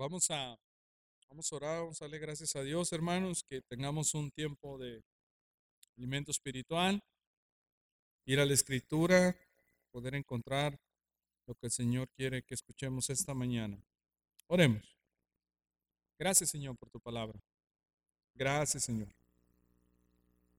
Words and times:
Vamos 0.00 0.30
a, 0.30 0.58
vamos 1.28 1.52
a 1.52 1.56
orar, 1.56 1.80
vamos 1.80 2.00
a 2.00 2.06
darle 2.06 2.18
gracias 2.18 2.56
a 2.56 2.62
Dios, 2.62 2.90
hermanos, 2.90 3.44
que 3.46 3.60
tengamos 3.60 4.14
un 4.14 4.30
tiempo 4.30 4.78
de 4.78 5.04
alimento 5.98 6.30
espiritual, 6.30 7.04
ir 8.24 8.40
a 8.40 8.46
la 8.46 8.54
escritura, 8.54 9.36
poder 9.90 10.14
encontrar 10.14 10.80
lo 11.46 11.54
que 11.54 11.66
el 11.66 11.70
Señor 11.70 12.08
quiere 12.16 12.42
que 12.42 12.54
escuchemos 12.54 13.10
esta 13.10 13.34
mañana. 13.34 13.78
Oremos. 14.46 14.96
Gracias, 16.18 16.48
Señor, 16.48 16.78
por 16.78 16.88
tu 16.88 16.98
palabra. 16.98 17.38
Gracias, 18.34 18.84
Señor. 18.84 19.08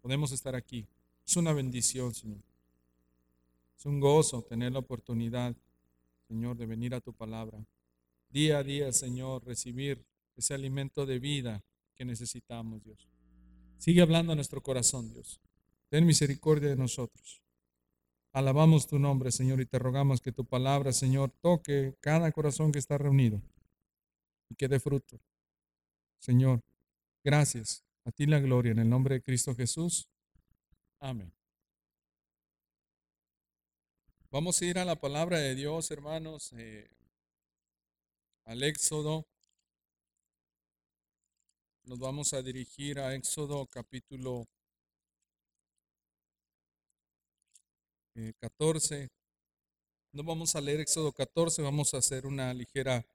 Podemos 0.03 0.31
estar 0.33 0.55
aquí. 0.55 0.85
Es 1.25 1.35
una 1.35 1.51
bendición, 1.51 2.13
Señor. 2.13 2.43
Es 3.75 3.87
un 3.87 3.99
gozo 3.99 4.43
tener 4.43 4.71
la 4.71 4.79
oportunidad, 4.79 5.55
Señor, 6.27 6.55
de 6.57 6.67
venir 6.67 6.93
a 6.93 7.01
tu 7.01 7.11
palabra 7.11 7.65
día 8.31 8.59
a 8.59 8.63
día, 8.63 8.91
Señor, 8.91 9.45
recibir 9.45 10.05
ese 10.35 10.53
alimento 10.53 11.05
de 11.05 11.19
vida 11.19 11.63
que 11.95 12.05
necesitamos, 12.05 12.83
Dios. 12.83 13.07
Sigue 13.77 14.01
hablando 14.01 14.31
a 14.31 14.35
nuestro 14.35 14.61
corazón, 14.61 15.11
Dios. 15.11 15.41
Ten 15.89 16.05
misericordia 16.05 16.69
de 16.69 16.75
nosotros. 16.75 17.41
Alabamos 18.33 18.87
tu 18.87 18.97
nombre, 18.97 19.31
Señor, 19.31 19.59
y 19.59 19.65
te 19.65 19.77
rogamos 19.77 20.21
que 20.21 20.31
tu 20.31 20.45
palabra, 20.45 20.93
Señor, 20.93 21.31
toque 21.41 21.95
cada 21.99 22.31
corazón 22.31 22.71
que 22.71 22.79
está 22.79 22.97
reunido 22.97 23.41
y 24.49 24.55
que 24.55 24.69
dé 24.69 24.79
fruto. 24.79 25.19
Señor, 26.19 26.61
gracias. 27.23 27.83
A 28.05 28.11
ti 28.11 28.25
la 28.25 28.39
gloria 28.39 28.71
en 28.71 28.79
el 28.79 28.89
nombre 28.89 29.15
de 29.15 29.21
Cristo 29.21 29.53
Jesús. 29.53 30.07
Amén. 30.99 31.33
Vamos 34.31 34.61
a 34.61 34.65
ir 34.65 34.79
a 34.79 34.85
la 34.85 34.95
palabra 34.95 35.39
de 35.39 35.55
Dios, 35.55 35.91
hermanos. 35.91 36.53
Eh, 36.53 36.89
al 38.45 38.63
Éxodo. 38.63 39.25
Nos 41.83 41.99
vamos 41.99 42.33
a 42.33 42.41
dirigir 42.41 42.99
a 42.99 43.15
Éxodo 43.15 43.65
capítulo 43.67 44.47
14. 48.39 49.03
Eh, 49.03 49.09
no 50.13 50.23
vamos 50.23 50.55
a 50.55 50.61
leer 50.61 50.81
Éxodo 50.81 51.11
14, 51.11 51.61
vamos 51.61 51.93
a 51.93 51.97
hacer 51.97 52.25
una 52.25 52.53
ligera 52.53 53.05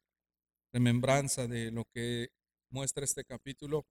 remembranza 0.72 1.47
de 1.47 1.70
lo 1.70 1.84
que 1.84 2.30
muestra 2.70 3.04
este 3.04 3.24
capítulo. 3.24 3.86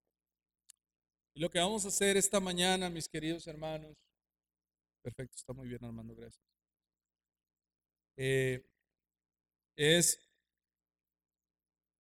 Y 1.34 1.40
lo 1.40 1.50
que 1.50 1.58
vamos 1.58 1.84
a 1.84 1.88
hacer 1.88 2.16
esta 2.16 2.40
mañana, 2.40 2.90
mis 2.90 3.08
queridos 3.08 3.46
hermanos, 3.46 3.96
perfecto, 5.02 5.36
está 5.36 5.52
muy 5.52 5.68
bien 5.68 5.84
Armando, 5.84 6.14
gracias, 6.14 6.42
eh, 8.16 8.64
es 9.76 10.25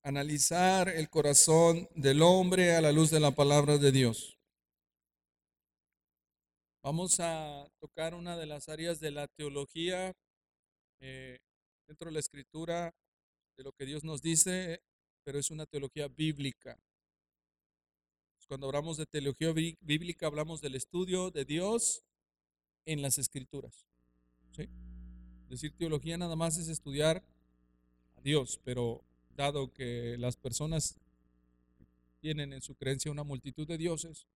analizar 0.05 0.87
el 0.87 1.09
corazón 1.09 1.89
del 1.95 2.21
hombre 2.21 2.75
a 2.75 2.81
la 2.81 2.91
luz 2.91 3.09
de 3.09 3.19
la 3.19 3.31
palabra 3.31 3.79
de 3.79 3.91
Dios. 3.91 4.37
Vamos 6.83 7.19
a 7.19 7.67
tocar 7.79 8.13
una 8.13 8.37
de 8.37 8.45
las 8.45 8.69
áreas 8.69 8.99
de 8.99 9.09
la 9.09 9.27
teología 9.27 10.13
eh, 10.99 11.39
dentro 11.87 12.09
de 12.09 12.13
la 12.13 12.19
escritura, 12.19 12.93
de 13.57 13.63
lo 13.63 13.71
que 13.71 13.87
Dios 13.87 14.03
nos 14.03 14.21
dice, 14.21 14.79
pero 15.23 15.39
es 15.39 15.49
una 15.49 15.65
teología 15.65 16.07
bíblica. 16.07 16.77
Cuando 18.47 18.67
hablamos 18.67 18.97
de 18.97 19.07
teología 19.07 19.53
bíblica, 19.53 20.27
hablamos 20.27 20.61
del 20.61 20.75
estudio 20.75 21.31
de 21.31 21.45
Dios 21.45 22.03
en 22.85 23.01
las 23.01 23.17
escrituras. 23.17 23.87
Decir 25.49 25.75
teología 25.75 26.15
nada 26.19 26.35
más 26.35 26.59
es 26.59 26.67
estudiar 26.67 27.23
a 28.17 28.21
Dios, 28.21 28.59
pero 28.63 29.03
dado 29.35 29.71
que 29.73 30.17
las 30.17 30.37
personas 30.37 30.97
tienen 32.21 32.53
en 32.53 32.61
su 32.61 32.75
creencia 32.75 33.11
una 33.11 33.23
multitud 33.23 33.67
de 33.67 33.77
dioses, 33.77 34.27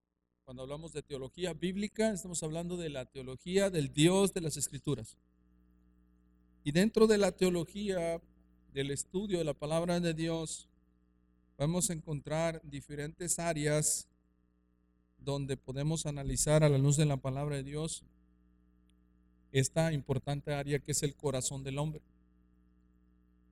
cuando 0.46 0.64
hablamos 0.64 0.94
de 0.94 1.04
teología 1.04 1.54
bíblica, 1.54 2.12
estamos 2.12 2.42
hablando 2.44 2.76
de 2.76 2.90
la 2.90 3.06
teología 3.06 3.70
del 3.70 3.94
Dios 3.94 4.34
de 4.34 4.42
las 4.42 4.58
Escrituras. 4.58 5.18
Y 6.64 6.72
dentro 6.72 7.08
de 7.08 7.18
la 7.18 7.32
teología 7.32 8.22
del 8.74 8.92
estudio 8.92 9.38
de 9.38 9.44
la 9.44 9.54
palabra 9.54 10.00
de 10.00 10.14
Dios, 10.14 10.68
vamos 11.58 11.90
a 11.90 11.94
encontrar 11.94 12.62
diferentes 12.64 13.40
áreas 13.40 14.08
donde 15.18 15.58
podemos 15.58 16.06
analizar 16.06 16.64
a 16.64 16.70
la 16.70 16.78
luz 16.78 16.98
de 16.98 17.06
la 17.06 17.18
palabra 17.18 17.58
de 17.58 17.64
Dios 17.64 18.04
esta 19.52 19.92
importante 19.94 20.54
área 20.54 20.80
que 20.80 20.92
es 20.92 21.04
el 21.04 21.16
corazón 21.16 21.64
del 21.64 21.78
hombre. 21.78 22.02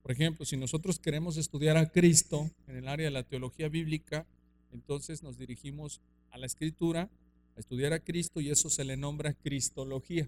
Por 0.08 0.14
ejemplo, 0.14 0.46
si 0.46 0.56
nosotros 0.56 0.98
queremos 0.98 1.36
estudiar 1.36 1.76
a 1.76 1.84
Cristo 1.84 2.50
en 2.66 2.76
el 2.76 2.88
área 2.88 3.08
de 3.08 3.10
la 3.10 3.24
teología 3.24 3.68
bíblica, 3.68 4.24
entonces 4.72 5.22
nos 5.22 5.36
dirigimos 5.36 6.00
a 6.30 6.38
la 6.38 6.46
escritura, 6.46 7.10
a 7.54 7.60
estudiar 7.60 7.92
a 7.92 7.98
Cristo 8.00 8.40
y 8.40 8.48
eso 8.48 8.70
se 8.70 8.86
le 8.86 8.96
nombra 8.96 9.34
cristología. 9.34 10.26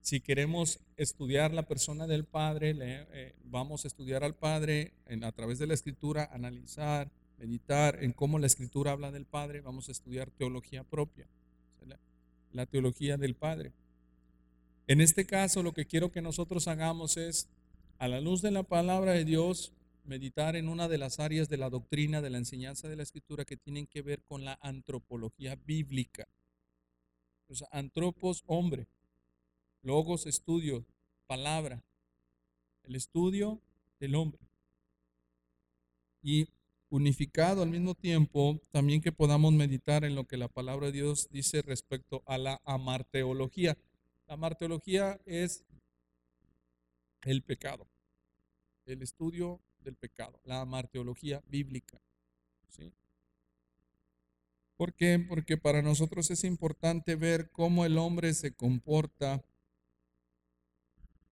Si 0.00 0.18
queremos 0.18 0.80
estudiar 0.96 1.54
la 1.54 1.62
persona 1.62 2.08
del 2.08 2.24
Padre, 2.24 2.74
eh, 2.80 3.32
vamos 3.44 3.84
a 3.84 3.86
estudiar 3.86 4.24
al 4.24 4.34
Padre 4.34 4.90
a 5.22 5.30
través 5.30 5.60
de 5.60 5.68
la 5.68 5.74
escritura, 5.74 6.28
analizar, 6.32 7.12
meditar 7.38 8.02
en 8.02 8.10
cómo 8.10 8.40
la 8.40 8.48
escritura 8.48 8.90
habla 8.90 9.12
del 9.12 9.24
Padre, 9.24 9.60
vamos 9.60 9.88
a 9.88 9.92
estudiar 9.92 10.32
teología 10.32 10.82
propia, 10.82 11.28
la 12.52 12.66
teología 12.66 13.16
del 13.16 13.36
Padre. 13.36 13.70
En 14.88 15.00
este 15.00 15.26
caso, 15.26 15.62
lo 15.62 15.72
que 15.72 15.86
quiero 15.86 16.10
que 16.10 16.22
nosotros 16.22 16.66
hagamos 16.66 17.16
es 17.16 17.48
a 18.02 18.08
la 18.08 18.20
luz 18.20 18.42
de 18.42 18.50
la 18.50 18.64
palabra 18.64 19.12
de 19.12 19.24
Dios, 19.24 19.72
meditar 20.02 20.56
en 20.56 20.68
una 20.68 20.88
de 20.88 20.98
las 20.98 21.20
áreas 21.20 21.48
de 21.48 21.56
la 21.56 21.70
doctrina, 21.70 22.20
de 22.20 22.30
la 22.30 22.38
enseñanza 22.38 22.88
de 22.88 22.96
la 22.96 23.04
escritura 23.04 23.44
que 23.44 23.56
tienen 23.56 23.86
que 23.86 24.02
ver 24.02 24.24
con 24.24 24.44
la 24.44 24.58
antropología 24.60 25.54
bíblica. 25.54 26.26
Antropos, 27.70 28.42
hombre, 28.48 28.88
logos, 29.82 30.26
estudio, 30.26 30.84
palabra, 31.28 31.84
el 32.82 32.96
estudio 32.96 33.60
del 34.00 34.16
hombre. 34.16 34.40
Y 36.24 36.48
unificado 36.90 37.62
al 37.62 37.70
mismo 37.70 37.94
tiempo, 37.94 38.58
también 38.72 39.00
que 39.00 39.12
podamos 39.12 39.52
meditar 39.52 40.02
en 40.02 40.16
lo 40.16 40.26
que 40.26 40.38
la 40.38 40.48
palabra 40.48 40.86
de 40.86 40.92
Dios 40.94 41.28
dice 41.30 41.62
respecto 41.62 42.24
a 42.26 42.36
la 42.36 42.60
amarteología. 42.64 43.78
La 44.26 44.34
amarteología 44.34 45.20
es 45.24 45.62
el 47.22 47.42
pecado 47.42 47.91
el 48.86 49.02
estudio 49.02 49.60
del 49.80 49.96
pecado, 49.96 50.40
la 50.44 50.64
marteología 50.64 51.42
bíblica. 51.48 52.00
¿sí? 52.68 52.92
¿Por 54.76 54.94
qué? 54.94 55.18
Porque 55.18 55.56
para 55.56 55.82
nosotros 55.82 56.30
es 56.30 56.44
importante 56.44 57.16
ver 57.16 57.50
cómo 57.50 57.84
el 57.84 57.98
hombre 57.98 58.34
se 58.34 58.54
comporta 58.54 59.44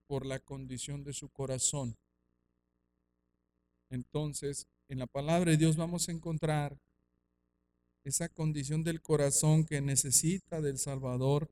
por 0.06 0.26
la 0.26 0.38
condición 0.38 1.04
de 1.04 1.12
su 1.12 1.28
corazón. 1.28 1.96
Entonces, 3.88 4.66
en 4.88 4.98
la 4.98 5.06
palabra 5.06 5.52
de 5.52 5.56
Dios 5.56 5.76
vamos 5.76 6.08
a 6.08 6.12
encontrar 6.12 6.78
esa 8.04 8.28
condición 8.28 8.82
del 8.82 9.02
corazón 9.02 9.64
que 9.64 9.80
necesita 9.80 10.60
del 10.60 10.78
Salvador 10.78 11.50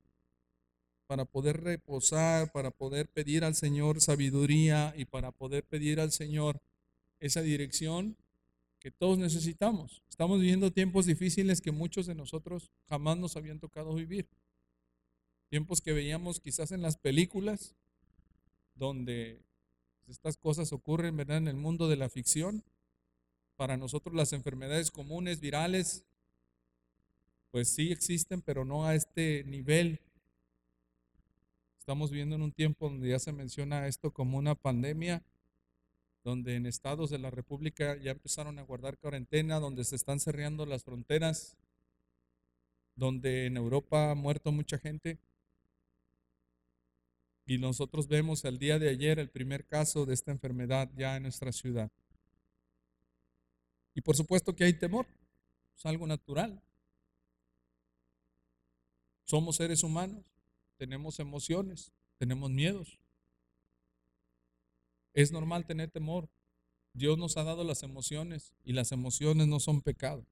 para 1.08 1.24
poder 1.24 1.62
reposar, 1.62 2.52
para 2.52 2.70
poder 2.70 3.08
pedir 3.08 3.42
al 3.42 3.54
Señor 3.54 4.02
sabiduría 4.02 4.92
y 4.94 5.06
para 5.06 5.32
poder 5.32 5.64
pedir 5.64 6.00
al 6.00 6.12
Señor 6.12 6.60
esa 7.18 7.40
dirección 7.40 8.14
que 8.78 8.90
todos 8.90 9.16
necesitamos. 9.16 10.02
Estamos 10.10 10.38
viviendo 10.38 10.70
tiempos 10.70 11.06
difíciles 11.06 11.62
que 11.62 11.72
muchos 11.72 12.04
de 12.04 12.14
nosotros 12.14 12.70
jamás 12.90 13.16
nos 13.16 13.38
habían 13.38 13.58
tocado 13.58 13.94
vivir. 13.94 14.28
Tiempos 15.48 15.80
que 15.80 15.94
veíamos 15.94 16.40
quizás 16.40 16.72
en 16.72 16.82
las 16.82 16.98
películas, 16.98 17.74
donde 18.74 19.40
estas 20.08 20.36
cosas 20.36 20.74
ocurren 20.74 21.16
¿verdad? 21.16 21.38
en 21.38 21.48
el 21.48 21.56
mundo 21.56 21.88
de 21.88 21.96
la 21.96 22.10
ficción. 22.10 22.62
Para 23.56 23.78
nosotros 23.78 24.14
las 24.14 24.34
enfermedades 24.34 24.90
comunes, 24.90 25.40
virales, 25.40 26.04
pues 27.50 27.68
sí 27.70 27.92
existen, 27.92 28.42
pero 28.42 28.66
no 28.66 28.84
a 28.84 28.94
este 28.94 29.42
nivel 29.44 30.00
Estamos 31.88 32.10
viviendo 32.10 32.36
en 32.36 32.42
un 32.42 32.52
tiempo 32.52 32.90
donde 32.90 33.08
ya 33.08 33.18
se 33.18 33.32
menciona 33.32 33.86
esto 33.86 34.10
como 34.12 34.36
una 34.36 34.54
pandemia, 34.54 35.22
donde 36.22 36.54
en 36.54 36.66
estados 36.66 37.08
de 37.08 37.18
la 37.18 37.30
República 37.30 37.96
ya 37.96 38.10
empezaron 38.10 38.58
a 38.58 38.62
guardar 38.62 38.98
cuarentena, 38.98 39.58
donde 39.58 39.84
se 39.84 39.96
están 39.96 40.20
cerrando 40.20 40.66
las 40.66 40.84
fronteras, 40.84 41.56
donde 42.94 43.46
en 43.46 43.56
Europa 43.56 44.10
ha 44.10 44.14
muerto 44.14 44.52
mucha 44.52 44.76
gente. 44.76 45.18
Y 47.46 47.56
nosotros 47.56 48.06
vemos 48.06 48.44
el 48.44 48.58
día 48.58 48.78
de 48.78 48.90
ayer 48.90 49.18
el 49.18 49.30
primer 49.30 49.66
caso 49.66 50.04
de 50.04 50.12
esta 50.12 50.30
enfermedad 50.30 50.90
ya 50.94 51.16
en 51.16 51.22
nuestra 51.22 51.52
ciudad. 51.52 51.90
Y 53.94 54.02
por 54.02 54.14
supuesto 54.14 54.54
que 54.54 54.64
hay 54.64 54.74
temor, 54.74 55.06
es 55.74 55.86
algo 55.86 56.06
natural. 56.06 56.62
Somos 59.24 59.56
seres 59.56 59.82
humanos 59.82 60.37
tenemos 60.78 61.18
emociones, 61.18 61.92
tenemos 62.16 62.50
miedos. 62.50 62.98
Es 65.12 65.32
normal 65.32 65.66
tener 65.66 65.90
temor. 65.90 66.30
Dios 66.94 67.18
nos 67.18 67.36
ha 67.36 67.44
dado 67.44 67.64
las 67.64 67.82
emociones 67.82 68.54
y 68.64 68.72
las 68.72 68.92
emociones 68.92 69.46
no 69.48 69.60
son 69.60 69.82
pecado. 69.82 70.24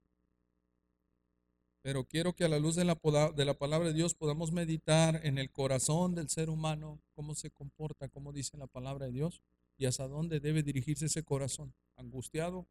Pero 1.81 2.05
quiero 2.05 2.33
que 2.33 2.43
a 2.43 2.49
la 2.49 2.59
luz 2.59 2.75
de 2.75 2.83
la, 2.83 2.97
de 3.35 3.45
la 3.45 3.53
palabra 3.53 3.89
de 3.89 3.93
Dios 3.93 4.15
podamos 4.15 4.51
meditar 4.51 5.25
en 5.25 5.37
el 5.37 5.51
corazón 5.51 6.15
del 6.15 6.29
ser 6.29 6.49
humano, 6.49 6.99
cómo 7.13 7.35
se 7.35 7.51
comporta, 7.51 8.09
cómo 8.09 8.33
dice 8.33 8.57
la 8.57 8.67
palabra 8.67 9.05
de 9.05 9.11
Dios 9.11 9.41
y 9.77 9.85
hasta 9.85 10.07
dónde 10.07 10.39
debe 10.39 10.63
dirigirse 10.63 11.05
ese 11.05 11.23
corazón, 11.23 11.73
angustiado, 11.95 12.67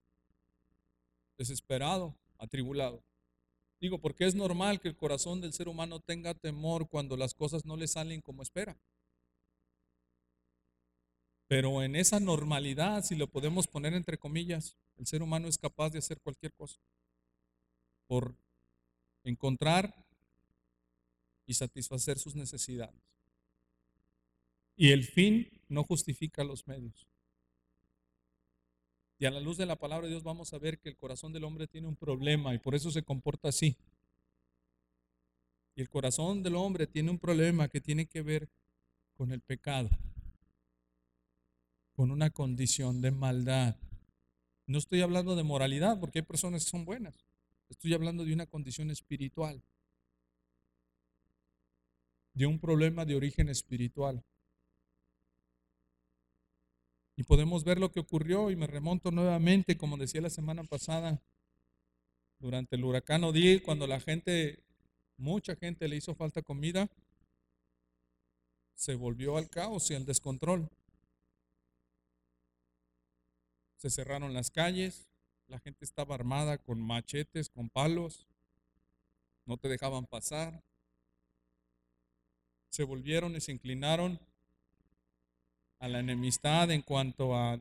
desesperado, 1.39 2.17
atribulado. 2.39 3.03
Digo, 3.81 3.99
porque 3.99 4.25
es 4.25 4.35
normal 4.35 4.81
que 4.81 4.89
el 4.89 4.97
corazón 4.97 5.41
del 5.41 5.53
ser 5.53 5.69
humano 5.69 6.01
tenga 6.01 6.35
temor 6.35 6.89
cuando 6.89 7.17
las 7.17 7.35
cosas 7.35 7.65
no 7.65 7.77
le 7.77 7.87
salen 7.87 8.23
como 8.23 8.43
espera. 8.43 8.77
Pero 11.49 11.83
en 11.83 11.95
esa 11.95 12.19
normalidad, 12.19 13.05
si 13.05 13.15
lo 13.15 13.29
podemos 13.29 13.67
poner 13.67 13.95
entre 13.95 14.19
comillas, 14.19 14.77
el 14.97 15.07
ser 15.07 15.23
humano 15.23 15.47
es 15.47 15.59
capaz 15.59 15.91
de 15.91 15.99
hacer 15.99 16.21
cualquier 16.21 16.53
cosa 16.53 16.81
por 18.07 18.35
encontrar 19.25 19.95
y 21.47 21.55
satisfacer 21.55 22.19
sus 22.19 22.35
necesidades. 22.35 23.01
Y 24.77 24.91
el 24.91 25.05
fin 25.05 25.49
no 25.69 25.85
justifica 25.85 26.45
los 26.45 26.67
medios. 26.67 27.07
Y 29.19 29.25
a 29.25 29.31
la 29.31 29.41
luz 29.41 29.57
de 29.57 29.67
la 29.67 29.77
palabra 29.77 30.07
de 30.07 30.13
Dios 30.13 30.23
vamos 30.23 30.53
a 30.53 30.59
ver 30.59 30.79
que 30.79 30.91
el 30.91 30.97
corazón 30.97 31.33
del 31.33 31.45
hombre 31.45 31.67
tiene 31.67 31.89
un 31.89 31.97
problema 31.97 32.55
y 32.55 32.59
por 32.59 32.75
eso 32.75 32.91
se 32.91 33.03
comporta 33.03 33.49
así. 33.49 33.77
Y 35.75 35.81
el 35.81 35.89
corazón 35.89 36.43
del 36.43 36.57
hombre 36.57 36.87
tiene 36.87 37.11
un 37.11 37.19
problema 37.19 37.69
que 37.69 37.81
tiene 37.81 38.07
que 38.07 38.23
ver 38.23 38.49
con 39.15 39.33
el 39.33 39.41
pecado, 39.41 39.89
con 41.93 42.11
una 42.11 42.31
condición 42.31 43.01
de 43.01 43.11
maldad. 43.11 43.77
No 44.67 44.79
estoy 44.79 45.01
hablando 45.01 45.37
de 45.37 45.43
moralidad 45.43 45.99
porque 45.99 46.19
hay 46.19 46.25
personas 46.25 46.65
que 46.65 46.71
son 46.71 46.85
buenas. 46.85 47.27
Estoy 47.69 47.95
hablando 47.95 48.25
de 48.25 48.35
una 48.35 48.47
condición 48.47 48.91
espiritual, 48.91 49.63
de 52.35 52.47
un 52.47 52.59
problema 52.59 53.05
de 53.05 53.17
origen 53.17 53.49
espiritual. 53.49 54.23
Y 57.17 57.23
podemos 57.23 57.65
ver 57.65 57.79
lo 57.79 57.91
que 57.91 58.01
ocurrió 58.01 58.51
y 58.51 58.57
me 58.57 58.67
remonto 58.67 59.11
nuevamente, 59.11 59.79
como 59.79 59.97
decía 59.97 60.21
la 60.21 60.31
semana 60.31 60.65
pasada, 60.65 61.23
durante 62.39 62.77
el 62.77 62.85
huracán 62.85 63.25
Odile, 63.25 63.63
cuando 63.63 63.87
la 63.87 64.01
gente, 64.01 64.63
mucha 65.17 65.57
gente 65.57 65.89
le 65.89 65.97
hizo 65.97 66.15
falta 66.15 66.43
comida, 66.43 66.91
se 68.75 68.95
volvió 68.95 69.39
al 69.39 69.49
caos 69.49 69.91
y 69.91 69.95
al 69.95 70.05
descontrol. 70.05 70.69
Se 73.79 73.89
cerraron 73.89 74.35
las 74.35 74.51
calles, 74.51 75.09
la 75.47 75.59
gente 75.59 75.87
estaba 75.87 76.15
armada 76.15 76.59
con 76.59 76.81
machetes, 76.81 77.49
con 77.49 77.71
palos, 77.71 78.27
no 79.47 79.57
te 79.57 79.69
dejaban 79.69 80.07
pasar. 80.07 80.63
Se 82.69 82.83
volvieron 82.83 83.35
y 83.37 83.41
se 83.41 83.53
inclinaron 83.53 84.21
a 85.79 85.89
la 85.89 86.01
enemistad 86.01 86.71
en 86.71 86.83
cuanto 86.83 87.37
a 87.37 87.61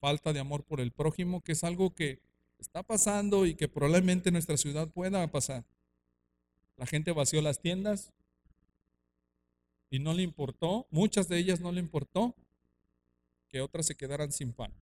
falta 0.00 0.32
de 0.32 0.40
amor 0.40 0.64
por 0.64 0.80
el 0.80 0.92
prójimo, 0.92 1.42
que 1.42 1.52
es 1.52 1.64
algo 1.64 1.94
que 1.94 2.20
está 2.58 2.82
pasando 2.82 3.46
y 3.46 3.54
que 3.54 3.68
probablemente 3.68 4.28
en 4.30 4.34
nuestra 4.34 4.56
ciudad 4.56 4.88
pueda 4.88 5.26
pasar. 5.30 5.64
La 6.76 6.86
gente 6.86 7.12
vació 7.12 7.42
las 7.42 7.60
tiendas 7.60 8.12
y 9.90 9.98
no 9.98 10.14
le 10.14 10.22
importó, 10.22 10.86
muchas 10.90 11.28
de 11.28 11.38
ellas 11.38 11.60
no 11.60 11.72
le 11.72 11.80
importó 11.80 12.34
que 13.48 13.60
otras 13.60 13.86
se 13.86 13.96
quedaran 13.96 14.32
sin 14.32 14.52
pan. 14.52 14.72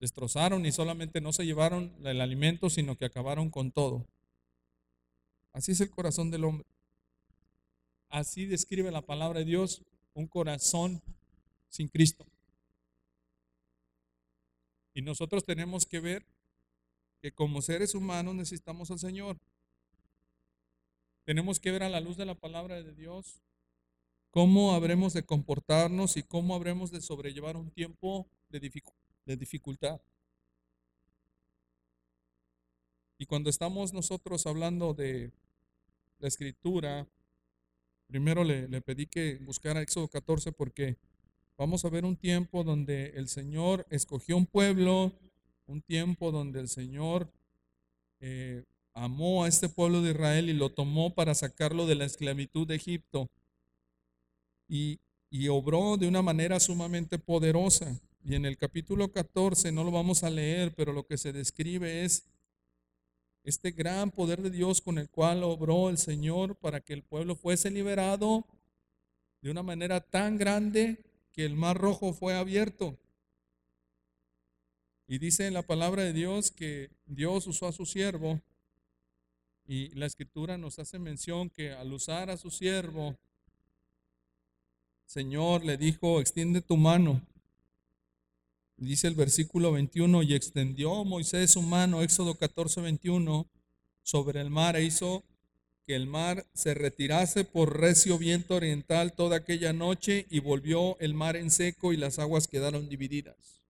Destrozaron 0.00 0.66
y 0.66 0.72
solamente 0.72 1.20
no 1.20 1.32
se 1.32 1.46
llevaron 1.46 1.94
el 2.04 2.20
alimento, 2.20 2.68
sino 2.68 2.96
que 2.96 3.06
acabaron 3.06 3.50
con 3.50 3.70
todo. 3.70 4.04
Así 5.52 5.72
es 5.72 5.80
el 5.80 5.88
corazón 5.88 6.30
del 6.30 6.44
hombre. 6.44 6.66
Así 8.10 8.44
describe 8.44 8.90
la 8.90 9.02
palabra 9.02 9.38
de 9.38 9.46
Dios 9.46 9.82
un 10.16 10.26
corazón 10.26 11.02
sin 11.68 11.88
Cristo. 11.88 12.26
Y 14.94 15.02
nosotros 15.02 15.44
tenemos 15.44 15.84
que 15.84 16.00
ver 16.00 16.24
que 17.20 17.32
como 17.32 17.60
seres 17.60 17.94
humanos 17.94 18.34
necesitamos 18.34 18.90
al 18.90 18.98
Señor. 18.98 19.36
Tenemos 21.24 21.60
que 21.60 21.70
ver 21.70 21.82
a 21.82 21.90
la 21.90 22.00
luz 22.00 22.16
de 22.16 22.24
la 22.24 22.34
palabra 22.34 22.82
de 22.82 22.94
Dios 22.94 23.42
cómo 24.30 24.72
habremos 24.72 25.12
de 25.12 25.22
comportarnos 25.22 26.16
y 26.16 26.22
cómo 26.22 26.54
habremos 26.54 26.90
de 26.90 27.02
sobrellevar 27.02 27.58
un 27.58 27.70
tiempo 27.70 28.26
de, 28.48 28.60
dificultad. 29.36 30.00
Y 33.18 33.26
cuando 33.26 33.50
estamos 33.50 33.92
nosotros 33.92 34.46
hablando 34.46 34.94
de 34.94 35.30
la 36.18 36.28
escritura, 36.28 37.06
Primero 38.06 38.44
le, 38.44 38.80
pedí 38.82 39.06
que 39.06 39.36
buscara 39.38 39.82
Éxodo 39.82 40.08
14 40.08 40.52
porque 40.52 40.96
vamos 41.58 41.84
a 41.84 41.90
ver 41.90 42.04
un 42.04 42.16
tiempo 42.16 42.62
donde 42.62 43.12
el 43.16 43.28
Señor 43.28 43.86
escogió 43.90 44.36
un 44.36 44.46
pueblo, 44.46 45.12
un 45.66 45.82
tiempo 45.82 46.30
donde 46.30 46.60
el 46.60 46.68
Señor 46.68 47.28
eh, 48.20 48.64
amó 48.94 49.44
a 49.44 49.48
este 49.48 49.68
pueblo 49.68 50.02
de 50.02 50.12
Israel 50.12 50.48
y 50.48 50.52
lo 50.52 50.70
tomó 50.70 51.14
para 51.14 51.34
sacarlo 51.34 51.86
de 51.86 51.96
la 51.96 52.04
esclavitud 52.04 52.66
de 52.66 52.76
Egipto. 52.76 53.28
Y, 54.68 55.00
y 55.30 55.48
obró 55.48 55.96
de 55.96 56.06
una 56.06 56.22
manera 56.22 56.60
sumamente 56.60 57.18
poderosa. 57.18 58.00
Y 58.24 58.34
en 58.34 58.44
el 58.44 58.56
capítulo 58.56 59.12
14, 59.12 59.72
no 59.72 59.84
lo 59.84 59.90
vamos 59.90 60.22
a 60.22 60.30
leer, 60.30 60.74
pero 60.74 60.92
lo 60.92 61.06
que 61.06 61.18
se 61.18 61.32
describe 61.32 62.04
es 62.04 62.24
este 63.46 63.70
gran 63.70 64.10
poder 64.10 64.42
de 64.42 64.50
Dios 64.50 64.80
con 64.80 64.98
el 64.98 65.08
cual 65.08 65.44
obró 65.44 65.88
el 65.88 65.98
Señor 65.98 66.56
para 66.56 66.80
que 66.80 66.92
el 66.92 67.04
pueblo 67.04 67.36
fuese 67.36 67.70
liberado 67.70 68.44
de 69.40 69.52
una 69.52 69.62
manera 69.62 70.00
tan 70.00 70.36
grande 70.36 71.04
que 71.30 71.44
el 71.44 71.54
mar 71.54 71.78
rojo 71.78 72.12
fue 72.12 72.34
abierto. 72.34 72.98
Y 75.06 75.18
dice 75.18 75.46
en 75.46 75.54
la 75.54 75.62
palabra 75.62 76.02
de 76.02 76.12
Dios 76.12 76.50
que 76.50 76.90
Dios 77.06 77.46
usó 77.46 77.68
a 77.68 77.72
su 77.72 77.86
siervo 77.86 78.40
y 79.64 79.94
la 79.94 80.06
escritura 80.06 80.58
nos 80.58 80.80
hace 80.80 80.98
mención 80.98 81.48
que 81.48 81.70
al 81.70 81.92
usar 81.92 82.30
a 82.30 82.36
su 82.36 82.50
siervo, 82.50 83.16
Señor 85.04 85.64
le 85.64 85.76
dijo, 85.76 86.20
extiende 86.20 86.62
tu 86.62 86.76
mano 86.76 87.22
Dice 88.78 89.08
el 89.08 89.14
versículo 89.14 89.72
21, 89.72 90.22
y 90.22 90.34
extendió 90.34 91.04
Moisés 91.04 91.52
su 91.52 91.62
mano, 91.62 92.02
Éxodo 92.02 92.34
14, 92.34 92.82
21, 92.82 93.48
sobre 94.02 94.40
el 94.40 94.50
mar 94.50 94.76
e 94.76 94.84
hizo 94.84 95.24
que 95.86 95.96
el 95.96 96.06
mar 96.06 96.46
se 96.52 96.74
retirase 96.74 97.44
por 97.44 97.80
recio 97.80 98.18
viento 98.18 98.56
oriental 98.56 99.14
toda 99.14 99.36
aquella 99.36 99.72
noche 99.72 100.26
y 100.30 100.40
volvió 100.40 100.98
el 100.98 101.14
mar 101.14 101.36
en 101.36 101.50
seco 101.50 101.92
y 101.92 101.96
las 101.96 102.18
aguas 102.18 102.48
quedaron 102.48 102.88
divididas. 102.88 103.62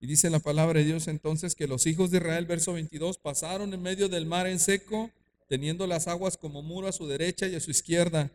Y 0.00 0.06
dice 0.06 0.28
la 0.28 0.40
palabra 0.40 0.80
de 0.80 0.84
Dios 0.84 1.08
entonces 1.08 1.54
que 1.54 1.66
los 1.66 1.86
hijos 1.86 2.10
de 2.10 2.18
Israel, 2.18 2.44
verso 2.44 2.74
22, 2.74 3.16
pasaron 3.18 3.72
en 3.72 3.80
medio 3.80 4.08
del 4.08 4.26
mar 4.26 4.46
en 4.46 4.58
seco, 4.58 5.10
teniendo 5.48 5.86
las 5.86 6.08
aguas 6.08 6.36
como 6.36 6.62
muro 6.62 6.88
a 6.88 6.92
su 6.92 7.06
derecha 7.06 7.46
y 7.46 7.54
a 7.54 7.60
su 7.60 7.70
izquierda. 7.70 8.30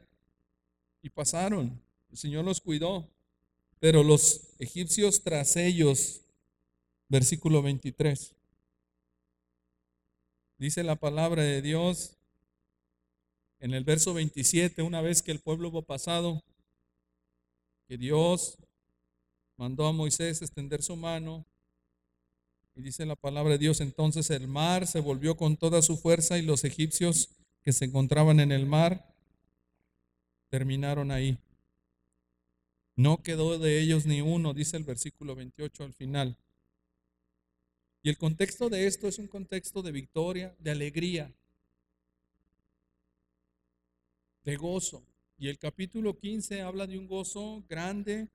Y 1.04 1.10
pasaron. 1.10 1.80
El 2.10 2.18
Señor 2.18 2.46
los 2.46 2.60
cuidó. 2.62 3.08
Pero 3.82 4.04
los 4.04 4.42
egipcios 4.60 5.24
tras 5.24 5.56
ellos, 5.56 6.22
versículo 7.10 7.64
23, 7.64 8.36
dice 10.60 10.84
la 10.84 10.98
palabra 10.98 11.42
de 11.42 11.64
Dios 11.64 12.16
en 13.60 13.74
el 13.74 13.84
verso 13.84 14.14
27, 14.14 14.84
una 14.84 15.02
vez 15.02 15.24
que 15.24 15.32
el 15.32 15.40
pueblo 15.40 15.70
hubo 15.70 15.82
pasado, 15.82 16.44
que 17.88 17.98
Dios 17.98 18.60
mandó 19.58 19.88
a 19.88 19.94
Moisés 19.94 20.44
extender 20.44 20.84
su 20.84 20.96
mano, 20.96 21.44
y 22.76 22.84
dice 22.84 23.04
la 23.08 23.16
palabra 23.16 23.54
de 23.54 23.58
Dios, 23.58 23.82
entonces 23.82 24.30
el 24.30 24.48
mar 24.48 24.86
se 24.86 25.00
volvió 25.00 25.36
con 25.36 25.58
toda 25.58 25.82
su 25.82 25.98
fuerza 25.98 26.38
y 26.38 26.44
los 26.44 26.66
egipcios 26.66 27.30
que 27.64 27.74
se 27.74 27.86
encontraban 27.86 28.42
en 28.42 28.52
el 28.52 28.68
mar 28.68 29.12
terminaron 30.50 31.10
ahí. 31.10 31.40
No 32.96 33.22
quedó 33.24 33.58
de 33.58 33.80
ellos 33.80 34.06
ni 34.06 34.22
uno, 34.22 34.54
dice 34.54 34.78
el 34.78 34.84
versículo 34.84 35.36
28 35.36 35.84
al 35.84 35.94
final. 35.94 36.38
Y 38.04 38.10
el 38.10 38.18
contexto 38.18 38.70
de 38.70 38.88
esto 38.88 39.08
es 39.08 39.20
un 39.20 39.28
contexto 39.28 39.82
de 39.82 39.92
victoria, 39.92 40.56
de 40.60 40.72
alegría, 40.72 41.32
de 44.44 44.56
gozo. 44.56 45.04
Y 45.38 45.48
el 45.48 45.58
capítulo 45.58 46.18
15 46.18 46.62
habla 46.62 46.88
de 46.88 46.98
un 46.98 47.08
gozo 47.08 47.64
grande 47.70 48.28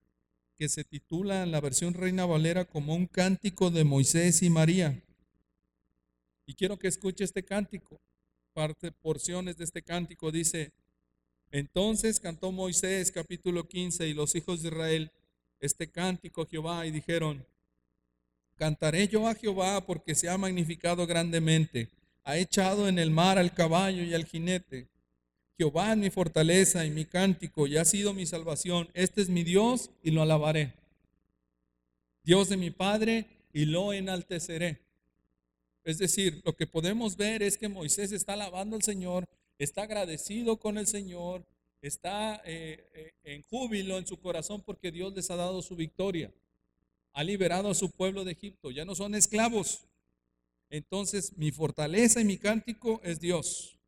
que 0.56 0.68
se 0.68 0.84
titula 0.84 1.42
en 1.42 1.52
la 1.52 1.60
versión 1.60 1.94
Reina 1.94 2.26
Valera 2.26 2.64
como 2.64 2.94
un 2.94 3.06
cántico 3.06 3.70
de 3.70 3.84
Moisés 3.84 4.42
y 4.42 4.50
María. 4.50 5.02
Y 6.46 6.54
quiero 6.54 6.78
que 6.78 6.88
escuche 6.88 7.25
este 7.25 7.44
cántico. 7.44 8.00
Parte, 8.52 8.90
porciones 8.90 9.58
de 9.58 9.64
este 9.64 9.82
cántico 9.82 10.32
dice, 10.32 10.72
entonces 11.50 12.20
cantó 12.20 12.52
Moisés 12.52 13.12
capítulo 13.12 13.66
15 13.66 14.08
y 14.08 14.14
los 14.14 14.34
hijos 14.34 14.62
de 14.62 14.68
Israel, 14.68 15.10
este 15.60 15.90
cántico 15.90 16.42
a 16.42 16.46
Jehová 16.46 16.86
y 16.86 16.90
dijeron, 16.90 17.44
cantaré 18.56 19.08
yo 19.08 19.26
a 19.26 19.34
Jehová 19.34 19.86
porque 19.86 20.14
se 20.14 20.28
ha 20.28 20.38
magnificado 20.38 21.06
grandemente, 21.06 21.88
ha 22.24 22.36
echado 22.36 22.88
en 22.88 22.98
el 22.98 23.10
mar 23.10 23.38
al 23.38 23.54
caballo 23.54 24.02
y 24.02 24.14
al 24.14 24.24
jinete. 24.24 24.88
Jehová 25.58 25.92
es 25.92 25.98
mi 25.98 26.10
fortaleza 26.10 26.84
y 26.84 26.90
mi 26.90 27.06
cántico 27.06 27.66
y 27.66 27.76
ha 27.78 27.84
sido 27.84 28.12
mi 28.12 28.26
salvación. 28.26 28.88
Este 28.92 29.22
es 29.22 29.28
mi 29.30 29.42
Dios 29.42 29.90
y 30.02 30.10
lo 30.10 30.22
alabaré. 30.22 30.74
Dios 32.24 32.48
de 32.48 32.56
mi 32.56 32.70
Padre 32.70 33.26
y 33.52 33.64
lo 33.64 33.92
enalteceré. 33.92 34.80
Es 35.84 35.98
decir, 35.98 36.42
lo 36.44 36.54
que 36.54 36.66
podemos 36.66 37.16
ver 37.16 37.42
es 37.42 37.56
que 37.56 37.68
Moisés 37.68 38.10
está 38.10 38.32
alabando 38.32 38.74
al 38.74 38.82
Señor, 38.82 39.24
está 39.58 39.82
agradecido 39.82 40.58
con 40.58 40.78
el 40.78 40.86
Señor, 40.86 41.46
está 41.80 42.42
eh, 42.44 42.88
eh, 42.94 43.14
en 43.25 43.42
júbilo 43.42 43.98
en 43.98 44.06
su 44.06 44.18
corazón 44.18 44.62
porque 44.62 44.90
Dios 44.90 45.14
les 45.14 45.30
ha 45.30 45.36
dado 45.36 45.62
su 45.62 45.76
victoria. 45.76 46.32
Ha 47.12 47.25
liberado 47.25 47.70
a 47.70 47.75
su 47.75 47.90
pueblo 47.90 48.25
de 48.25 48.32
Egipto, 48.32 48.70
ya 48.70 48.84
no 48.84 48.94
son 48.94 49.14
esclavos. 49.14 49.86
Entonces 50.68 51.36
mi 51.36 51.50
fortaleza 51.52 52.20
y 52.20 52.25
mi 52.25 52.38
cántico 52.38 53.00
es 53.04 53.20
Dios. 53.20 53.78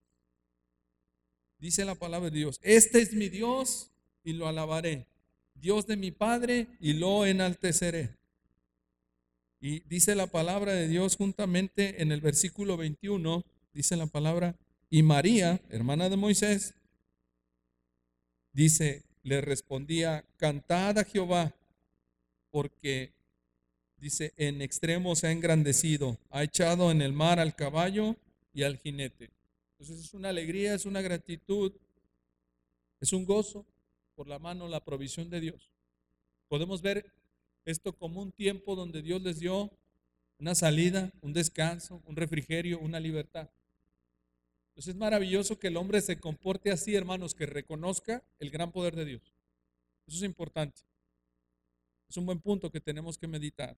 Dice 1.58 1.84
la 1.84 1.96
palabra 1.96 2.30
de 2.30 2.38
Dios, 2.38 2.60
este 2.62 3.00
es 3.00 3.12
mi 3.12 3.28
Dios 3.28 3.90
y 4.22 4.32
lo 4.32 4.46
alabaré. 4.46 5.06
Dios 5.54 5.86
de 5.86 5.96
mi 5.96 6.12
Padre 6.12 6.68
y 6.80 6.92
lo 6.92 7.26
enalteceré. 7.26 8.16
Y 9.60 9.80
dice 9.80 10.14
la 10.14 10.28
palabra 10.28 10.72
de 10.72 10.86
Dios 10.86 11.16
juntamente 11.16 12.00
en 12.00 12.12
el 12.12 12.20
versículo 12.20 12.76
21, 12.76 13.44
dice 13.74 13.96
la 13.96 14.06
palabra, 14.06 14.56
y 14.90 15.02
María, 15.02 15.60
hermana 15.68 16.08
de 16.08 16.16
Moisés, 16.16 16.74
dice, 18.52 19.04
le 19.22 19.40
respondía, 19.40 20.24
cantad 20.36 20.98
a 20.98 21.04
Jehová, 21.04 21.54
porque, 22.50 23.12
dice, 23.98 24.32
en 24.36 24.62
extremo 24.62 25.14
se 25.14 25.26
ha 25.26 25.32
engrandecido, 25.32 26.18
ha 26.30 26.42
echado 26.42 26.90
en 26.90 27.02
el 27.02 27.12
mar 27.12 27.38
al 27.38 27.54
caballo 27.54 28.16
y 28.54 28.62
al 28.62 28.78
jinete. 28.78 29.30
Entonces 29.72 30.06
es 30.06 30.14
una 30.14 30.30
alegría, 30.30 30.74
es 30.74 30.86
una 30.86 31.02
gratitud, 31.02 31.72
es 33.00 33.12
un 33.12 33.26
gozo 33.26 33.66
por 34.14 34.26
la 34.26 34.38
mano, 34.38 34.66
la 34.66 34.84
provisión 34.84 35.30
de 35.30 35.40
Dios. 35.40 35.70
Podemos 36.48 36.82
ver 36.82 37.12
esto 37.64 37.92
como 37.92 38.22
un 38.22 38.32
tiempo 38.32 38.74
donde 38.74 39.02
Dios 39.02 39.22
les 39.22 39.38
dio 39.38 39.70
una 40.38 40.54
salida, 40.54 41.12
un 41.20 41.32
descanso, 41.32 42.02
un 42.06 42.16
refrigerio, 42.16 42.80
una 42.80 42.98
libertad. 42.98 43.50
Entonces 44.78 44.94
es 44.94 45.00
maravilloso 45.00 45.58
que 45.58 45.66
el 45.66 45.76
hombre 45.76 46.00
se 46.00 46.20
comporte 46.20 46.70
así, 46.70 46.94
hermanos, 46.94 47.34
que 47.34 47.46
reconozca 47.46 48.22
el 48.38 48.48
gran 48.48 48.70
poder 48.70 48.94
de 48.94 49.06
Dios. 49.06 49.22
Eso 50.06 50.18
es 50.18 50.22
importante. 50.22 50.82
Es 52.08 52.16
un 52.16 52.26
buen 52.26 52.38
punto 52.38 52.70
que 52.70 52.80
tenemos 52.80 53.18
que 53.18 53.26
meditar. 53.26 53.76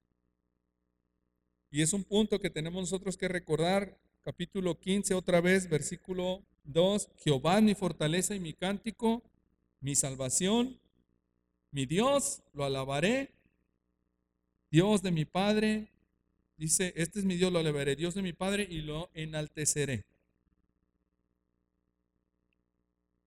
Y 1.70 1.80
es 1.80 1.94
un 1.94 2.04
punto 2.04 2.38
que 2.38 2.50
tenemos 2.50 2.82
nosotros 2.82 3.16
que 3.16 3.28
recordar. 3.28 3.96
Capítulo 4.20 4.78
15, 4.78 5.14
otra 5.14 5.40
vez, 5.40 5.70
versículo 5.70 6.42
2. 6.64 7.08
Jehová 7.24 7.62
mi 7.62 7.74
fortaleza 7.74 8.34
y 8.34 8.40
mi 8.40 8.52
cántico, 8.52 9.22
mi 9.80 9.94
salvación, 9.94 10.78
mi 11.70 11.86
Dios, 11.86 12.42
lo 12.52 12.66
alabaré. 12.66 13.30
Dios 14.70 15.00
de 15.00 15.12
mi 15.12 15.24
Padre, 15.24 15.88
dice, 16.58 16.92
este 16.94 17.20
es 17.20 17.24
mi 17.24 17.36
Dios, 17.36 17.50
lo 17.50 17.60
alabaré. 17.60 17.96
Dios 17.96 18.14
de 18.14 18.20
mi 18.20 18.34
Padre 18.34 18.66
y 18.68 18.82
lo 18.82 19.08
enalteceré. 19.14 20.09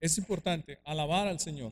Es 0.03 0.17
importante 0.17 0.81
alabar 0.83 1.29
al 1.29 1.39
Señor, 1.39 1.71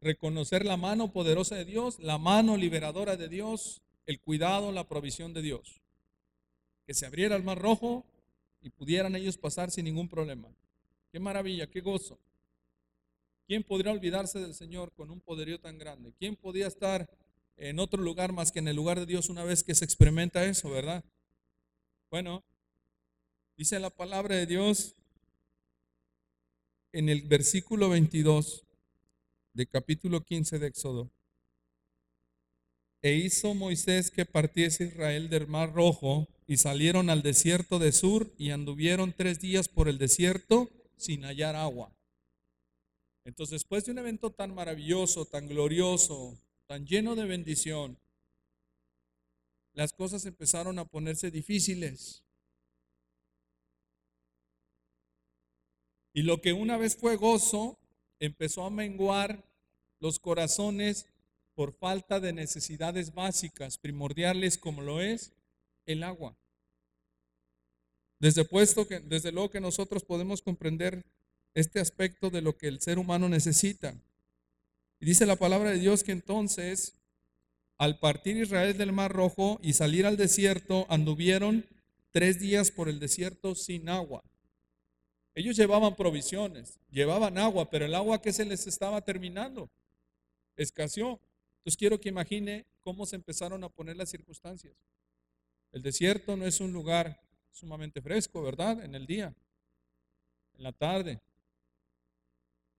reconocer 0.00 0.64
la 0.64 0.76
mano 0.76 1.10
poderosa 1.10 1.56
de 1.56 1.64
Dios, 1.64 1.98
la 1.98 2.16
mano 2.16 2.56
liberadora 2.56 3.16
de 3.16 3.28
Dios, 3.28 3.82
el 4.06 4.20
cuidado, 4.20 4.70
la 4.70 4.86
provisión 4.86 5.34
de 5.34 5.42
Dios. 5.42 5.82
Que 6.86 6.94
se 6.94 7.06
abriera 7.06 7.34
el 7.34 7.42
mar 7.42 7.58
rojo 7.58 8.06
y 8.60 8.70
pudieran 8.70 9.16
ellos 9.16 9.36
pasar 9.36 9.72
sin 9.72 9.86
ningún 9.86 10.08
problema. 10.08 10.48
Qué 11.10 11.18
maravilla, 11.18 11.66
qué 11.66 11.80
gozo. 11.80 12.20
¿Quién 13.48 13.64
podría 13.64 13.90
olvidarse 13.90 14.38
del 14.38 14.54
Señor 14.54 14.92
con 14.92 15.10
un 15.10 15.20
poderío 15.20 15.58
tan 15.58 15.76
grande? 15.76 16.14
¿Quién 16.16 16.36
podía 16.36 16.68
estar 16.68 17.10
en 17.56 17.80
otro 17.80 18.00
lugar 18.00 18.30
más 18.30 18.52
que 18.52 18.60
en 18.60 18.68
el 18.68 18.76
lugar 18.76 19.00
de 19.00 19.06
Dios 19.06 19.28
una 19.28 19.42
vez 19.42 19.64
que 19.64 19.74
se 19.74 19.84
experimenta 19.84 20.44
eso, 20.44 20.70
verdad? 20.70 21.02
Bueno, 22.12 22.44
dice 23.56 23.80
la 23.80 23.90
palabra 23.90 24.36
de 24.36 24.46
Dios 24.46 24.94
en 26.92 27.08
el 27.08 27.22
versículo 27.22 27.88
22 27.88 28.64
de 29.54 29.66
capítulo 29.66 30.22
15 30.22 30.58
de 30.58 30.66
Éxodo. 30.66 31.10
E 33.00 33.14
hizo 33.14 33.54
Moisés 33.54 34.10
que 34.10 34.26
partiese 34.26 34.84
Israel 34.84 35.28
del 35.28 35.48
mar 35.48 35.72
rojo 35.72 36.28
y 36.46 36.58
salieron 36.58 37.10
al 37.10 37.22
desierto 37.22 37.78
de 37.78 37.92
Sur 37.92 38.32
y 38.38 38.50
anduvieron 38.50 39.12
tres 39.12 39.40
días 39.40 39.68
por 39.68 39.88
el 39.88 39.98
desierto 39.98 40.70
sin 40.96 41.24
hallar 41.24 41.56
agua. 41.56 41.92
Entonces, 43.24 43.62
después 43.62 43.84
de 43.84 43.92
un 43.92 43.98
evento 43.98 44.30
tan 44.30 44.54
maravilloso, 44.54 45.24
tan 45.24 45.48
glorioso, 45.48 46.38
tan 46.66 46.86
lleno 46.86 47.16
de 47.16 47.24
bendición, 47.24 47.98
las 49.72 49.92
cosas 49.92 50.26
empezaron 50.26 50.78
a 50.78 50.84
ponerse 50.84 51.30
difíciles. 51.30 52.22
Y 56.12 56.22
lo 56.22 56.40
que 56.40 56.52
una 56.52 56.76
vez 56.76 56.96
fue 56.96 57.16
gozo, 57.16 57.78
empezó 58.20 58.64
a 58.64 58.70
menguar 58.70 59.44
los 60.00 60.18
corazones 60.18 61.06
por 61.54 61.72
falta 61.72 62.20
de 62.20 62.32
necesidades 62.32 63.14
básicas, 63.14 63.78
primordiales 63.78 64.58
como 64.58 64.82
lo 64.82 65.00
es 65.00 65.32
el 65.86 66.02
agua. 66.02 66.36
Desde, 68.18 68.44
puesto 68.44 68.86
que, 68.86 69.00
desde 69.00 69.32
luego 69.32 69.50
que 69.50 69.60
nosotros 69.60 70.04
podemos 70.04 70.42
comprender 70.42 71.02
este 71.54 71.80
aspecto 71.80 72.30
de 72.30 72.42
lo 72.42 72.56
que 72.56 72.68
el 72.68 72.80
ser 72.80 72.98
humano 72.98 73.28
necesita. 73.28 73.94
Y 75.00 75.06
dice 75.06 75.26
la 75.26 75.36
palabra 75.36 75.70
de 75.70 75.78
Dios 75.78 76.04
que 76.04 76.12
entonces, 76.12 76.94
al 77.78 77.98
partir 77.98 78.36
Israel 78.36 78.78
del 78.78 78.92
Mar 78.92 79.12
Rojo 79.12 79.58
y 79.62 79.72
salir 79.72 80.06
al 80.06 80.16
desierto, 80.16 80.86
anduvieron 80.88 81.66
tres 82.12 82.38
días 82.38 82.70
por 82.70 82.88
el 82.88 83.00
desierto 83.00 83.54
sin 83.54 83.88
agua. 83.88 84.22
Ellos 85.34 85.56
llevaban 85.56 85.96
provisiones, 85.96 86.78
llevaban 86.90 87.38
agua, 87.38 87.70
pero 87.70 87.86
el 87.86 87.94
agua 87.94 88.20
que 88.20 88.32
se 88.32 88.44
les 88.44 88.66
estaba 88.66 89.00
terminando 89.00 89.70
escaseó. 90.56 91.20
Entonces 91.58 91.78
quiero 91.78 92.00
que 92.00 92.10
imagine 92.10 92.66
cómo 92.80 93.06
se 93.06 93.16
empezaron 93.16 93.64
a 93.64 93.68
poner 93.68 93.96
las 93.96 94.10
circunstancias. 94.10 94.74
El 95.70 95.82
desierto 95.82 96.36
no 96.36 96.44
es 96.44 96.60
un 96.60 96.72
lugar 96.72 97.18
sumamente 97.50 98.02
fresco, 98.02 98.42
¿verdad? 98.42 98.84
En 98.84 98.94
el 98.94 99.06
día, 99.06 99.34
en 100.54 100.62
la 100.62 100.72
tarde. 100.72 101.20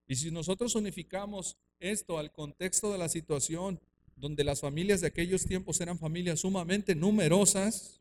Y 0.08 0.16
si 0.16 0.30
nosotros 0.30 0.76
unificamos 0.76 1.58
esto 1.80 2.20
al 2.20 2.32
contexto 2.32 2.92
de 2.92 2.98
la 2.98 3.10
situación 3.10 3.80
donde 4.16 4.44
las 4.44 4.62
familias 4.62 5.02
de 5.02 5.08
aquellos 5.08 5.46
tiempos 5.46 5.82
eran 5.82 5.98
familias 5.98 6.42
sumamente 6.42 6.94
numerosas, 6.94 8.00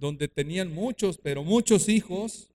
donde 0.00 0.28
tenían 0.28 0.72
muchos, 0.72 1.18
pero 1.18 1.44
muchos 1.44 1.88
hijos, 1.88 2.48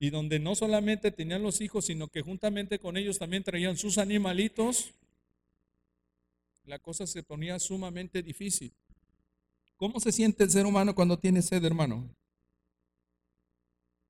y 0.00 0.10
donde 0.10 0.38
no 0.38 0.54
solamente 0.54 1.10
tenían 1.10 1.42
los 1.42 1.60
hijos, 1.60 1.86
sino 1.86 2.08
que 2.08 2.22
juntamente 2.22 2.78
con 2.78 2.96
ellos 2.96 3.18
también 3.18 3.44
traían 3.44 3.76
sus 3.76 3.98
animalitos, 3.98 4.92
la 6.64 6.78
cosa 6.78 7.06
se 7.06 7.22
ponía 7.22 7.58
sumamente 7.58 8.22
difícil. 8.22 8.72
¿Cómo 9.76 10.00
se 10.00 10.12
siente 10.12 10.44
el 10.44 10.50
ser 10.50 10.66
humano 10.66 10.94
cuando 10.94 11.18
tiene 11.18 11.40
sed, 11.40 11.64
hermano? 11.64 12.08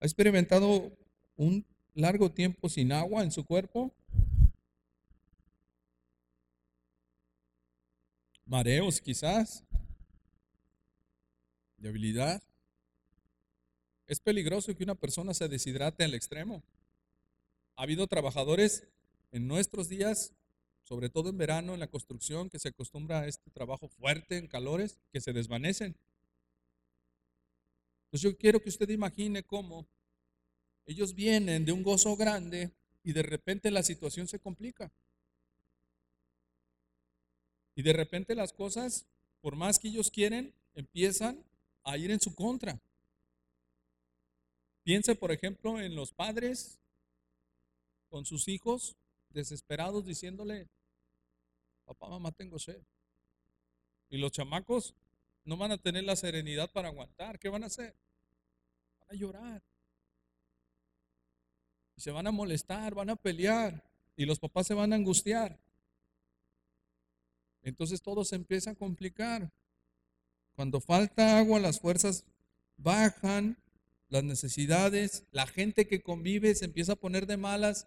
¿Ha 0.00 0.06
experimentado 0.06 0.90
un 1.36 1.64
largo 1.94 2.30
tiempo 2.30 2.68
sin 2.68 2.90
agua 2.92 3.22
en 3.22 3.30
su 3.30 3.44
cuerpo? 3.44 3.92
Mareos 8.46 9.00
quizás, 9.00 9.62
debilidad. 11.78 12.42
Es 14.06 14.20
peligroso 14.20 14.75
que 14.76 14.85
una 14.85 14.94
persona 14.94 15.35
se 15.35 15.49
deshidrate 15.49 16.04
al 16.04 16.14
extremo. 16.14 16.62
Ha 17.76 17.82
habido 17.82 18.06
trabajadores 18.06 18.87
en 19.32 19.47
nuestros 19.47 19.88
días, 19.88 20.32
sobre 20.82 21.11
todo 21.11 21.28
en 21.28 21.38
verano, 21.38 21.75
en 21.75 21.80
la 21.80 21.88
construcción, 21.88 22.50
que 22.50 22.58
se 22.58 22.68
acostumbra 22.68 23.20
a 23.20 23.26
este 23.26 23.50
trabajo 23.50 23.88
fuerte 23.88 24.38
en 24.38 24.47
calores, 24.47 24.99
que 25.12 25.20
se 25.20 25.32
desvanecen. 25.32 25.97
Entonces 28.06 28.23
yo 28.23 28.37
quiero 28.37 28.61
que 28.61 28.70
usted 28.70 28.88
imagine 28.88 29.42
cómo 29.42 29.87
ellos 30.87 31.14
vienen 31.14 31.66
de 31.66 31.73
un 31.73 31.82
gozo 31.82 32.16
grande 32.16 32.70
y 33.04 33.12
de 33.12 33.23
repente 33.23 33.70
la 33.70 33.82
situación 33.82 34.26
se 34.26 34.38
complica. 34.38 34.90
Y 37.75 37.82
de 37.82 37.92
repente 37.92 38.35
las 38.35 38.54
cosas, 38.54 39.06
por 39.42 39.54
más 39.54 39.78
que 39.78 39.88
ellos 39.88 40.11
quieren, 40.11 40.54
empiezan 40.75 41.44
a 41.88 41.97
ir 41.97 42.11
en 42.11 42.21
su 42.21 42.35
contra. 42.35 42.78
Piense, 44.83 45.14
por 45.14 45.33
ejemplo, 45.33 45.80
en 45.80 45.95
los 45.95 46.12
padres 46.12 46.78
con 48.11 48.26
sus 48.26 48.49
hijos 48.49 48.97
desesperados 49.30 50.04
diciéndole, 50.04 50.68
papá, 51.85 52.09
mamá, 52.09 52.33
tengo 52.33 52.59
sed. 52.59 52.83
Y 54.11 54.18
los 54.18 54.33
chamacos 54.33 54.95
no 55.45 55.57
van 55.57 55.73
a 55.73 55.78
tener 55.78 56.04
la 56.04 56.16
serenidad 56.16 56.71
para 56.71 56.88
aguantar. 56.88 57.38
¿Qué 57.38 57.49
van 57.49 57.62
a 57.62 57.66
hacer? 57.66 57.95
Van 59.00 59.11
a 59.11 59.18
llorar. 59.18 59.62
Y 61.97 62.02
se 62.02 62.11
van 62.11 62.26
a 62.26 62.30
molestar, 62.30 62.95
van 62.95 63.11
a 63.11 63.16
pelear. 63.16 63.83
Y 64.14 64.26
los 64.26 64.38
papás 64.38 64.66
se 64.66 64.75
van 64.75 64.92
a 64.92 64.97
angustiar. 64.97 65.59
Entonces 67.62 68.02
todo 68.02 68.25
se 68.25 68.37
empieza 68.37 68.71
a 68.73 68.75
complicar. 68.75 69.50
Cuando 70.58 70.80
falta 70.80 71.38
agua, 71.38 71.60
las 71.60 71.78
fuerzas 71.78 72.24
bajan, 72.78 73.56
las 74.08 74.24
necesidades, 74.24 75.22
la 75.30 75.46
gente 75.46 75.86
que 75.86 76.02
convive 76.02 76.52
se 76.56 76.64
empieza 76.64 76.94
a 76.94 76.96
poner 76.96 77.28
de 77.28 77.36
malas. 77.36 77.86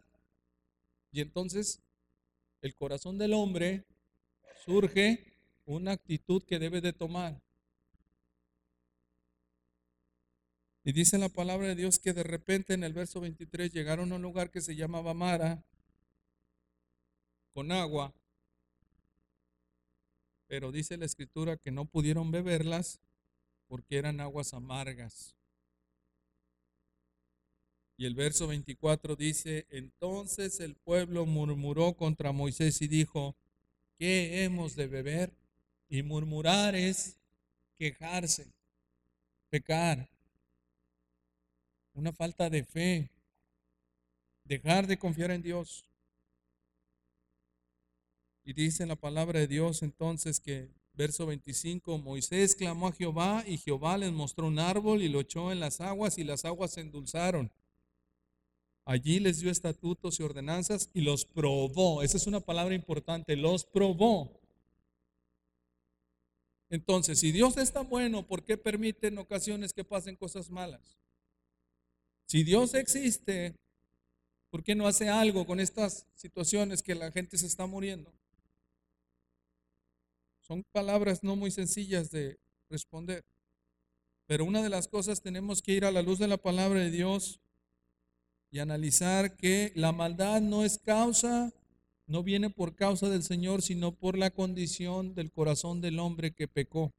Y 1.11 1.19
entonces 1.19 1.81
el 2.61 2.73
corazón 2.73 3.17
del 3.17 3.33
hombre 3.33 3.83
surge 4.63 5.35
una 5.65 5.91
actitud 5.91 6.43
que 6.43 6.59
debe 6.59 6.79
de 6.79 6.93
tomar. 6.93 7.41
Y 10.85 10.93
dice 10.93 11.17
la 11.17 11.27
palabra 11.27 11.67
de 11.67 11.75
Dios 11.75 11.99
que 11.99 12.13
de 12.13 12.23
repente 12.23 12.73
en 12.73 12.85
el 12.85 12.93
verso 12.93 13.19
23 13.19 13.73
llegaron 13.73 14.13
a 14.13 14.15
un 14.15 14.21
lugar 14.21 14.49
que 14.49 14.61
se 14.61 14.77
llamaba 14.77 15.13
Mara, 15.13 15.61
con 17.53 17.69
agua, 17.73 18.13
pero 20.51 20.69
dice 20.73 20.97
la 20.97 21.05
escritura 21.05 21.55
que 21.55 21.71
no 21.71 21.85
pudieron 21.85 22.29
beberlas 22.29 22.99
porque 23.69 23.97
eran 23.97 24.19
aguas 24.19 24.53
amargas. 24.53 25.33
Y 27.95 28.05
el 28.05 28.15
verso 28.15 28.47
24 28.47 29.15
dice, 29.15 29.65
entonces 29.69 30.59
el 30.59 30.75
pueblo 30.75 31.25
murmuró 31.25 31.93
contra 31.93 32.33
Moisés 32.33 32.81
y 32.81 32.89
dijo, 32.89 33.37
¿qué 33.97 34.43
hemos 34.43 34.75
de 34.75 34.87
beber? 34.87 35.31
Y 35.87 36.03
murmurar 36.03 36.75
es 36.75 37.17
quejarse, 37.77 38.51
pecar, 39.49 40.09
una 41.93 42.11
falta 42.11 42.49
de 42.49 42.65
fe, 42.65 43.09
dejar 44.43 44.85
de 44.85 44.99
confiar 44.99 45.31
en 45.31 45.43
Dios. 45.43 45.85
Y 48.51 48.53
dice 48.53 48.85
la 48.85 48.97
palabra 48.97 49.39
de 49.39 49.47
Dios 49.47 49.81
entonces 49.81 50.41
que, 50.41 50.67
verso 50.93 51.25
25, 51.25 51.97
Moisés 51.99 52.53
clamó 52.53 52.89
a 52.89 52.91
Jehová 52.91 53.45
y 53.47 53.57
Jehová 53.57 53.97
les 53.97 54.11
mostró 54.11 54.47
un 54.47 54.59
árbol 54.59 55.01
y 55.01 55.07
lo 55.07 55.21
echó 55.21 55.53
en 55.53 55.61
las 55.61 55.79
aguas 55.79 56.17
y 56.17 56.25
las 56.25 56.43
aguas 56.43 56.71
se 56.71 56.81
endulzaron. 56.81 57.49
Allí 58.83 59.21
les 59.21 59.39
dio 59.39 59.49
estatutos 59.49 60.19
y 60.19 60.23
ordenanzas 60.23 60.89
y 60.93 60.99
los 60.99 61.23
probó. 61.23 62.03
Esa 62.03 62.17
es 62.17 62.27
una 62.27 62.41
palabra 62.41 62.75
importante, 62.75 63.37
los 63.37 63.63
probó. 63.63 64.37
Entonces, 66.69 67.19
si 67.19 67.31
Dios 67.31 67.55
está 67.55 67.83
bueno, 67.83 68.27
¿por 68.27 68.43
qué 68.43 68.57
permite 68.57 69.07
en 69.07 69.17
ocasiones 69.17 69.71
que 69.71 69.85
pasen 69.85 70.17
cosas 70.17 70.49
malas? 70.49 70.97
Si 72.25 72.43
Dios 72.43 72.73
existe, 72.73 73.55
¿por 74.49 74.61
qué 74.61 74.75
no 74.75 74.87
hace 74.87 75.07
algo 75.07 75.45
con 75.45 75.61
estas 75.61 76.05
situaciones 76.15 76.83
que 76.83 76.95
la 76.95 77.13
gente 77.13 77.37
se 77.37 77.47
está 77.47 77.65
muriendo? 77.65 78.11
Son 80.51 80.65
palabras 80.73 81.23
no 81.23 81.37
muy 81.37 81.49
sencillas 81.49 82.11
de 82.11 82.37
responder. 82.69 83.23
Pero 84.25 84.43
una 84.43 84.61
de 84.61 84.67
las 84.67 84.89
cosas 84.89 85.21
tenemos 85.21 85.61
que 85.61 85.71
ir 85.71 85.85
a 85.85 85.91
la 85.91 86.01
luz 86.01 86.19
de 86.19 86.27
la 86.27 86.35
palabra 86.35 86.81
de 86.81 86.91
Dios 86.91 87.39
y 88.49 88.59
analizar 88.59 89.37
que 89.37 89.71
la 89.75 89.93
maldad 89.93 90.41
no 90.41 90.65
es 90.65 90.77
causa, 90.77 91.53
no 92.05 92.21
viene 92.21 92.49
por 92.49 92.75
causa 92.75 93.07
del 93.07 93.23
Señor, 93.23 93.61
sino 93.61 93.93
por 93.93 94.17
la 94.17 94.29
condición 94.29 95.15
del 95.15 95.31
corazón 95.31 95.79
del 95.79 95.99
hombre 95.99 96.33
que 96.33 96.49
pecó. 96.49 96.91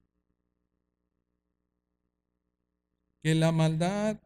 Que 3.20 3.34
la 3.34 3.52
maldad 3.52 4.18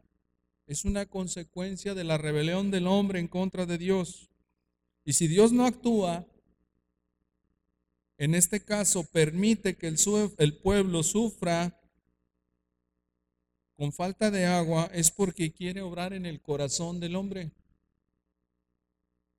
es 0.67 0.85
una 0.85 1.05
consecuencia 1.05 1.93
de 1.95 2.05
la 2.05 2.17
rebelión 2.17 2.71
del 2.71 2.87
hombre 2.87 3.19
en 3.19 3.27
contra 3.27 3.65
de 3.65 3.77
Dios. 3.77 4.29
Y 5.03 5.11
si 5.11 5.27
Dios 5.27 5.51
no 5.51 5.65
actúa, 5.65 6.25
en 8.17 8.33
este 8.33 8.59
caso 8.59 9.03
permite 9.03 9.75
que 9.75 9.87
el, 9.87 10.57
pueblo 10.57 11.03
sufra 11.03 11.79
con 13.75 13.93
falta 13.93 14.31
de 14.31 14.45
agua, 14.45 14.89
es 14.91 15.11
porque 15.11 15.51
quiere 15.51 15.81
obrar 15.81 16.13
en 16.13 16.25
el 16.25 16.41
corazón 16.41 16.99
del 16.99 17.15
hombre. 17.15 17.51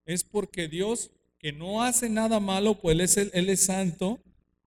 Es 0.05 0.23
porque 0.23 0.69
Dios, 0.69 1.11
que 1.39 1.53
no 1.53 1.83
hace 1.83 2.09
nada 2.09 2.39
malo, 2.39 2.81
pues 2.81 2.95
Él 2.95 3.01
es, 3.01 3.17
él 3.17 3.49
es 3.49 3.67
santo, 3.67 4.21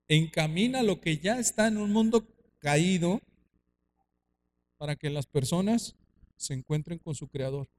encamina 0.09 0.83
lo 0.83 0.99
que 0.99 1.17
ya 1.17 1.39
está 1.39 1.67
en 1.67 1.77
un 1.77 1.93
mundo 1.93 2.27
caído 2.59 3.21
para 4.77 4.97
que 4.97 5.09
las 5.09 5.25
personas 5.25 5.95
se 6.35 6.53
encuentren 6.53 6.99
con 6.99 7.15
su 7.15 7.29
Creador. 7.29 7.69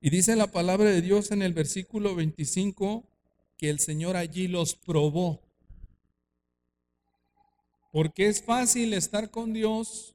Y 0.00 0.08
dice 0.08 0.34
la 0.34 0.46
palabra 0.46 0.90
de 0.90 1.02
Dios 1.02 1.30
en 1.30 1.42
el 1.42 1.52
versículo 1.52 2.14
25 2.14 3.04
que 3.64 3.70
el 3.70 3.80
Señor 3.80 4.14
allí 4.14 4.46
los 4.46 4.74
probó. 4.74 5.40
Porque 7.90 8.26
es 8.26 8.42
fácil 8.42 8.92
estar 8.92 9.30
con 9.30 9.54
Dios 9.54 10.14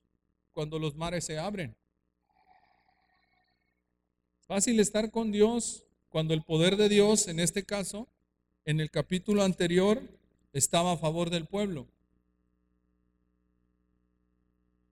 cuando 0.53 0.77
los 0.77 0.95
mares 0.95 1.25
se 1.25 1.39
abren. 1.39 1.75
Fácil 4.41 4.79
estar 4.79 5.09
con 5.09 5.31
Dios 5.31 5.83
cuando 6.09 6.35
el 6.35 6.43
poder 6.43 6.77
de 6.77 6.89
Dios, 6.89 7.27
en 7.27 7.39
este 7.39 7.63
caso, 7.63 8.07
en 8.65 8.79
el 8.79 8.91
capítulo 8.91 9.41
anterior, 9.41 9.99
estaba 10.53 10.91
a 10.91 10.97
favor 10.97 11.31
del 11.31 11.47
pueblo. 11.47 11.87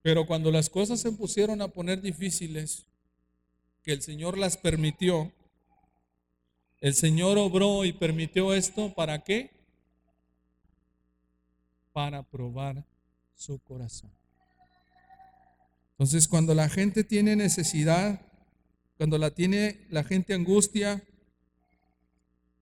Pero 0.02 0.26
cuando 0.26 0.50
las 0.52 0.72
cosas 0.72 1.00
se 1.00 1.12
pusieron 1.12 1.62
a 1.62 1.68
poner 1.68 2.02
difíciles, 2.02 2.88
que 3.84 3.92
el 3.92 4.02
Señor 4.02 4.36
las 4.36 4.58
permitió, 4.58 5.32
el 6.80 6.94
Señor 6.94 7.38
obró 7.38 7.86
y 7.86 7.94
permitió 7.94 8.54
esto, 8.54 8.94
¿para 8.94 9.24
qué? 9.24 9.52
Para 11.92 12.24
probar 12.24 12.86
su 13.36 13.60
corazón. 13.60 14.12
Entonces, 15.92 16.28
cuando 16.28 16.54
la 16.54 16.70
gente 16.70 17.04
tiene 17.04 17.36
necesidad, 17.36 18.22
cuando 18.98 19.18
la 19.18 19.32
tiene 19.32 19.88
la 19.90 20.04
gente 20.04 20.34
angustia, 20.34 21.04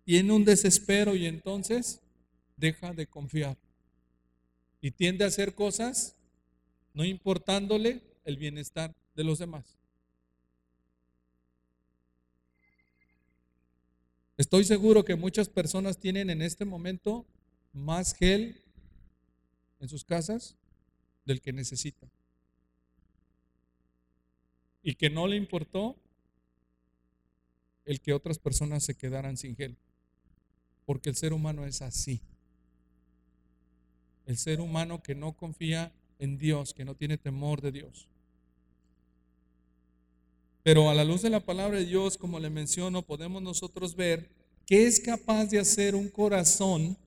tiene 0.05 0.31
un 0.31 0.45
desespero 0.45 1.15
y 1.15 1.25
entonces 1.25 2.01
deja 2.55 2.93
de 2.93 3.07
confiar 3.07 3.57
y 4.79 4.91
tiende 4.91 5.25
a 5.25 5.27
hacer 5.27 5.55
cosas 5.55 6.15
no 6.93 7.03
importándole 7.03 8.01
el 8.23 8.37
bienestar 8.37 8.95
de 9.15 9.23
los 9.23 9.39
demás. 9.39 9.77
Estoy 14.37 14.65
seguro 14.65 15.05
que 15.05 15.15
muchas 15.15 15.47
personas 15.47 15.97
tienen 15.97 16.29
en 16.29 16.41
este 16.41 16.65
momento 16.65 17.25
más 17.71 18.13
gel 18.13 18.61
en 19.79 19.87
sus 19.87 20.03
casas 20.03 20.57
del 21.25 21.41
que 21.41 21.53
necesitan. 21.53 22.11
Y 24.83 24.95
que 24.95 25.09
no 25.09 25.27
le 25.27 25.37
importó 25.37 25.95
el 27.85 28.01
que 28.01 28.13
otras 28.13 28.37
personas 28.37 28.83
se 28.83 28.95
quedaran 28.95 29.37
sin 29.37 29.55
gel. 29.55 29.77
Porque 30.85 31.09
el 31.09 31.15
ser 31.15 31.33
humano 31.33 31.65
es 31.65 31.81
así. 31.81 32.21
El 34.25 34.37
ser 34.37 34.59
humano 34.59 35.01
que 35.01 35.15
no 35.15 35.33
confía 35.33 35.93
en 36.19 36.37
Dios, 36.37 36.73
que 36.73 36.85
no 36.85 36.95
tiene 36.95 37.17
temor 37.17 37.61
de 37.61 37.71
Dios. 37.71 38.07
Pero 40.65 40.89
a 40.89 40.95
la 40.95 41.03
luz 41.03 41.21
de 41.21 41.29
la 41.29 41.41
palabra 41.41 41.77
de 41.77 41.85
Dios, 41.85 42.17
como 42.17 42.39
le 42.39 42.49
menciono, 42.49 43.03
podemos 43.03 43.39
nosotros 43.39 43.95
ver 43.95 44.31
que 44.65 44.87
es 44.87 44.99
capaz 44.99 45.45
de 45.45 45.59
hacer 45.59 45.93
un 45.93 46.09
corazón 46.09 46.97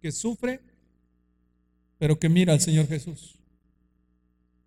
que 0.00 0.12
sufre, 0.12 0.60
pero 1.98 2.20
que 2.20 2.28
mira 2.28 2.52
al 2.52 2.60
Señor 2.60 2.86
Jesús. 2.86 3.34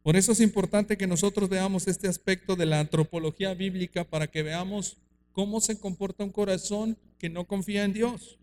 Por 0.01 0.17
eso 0.17 0.33
es 0.33 0.41
importante 0.41 0.97
que 0.97 1.07
nosotros 1.07 1.47
veamos 1.47 1.87
este 1.87 2.09
aspecto 2.09 2.57
de 2.57 2.65
la 2.65 2.81
antropología 2.81 3.53
bíblica 3.53 4.03
para 4.03 4.27
que 4.27 4.43
veamos 4.43 4.97
cómo 5.31 5.61
se 5.61 5.79
comporta 5.79 6.25
un 6.25 6.31
corazón 6.31 6.97
que 7.19 7.29
no 7.29 7.45
confía 7.45 7.85
en 7.85 7.93
Dios 7.93 8.37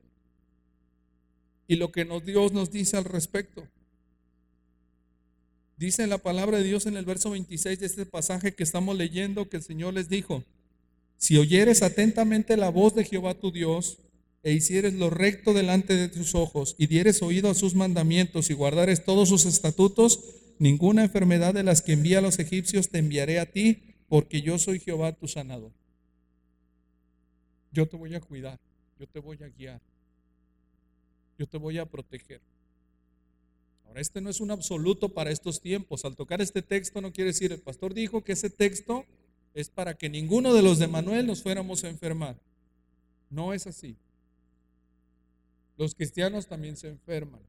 y 1.69 1.77
lo 1.77 1.93
que 1.93 2.07
Dios 2.25 2.53
nos 2.53 2.71
dice 2.71 2.97
al 2.97 3.05
respecto. 3.05 3.69
Dice 5.81 6.07
la 6.07 6.19
palabra 6.19 6.59
de 6.59 6.65
Dios 6.65 6.85
en 6.85 6.99
el 6.99 7.07
verso 7.07 7.31
26 7.31 7.81
de 7.81 7.87
este 7.87 8.05
pasaje 8.05 8.53
que 8.53 8.63
estamos 8.63 8.99
leyendo 8.99 9.49
que 9.49 9.57
el 9.57 9.63
Señor 9.63 9.95
les 9.95 10.11
dijo, 10.11 10.45
si 11.17 11.39
oyeres 11.39 11.81
atentamente 11.83 12.59
la 12.59 12.69
voz 12.69 12.95
de 12.95 13.03
Jehová 13.03 13.33
tu 13.33 13.51
Dios, 13.51 13.97
e 14.43 14.53
hicieres 14.53 14.93
lo 14.93 15.09
recto 15.09 15.55
delante 15.55 15.97
de 15.97 16.11
tus 16.11 16.35
ojos, 16.35 16.77
y 16.77 16.87
dieres 16.87 17.23
oído 17.23 17.49
a 17.49 17.55
sus 17.55 17.75
mandamientos 17.75 18.51
y 18.51 18.53
guardares 18.53 19.07
todos 19.07 19.31
sus 19.31 19.47
estatutos, 19.47 20.23
ninguna 20.59 21.03
enfermedad 21.03 21.55
de 21.55 21.63
las 21.63 21.81
que 21.81 21.95
envía 21.95 22.19
a 22.19 22.23
los 22.23 22.39
egipcios 22.39 22.91
te 22.91 22.99
enviaré 22.99 23.41
a 23.41 23.51
ti, 23.51 23.95
porque 24.07 24.43
yo 24.43 24.59
soy 24.59 24.81
Jehová 24.81 25.13
tu 25.13 25.29
sanador. 25.29 25.73
Yo 27.73 27.89
te 27.89 27.97
voy 27.97 28.15
a 28.15 28.21
cuidar. 28.21 28.61
yo 28.99 29.07
te 29.07 29.19
voy 29.19 29.39
a 29.43 29.49
guiar, 29.49 29.81
yo 31.39 31.47
te 31.47 31.57
voy 31.57 31.79
a 31.79 31.87
proteger. 31.87 32.43
Este 33.97 34.21
no 34.21 34.31
es 34.31 34.41
un 34.41 34.51
absoluto 34.51 35.09
para 35.09 35.31
estos 35.31 35.61
tiempos. 35.61 36.05
Al 36.05 36.17
tocar 36.17 36.41
este 36.41 36.63
texto 36.63 37.01
no 37.01 37.13
quiere 37.13 37.31
decir, 37.31 37.53
el 37.53 37.61
pastor 37.61 37.95
dijo 37.95 38.23
que 38.23 38.33
ese 38.33 38.51
texto 38.51 39.05
es 39.55 39.69
para 39.69 39.95
que 39.95 40.09
ninguno 40.09 40.55
de 40.55 40.63
los 40.63 40.79
de 40.79 40.87
Manuel 40.87 41.27
nos 41.27 41.43
fuéramos 41.43 41.85
a 41.85 41.89
enfermar. 41.89 42.37
No 43.29 43.53
es 43.53 43.67
así. 43.67 43.97
Los 45.77 45.95
cristianos 45.95 46.47
también 46.47 46.77
se 46.77 46.89
enferman. 46.89 47.41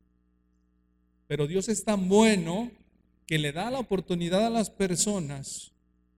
Pero 1.28 1.48
Dios 1.48 1.70
es 1.70 1.84
tan 1.84 2.10
bueno 2.10 2.72
que 3.28 3.38
le 3.38 3.52
da 3.52 3.72
la 3.72 3.80
oportunidad 3.80 4.46
a 4.46 4.50
las 4.50 4.70
personas 4.70 5.72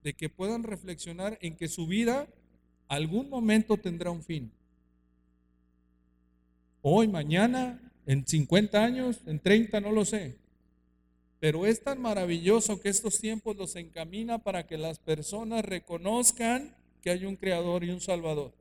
de 0.03 0.13
que 0.13 0.29
puedan 0.29 0.63
reflexionar 0.63 1.37
en 1.41 1.55
que 1.55 1.67
su 1.67 1.87
vida 1.87 2.27
algún 2.87 3.29
momento 3.29 3.77
tendrá 3.77 4.11
un 4.11 4.23
fin. 4.23 4.51
Hoy, 6.81 7.07
mañana, 7.07 7.79
en 8.05 8.25
50 8.25 8.83
años, 8.83 9.21
en 9.25 9.39
30, 9.39 9.79
no 9.81 9.91
lo 9.91 10.05
sé. 10.05 10.37
Pero 11.39 11.65
es 11.65 11.83
tan 11.83 12.01
maravilloso 12.01 12.79
que 12.79 12.89
estos 12.89 13.19
tiempos 13.19 13.55
los 13.57 13.75
encamina 13.75 14.39
para 14.39 14.65
que 14.65 14.77
las 14.77 14.99
personas 14.99 15.65
reconozcan 15.65 16.75
que 17.01 17.09
hay 17.09 17.25
un 17.25 17.35
creador 17.35 17.83
y 17.83 17.89
un 17.89 17.99
salvador. 17.99 18.53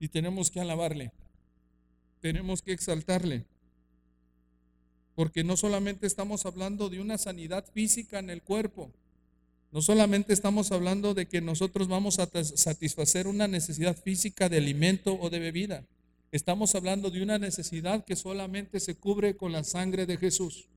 Y 0.00 0.08
tenemos 0.08 0.50
que 0.50 0.60
alabarle, 0.60 1.12
tenemos 2.20 2.62
que 2.62 2.72
exaltarle. 2.72 3.44
Porque 5.14 5.44
no 5.44 5.56
solamente 5.56 6.06
estamos 6.06 6.46
hablando 6.46 6.88
de 6.88 7.00
una 7.00 7.18
sanidad 7.18 7.64
física 7.72 8.18
en 8.18 8.30
el 8.30 8.42
cuerpo, 8.42 8.90
no 9.72 9.82
solamente 9.82 10.32
estamos 10.32 10.72
hablando 10.72 11.14
de 11.14 11.26
que 11.26 11.40
nosotros 11.40 11.86
vamos 11.86 12.18
a 12.18 12.28
satisfacer 12.42 13.28
una 13.28 13.46
necesidad 13.46 13.96
física 13.96 14.48
de 14.48 14.58
alimento 14.58 15.16
o 15.20 15.30
de 15.30 15.38
bebida. 15.38 15.84
Estamos 16.32 16.74
hablando 16.74 17.10
de 17.10 17.22
una 17.22 17.38
necesidad 17.38 18.04
que 18.04 18.16
solamente 18.16 18.80
se 18.80 18.96
cubre 18.96 19.36
con 19.36 19.52
la 19.52 19.62
sangre 19.62 20.06
de 20.06 20.16
Jesús. 20.16 20.68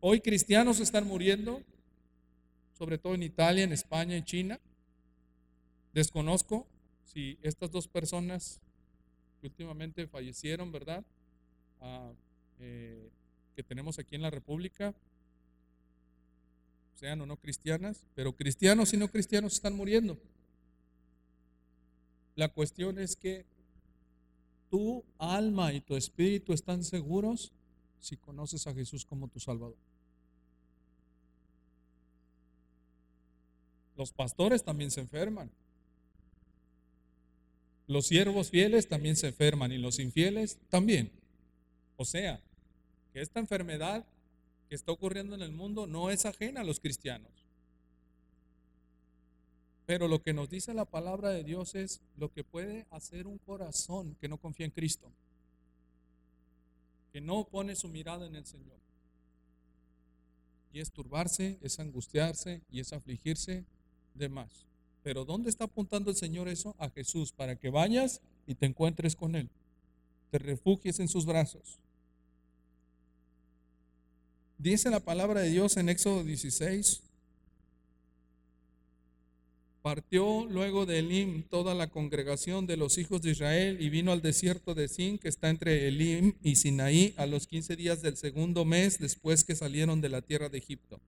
Hoy 0.00 0.20
cristianos 0.20 0.78
están 0.78 1.06
muriendo, 1.06 1.62
sobre 2.78 2.98
todo 2.98 3.14
en 3.14 3.24
Italia, 3.24 3.64
en 3.64 3.72
España, 3.72 4.16
en 4.16 4.24
China. 4.24 4.60
Desconozco 5.92 6.66
si 7.04 7.38
estas 7.42 7.70
dos 7.70 7.88
personas 7.88 8.60
que 9.40 9.48
últimamente 9.48 10.06
fallecieron, 10.06 10.70
¿verdad? 10.70 11.04
Ah, 11.80 12.12
eh, 12.60 13.10
que 13.56 13.62
tenemos 13.62 13.98
aquí 13.98 14.14
en 14.14 14.22
la 14.22 14.30
República, 14.30 14.94
sean 16.94 17.20
o 17.20 17.26
no 17.26 17.36
cristianas, 17.36 18.04
pero 18.14 18.34
cristianos 18.34 18.92
y 18.92 18.96
no 18.96 19.08
cristianos 19.08 19.54
están 19.54 19.74
muriendo. 19.74 20.18
La 22.34 22.48
cuestión 22.48 22.98
es 22.98 23.16
que 23.16 23.44
tu 24.70 25.04
alma 25.18 25.72
y 25.72 25.80
tu 25.80 25.96
espíritu 25.96 26.52
están 26.52 26.82
seguros 26.82 27.52
si 28.00 28.16
conoces 28.16 28.66
a 28.66 28.74
Jesús 28.74 29.04
como 29.04 29.28
tu 29.28 29.38
Salvador. 29.38 29.76
Los 33.96 34.12
pastores 34.12 34.64
también 34.64 34.90
se 34.90 35.00
enferman. 35.00 35.50
Los 37.86 38.06
siervos 38.06 38.50
fieles 38.50 38.88
también 38.88 39.16
se 39.16 39.28
enferman 39.28 39.72
y 39.72 39.78
los 39.78 39.98
infieles 39.98 40.58
también. 40.70 41.12
O 41.96 42.04
sea, 42.04 42.40
que 43.12 43.20
esta 43.20 43.38
enfermedad 43.38 44.06
que 44.72 44.76
está 44.76 44.90
ocurriendo 44.90 45.34
en 45.34 45.42
el 45.42 45.52
mundo 45.52 45.86
no 45.86 46.08
es 46.08 46.24
ajena 46.24 46.62
a 46.62 46.64
los 46.64 46.80
cristianos. 46.80 47.30
Pero 49.84 50.08
lo 50.08 50.22
que 50.22 50.32
nos 50.32 50.48
dice 50.48 50.72
la 50.72 50.86
palabra 50.86 51.28
de 51.28 51.44
Dios 51.44 51.74
es 51.74 52.00
lo 52.16 52.32
que 52.32 52.42
puede 52.42 52.86
hacer 52.90 53.26
un 53.26 53.36
corazón 53.36 54.16
que 54.18 54.28
no 54.28 54.38
confía 54.38 54.64
en 54.64 54.72
Cristo, 54.72 55.12
que 57.12 57.20
no 57.20 57.44
pone 57.44 57.76
su 57.76 57.86
mirada 57.88 58.26
en 58.26 58.34
el 58.34 58.46
Señor. 58.46 58.78
Y 60.72 60.80
es 60.80 60.90
turbarse, 60.90 61.58
es 61.60 61.78
angustiarse 61.78 62.62
y 62.70 62.80
es 62.80 62.94
afligirse 62.94 63.66
de 64.14 64.30
más. 64.30 64.64
Pero 65.02 65.26
¿dónde 65.26 65.50
está 65.50 65.64
apuntando 65.64 66.08
el 66.08 66.16
Señor 66.16 66.48
eso? 66.48 66.74
A 66.78 66.88
Jesús, 66.88 67.30
para 67.30 67.56
que 67.56 67.68
vayas 67.68 68.22
y 68.46 68.54
te 68.54 68.64
encuentres 68.64 69.16
con 69.16 69.36
Él, 69.36 69.50
te 70.30 70.38
refugies 70.38 70.98
en 70.98 71.08
sus 71.08 71.26
brazos. 71.26 71.78
Dice 74.62 74.90
la 74.90 75.00
palabra 75.00 75.40
de 75.40 75.50
Dios 75.50 75.76
en 75.76 75.88
Éxodo 75.88 76.22
16. 76.22 77.00
Partió 79.82 80.46
luego 80.48 80.86
de 80.86 81.00
Elim 81.00 81.42
toda 81.42 81.74
la 81.74 81.88
congregación 81.88 82.68
de 82.68 82.76
los 82.76 82.96
hijos 82.96 83.22
de 83.22 83.32
Israel 83.32 83.78
y 83.80 83.90
vino 83.90 84.12
al 84.12 84.22
desierto 84.22 84.76
de 84.76 84.86
Sin, 84.86 85.18
que 85.18 85.28
está 85.28 85.50
entre 85.50 85.88
Elim 85.88 86.34
y 86.44 86.54
Sinaí, 86.54 87.12
a 87.16 87.26
los 87.26 87.48
15 87.48 87.74
días 87.74 88.02
del 88.02 88.16
segundo 88.16 88.64
mes 88.64 89.00
después 89.00 89.42
que 89.42 89.56
salieron 89.56 90.00
de 90.00 90.10
la 90.10 90.22
tierra 90.22 90.48
de 90.48 90.58
Egipto. 90.58 91.00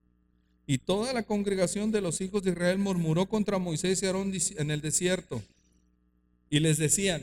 Y 0.67 0.79
toda 0.79 1.13
la 1.13 1.23
congregación 1.23 1.93
de 1.93 2.01
los 2.01 2.21
hijos 2.21 2.43
de 2.43 2.51
Israel 2.51 2.79
murmuró 2.79 3.27
contra 3.27 3.61
Moisés 3.61 4.03
y 4.03 4.07
Aarón 4.07 4.33
en 4.57 4.71
el 4.73 4.81
desierto. 4.81 5.41
Y 6.51 6.59
les 6.59 6.79
decían, 6.79 7.23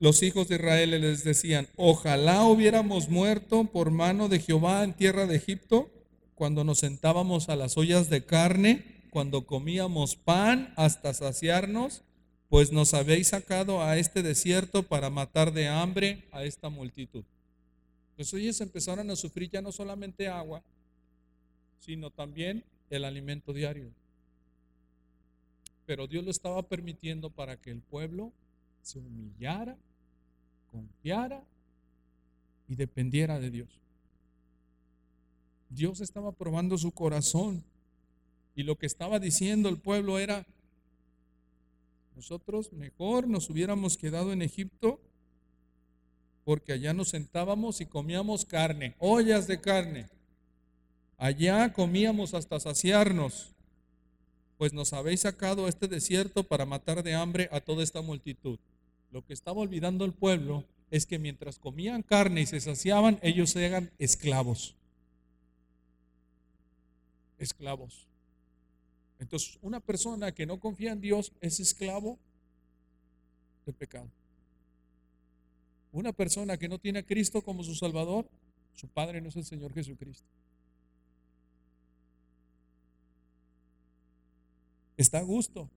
los 0.00 0.22
hijos 0.22 0.48
de 0.48 0.54
Israel 0.54 0.98
les 0.98 1.24
decían, 1.24 1.68
ojalá 1.76 2.44
hubiéramos 2.44 3.10
muerto 3.10 3.64
por 3.64 3.90
mano 3.90 4.30
de 4.30 4.40
Jehová 4.40 4.82
en 4.82 4.94
tierra 4.94 5.26
de 5.26 5.36
Egipto, 5.36 5.90
cuando 6.34 6.64
nos 6.64 6.78
sentábamos 6.78 7.50
a 7.50 7.56
las 7.56 7.76
ollas 7.76 8.08
de 8.08 8.24
carne, 8.24 9.02
cuando 9.10 9.46
comíamos 9.46 10.16
pan 10.16 10.72
hasta 10.76 11.12
saciarnos, 11.12 12.02
pues 12.48 12.72
nos 12.72 12.94
habéis 12.94 13.28
sacado 13.28 13.82
a 13.82 13.98
este 13.98 14.22
desierto 14.22 14.82
para 14.84 15.10
matar 15.10 15.52
de 15.52 15.68
hambre 15.68 16.24
a 16.32 16.44
esta 16.44 16.70
multitud. 16.70 17.22
Entonces 18.12 18.40
ellos 18.40 18.60
empezaron 18.62 19.10
a 19.10 19.16
sufrir 19.16 19.50
ya 19.50 19.60
no 19.60 19.70
solamente 19.70 20.28
agua, 20.28 20.62
sino 21.78 22.10
también 22.10 22.64
el 22.88 23.04
alimento 23.04 23.52
diario. 23.52 23.90
Pero 25.84 26.06
Dios 26.06 26.24
lo 26.24 26.30
estaba 26.30 26.62
permitiendo 26.62 27.28
para 27.28 27.58
que 27.58 27.70
el 27.70 27.82
pueblo 27.82 28.32
se 28.80 28.98
humillara 28.98 29.76
confiara 30.70 31.42
y 32.68 32.76
dependiera 32.76 33.38
de 33.38 33.50
Dios. 33.50 33.68
Dios 35.68 36.00
estaba 36.00 36.32
probando 36.32 36.78
su 36.78 36.92
corazón 36.92 37.62
y 38.54 38.62
lo 38.62 38.76
que 38.76 38.86
estaba 38.86 39.18
diciendo 39.18 39.68
el 39.68 39.78
pueblo 39.78 40.18
era, 40.18 40.44
nosotros 42.16 42.72
mejor 42.72 43.28
nos 43.28 43.48
hubiéramos 43.48 43.96
quedado 43.96 44.32
en 44.32 44.42
Egipto 44.42 45.00
porque 46.44 46.72
allá 46.72 46.92
nos 46.92 47.10
sentábamos 47.10 47.80
y 47.80 47.86
comíamos 47.86 48.44
carne, 48.44 48.94
ollas 48.98 49.46
de 49.46 49.60
carne. 49.60 50.08
Allá 51.16 51.72
comíamos 51.72 52.34
hasta 52.34 52.58
saciarnos, 52.58 53.52
pues 54.56 54.72
nos 54.72 54.92
habéis 54.92 55.20
sacado 55.20 55.66
a 55.66 55.68
este 55.68 55.86
desierto 55.86 56.44
para 56.44 56.66
matar 56.66 57.02
de 57.02 57.14
hambre 57.14 57.48
a 57.52 57.60
toda 57.60 57.82
esta 57.82 58.00
multitud. 58.00 58.58
Lo 59.10 59.24
que 59.24 59.32
estaba 59.32 59.60
olvidando 59.60 60.04
el 60.04 60.12
pueblo 60.12 60.64
es 60.90 61.06
que 61.06 61.18
mientras 61.18 61.58
comían 61.58 62.02
carne 62.02 62.42
y 62.42 62.46
se 62.46 62.60
saciaban, 62.60 63.18
ellos 63.22 63.54
eran 63.56 63.90
esclavos. 63.98 64.76
Esclavos. 67.38 68.06
Entonces, 69.18 69.58
una 69.62 69.80
persona 69.80 70.32
que 70.32 70.46
no 70.46 70.58
confía 70.58 70.92
en 70.92 71.00
Dios 71.00 71.32
es 71.40 71.60
esclavo 71.60 72.18
del 73.66 73.74
pecado. 73.74 74.08
Una 75.92 76.12
persona 76.12 76.56
que 76.56 76.68
no 76.68 76.78
tiene 76.78 77.00
a 77.00 77.06
Cristo 77.06 77.42
como 77.42 77.64
su 77.64 77.74
Salvador, 77.74 78.28
su 78.74 78.88
Padre 78.88 79.20
no 79.20 79.28
es 79.28 79.36
el 79.36 79.44
Señor 79.44 79.74
Jesucristo. 79.74 80.26
Está 84.96 85.18
a 85.18 85.22
gusto 85.22 85.68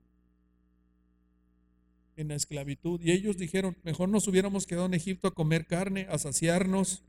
en 2.16 2.28
la 2.30 2.36
esclavitud. 2.36 3.00
Y 3.02 3.12
ellos 3.12 3.38
dijeron, 3.38 3.76
mejor 3.84 4.10
nos 4.10 4.28
hubiéramos 4.28 4.66
quedado 4.66 4.86
en 4.86 4.94
Egipto 4.94 5.28
a 5.28 5.34
comer 5.34 5.66
carne, 5.66 6.08
a 6.10 6.18
saciarnos, 6.18 7.02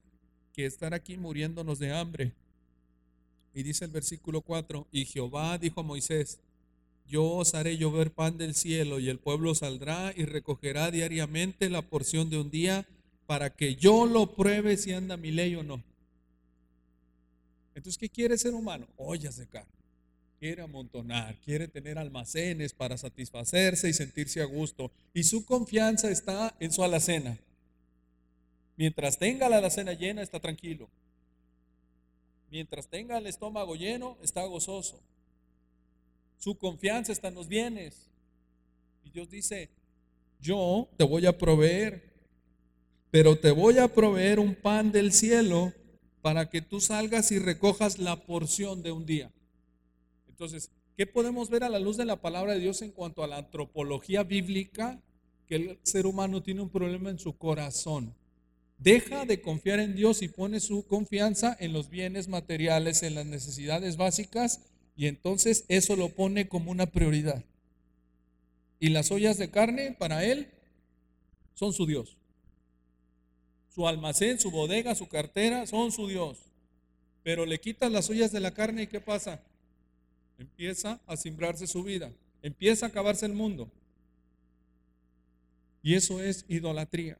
que 0.52 0.66
estar 0.66 0.94
aquí 0.94 1.16
muriéndonos 1.16 1.78
de 1.78 1.92
hambre. 1.92 2.32
Y 3.54 3.62
dice 3.62 3.84
el 3.84 3.90
versículo 3.90 4.40
4, 4.40 4.86
y 4.92 5.04
Jehová 5.04 5.58
dijo 5.58 5.80
a 5.80 5.84
Moisés, 5.84 6.40
yo 7.06 7.24
os 7.24 7.54
haré 7.54 7.76
llover 7.76 8.10
pan 8.12 8.38
del 8.38 8.54
cielo 8.54 8.98
y 8.98 9.08
el 9.08 9.18
pueblo 9.18 9.54
saldrá 9.54 10.12
y 10.16 10.24
recogerá 10.24 10.90
diariamente 10.90 11.68
la 11.68 11.82
porción 11.82 12.30
de 12.30 12.38
un 12.38 12.50
día 12.50 12.86
para 13.26 13.50
que 13.50 13.76
yo 13.76 14.06
lo 14.06 14.34
pruebe 14.34 14.76
si 14.76 14.92
anda 14.92 15.16
mi 15.16 15.30
ley 15.30 15.54
o 15.54 15.62
no. 15.62 15.82
Entonces, 17.74 17.98
¿qué 17.98 18.08
quiere 18.08 18.38
ser 18.38 18.54
humano? 18.54 18.86
Ollas 18.96 19.36
de 19.36 19.46
carne 19.46 19.83
quiere 20.38 20.62
amontonar, 20.62 21.36
quiere 21.44 21.68
tener 21.68 21.98
almacenes 21.98 22.72
para 22.72 22.96
satisfacerse 22.96 23.88
y 23.88 23.92
sentirse 23.92 24.42
a 24.42 24.44
gusto. 24.44 24.90
Y 25.12 25.24
su 25.24 25.44
confianza 25.44 26.10
está 26.10 26.54
en 26.60 26.72
su 26.72 26.82
alacena. 26.82 27.38
Mientras 28.76 29.18
tenga 29.18 29.48
la 29.48 29.58
alacena 29.58 29.92
llena, 29.92 30.22
está 30.22 30.40
tranquilo. 30.40 30.88
Mientras 32.50 32.88
tenga 32.88 33.18
el 33.18 33.26
estómago 33.26 33.74
lleno, 33.74 34.16
está 34.22 34.44
gozoso. 34.44 35.00
Su 36.38 36.56
confianza 36.56 37.12
está 37.12 37.28
en 37.28 37.34
los 37.34 37.48
bienes. 37.48 38.10
Y 39.04 39.10
Dios 39.10 39.30
dice, 39.30 39.70
yo 40.40 40.88
te 40.96 41.04
voy 41.04 41.26
a 41.26 41.38
proveer, 41.38 42.02
pero 43.10 43.38
te 43.38 43.50
voy 43.50 43.78
a 43.78 43.88
proveer 43.88 44.38
un 44.38 44.54
pan 44.54 44.92
del 44.92 45.12
cielo 45.12 45.72
para 46.20 46.50
que 46.50 46.62
tú 46.62 46.80
salgas 46.80 47.32
y 47.32 47.38
recojas 47.38 47.98
la 47.98 48.16
porción 48.24 48.82
de 48.82 48.92
un 48.92 49.06
día. 49.06 49.30
Entonces, 50.34 50.68
¿qué 50.96 51.06
podemos 51.06 51.48
ver 51.48 51.62
a 51.62 51.68
la 51.68 51.78
luz 51.78 51.96
de 51.96 52.04
la 52.04 52.20
palabra 52.20 52.54
de 52.54 52.58
Dios 52.58 52.82
en 52.82 52.90
cuanto 52.90 53.22
a 53.22 53.28
la 53.28 53.36
antropología 53.36 54.24
bíblica? 54.24 55.00
Que 55.46 55.54
el 55.54 55.78
ser 55.84 56.06
humano 56.06 56.42
tiene 56.42 56.60
un 56.60 56.70
problema 56.70 57.08
en 57.08 57.20
su 57.20 57.38
corazón. 57.38 58.16
Deja 58.78 59.26
de 59.26 59.40
confiar 59.40 59.78
en 59.78 59.94
Dios 59.94 60.22
y 60.22 60.28
pone 60.28 60.58
su 60.58 60.88
confianza 60.88 61.56
en 61.60 61.72
los 61.72 61.88
bienes 61.88 62.26
materiales, 62.26 63.04
en 63.04 63.14
las 63.14 63.26
necesidades 63.26 63.96
básicas, 63.96 64.62
y 64.96 65.06
entonces 65.06 65.66
eso 65.68 65.94
lo 65.94 66.08
pone 66.08 66.48
como 66.48 66.72
una 66.72 66.86
prioridad. 66.86 67.44
Y 68.80 68.88
las 68.88 69.12
ollas 69.12 69.38
de 69.38 69.52
carne 69.52 69.94
para 69.96 70.24
él 70.24 70.48
son 71.52 71.72
su 71.72 71.86
Dios. 71.86 72.16
Su 73.68 73.86
almacén, 73.86 74.40
su 74.40 74.50
bodega, 74.50 74.96
su 74.96 75.06
cartera 75.06 75.68
son 75.68 75.92
su 75.92 76.08
Dios. 76.08 76.38
Pero 77.22 77.46
le 77.46 77.60
quitas 77.60 77.92
las 77.92 78.10
ollas 78.10 78.32
de 78.32 78.40
la 78.40 78.52
carne 78.52 78.82
y 78.82 78.86
¿qué 78.88 79.00
pasa? 79.00 79.40
Empieza 80.38 81.00
a 81.06 81.16
simbrarse 81.16 81.66
su 81.66 81.82
vida. 81.82 82.12
Empieza 82.42 82.86
a 82.86 82.88
acabarse 82.88 83.26
el 83.26 83.32
mundo. 83.32 83.70
Y 85.82 85.94
eso 85.94 86.22
es 86.22 86.44
idolatría. 86.48 87.16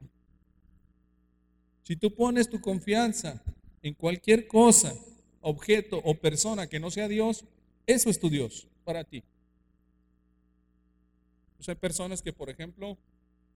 Si 1.83 1.95
tú 1.95 2.13
pones 2.13 2.49
tu 2.49 2.59
confianza 2.59 3.43
en 3.83 3.93
cualquier 3.93 4.47
cosa, 4.47 4.95
objeto 5.41 6.01
o 6.03 6.15
persona 6.15 6.67
que 6.67 6.79
no 6.79 6.89
sea 6.89 7.07
Dios, 7.07 7.45
eso 7.85 8.09
es 8.09 8.19
tu 8.19 8.29
Dios 8.29 8.67
para 8.83 9.03
ti. 9.03 9.23
hay 11.67 11.75
personas 11.75 12.21
que, 12.21 12.33
por 12.33 12.49
ejemplo, 12.49 12.97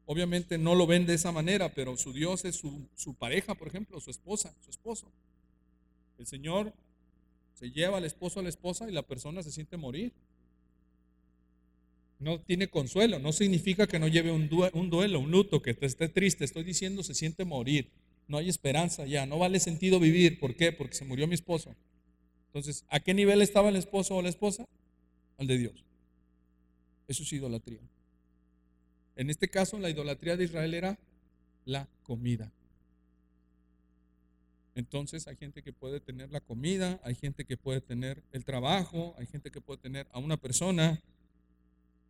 obviamente 0.05 0.57
no 0.57 0.73
lo 0.73 0.87
ven 0.87 1.05
de 1.05 1.13
esa 1.15 1.31
manera, 1.31 1.73
pero 1.73 1.95
su 1.97 2.13
Dios 2.13 2.45
es 2.45 2.55
su, 2.55 2.87
su 2.95 3.13
pareja, 3.13 3.53
por 3.55 3.67
ejemplo, 3.67 3.99
su 3.99 4.09
esposa, 4.09 4.53
su 4.61 4.71
esposo. 4.71 5.11
El 6.17 6.25
Señor 6.25 6.73
se 7.53 7.71
lleva 7.71 7.97
al 7.97 8.05
esposo 8.05 8.39
a 8.39 8.43
la 8.43 8.49
esposa 8.49 8.89
y 8.89 8.93
la 8.93 9.03
persona 9.03 9.43
se 9.43 9.51
siente 9.51 9.77
morir. 9.77 10.13
No 12.19 12.39
tiene 12.41 12.67
consuelo, 12.67 13.19
no 13.19 13.31
significa 13.31 13.87
que 13.87 13.99
no 13.99 14.07
lleve 14.07 14.31
un, 14.31 14.49
duelo, 14.49 15.19
un 15.19 15.31
luto, 15.31 15.61
que 15.61 15.77
esté 15.79 16.09
triste. 16.09 16.43
Estoy 16.43 16.63
diciendo 16.63 17.03
se 17.03 17.13
siente 17.13 17.45
morir 17.45 17.89
no 18.29 18.37
hay 18.37 18.47
esperanza 18.47 19.05
ya, 19.05 19.25
no 19.25 19.39
vale 19.39 19.59
sentido 19.59 19.99
vivir. 19.99 20.39
¿Por 20.39 20.55
qué? 20.55 20.71
Porque 20.71 20.95
se 20.95 21.03
murió 21.03 21.27
mi 21.27 21.33
esposo. 21.33 21.75
Entonces, 22.45 22.85
¿a 22.87 22.99
qué 22.99 23.13
nivel 23.13 23.41
estaba 23.41 23.69
el 23.69 23.75
esposo 23.75 24.15
o 24.15 24.21
la 24.21 24.29
esposa? 24.29 24.65
Al 25.37 25.47
de 25.47 25.57
Dios. 25.57 25.83
Eso 27.07 27.23
es 27.23 27.33
idolatría. 27.33 27.79
En 29.15 29.31
este 29.31 29.49
caso, 29.49 29.79
la 29.79 29.89
idolatría 29.89 30.37
de 30.37 30.43
Israel 30.45 30.73
era 30.75 30.99
la 31.65 31.87
comida. 32.03 32.51
Entonces 34.75 35.27
hay 35.27 35.35
gente 35.35 35.61
que 35.61 35.73
puede 35.73 35.99
tener 35.99 36.31
la 36.31 36.41
comida, 36.41 36.99
hay 37.03 37.15
gente 37.15 37.45
que 37.45 37.57
puede 37.57 37.81
tener 37.81 38.23
el 38.31 38.45
trabajo, 38.45 39.15
hay 39.17 39.25
gente 39.25 39.51
que 39.51 39.61
puede 39.61 39.79
tener 39.79 40.07
a 40.11 40.19
una 40.19 40.37
persona. 40.37 41.01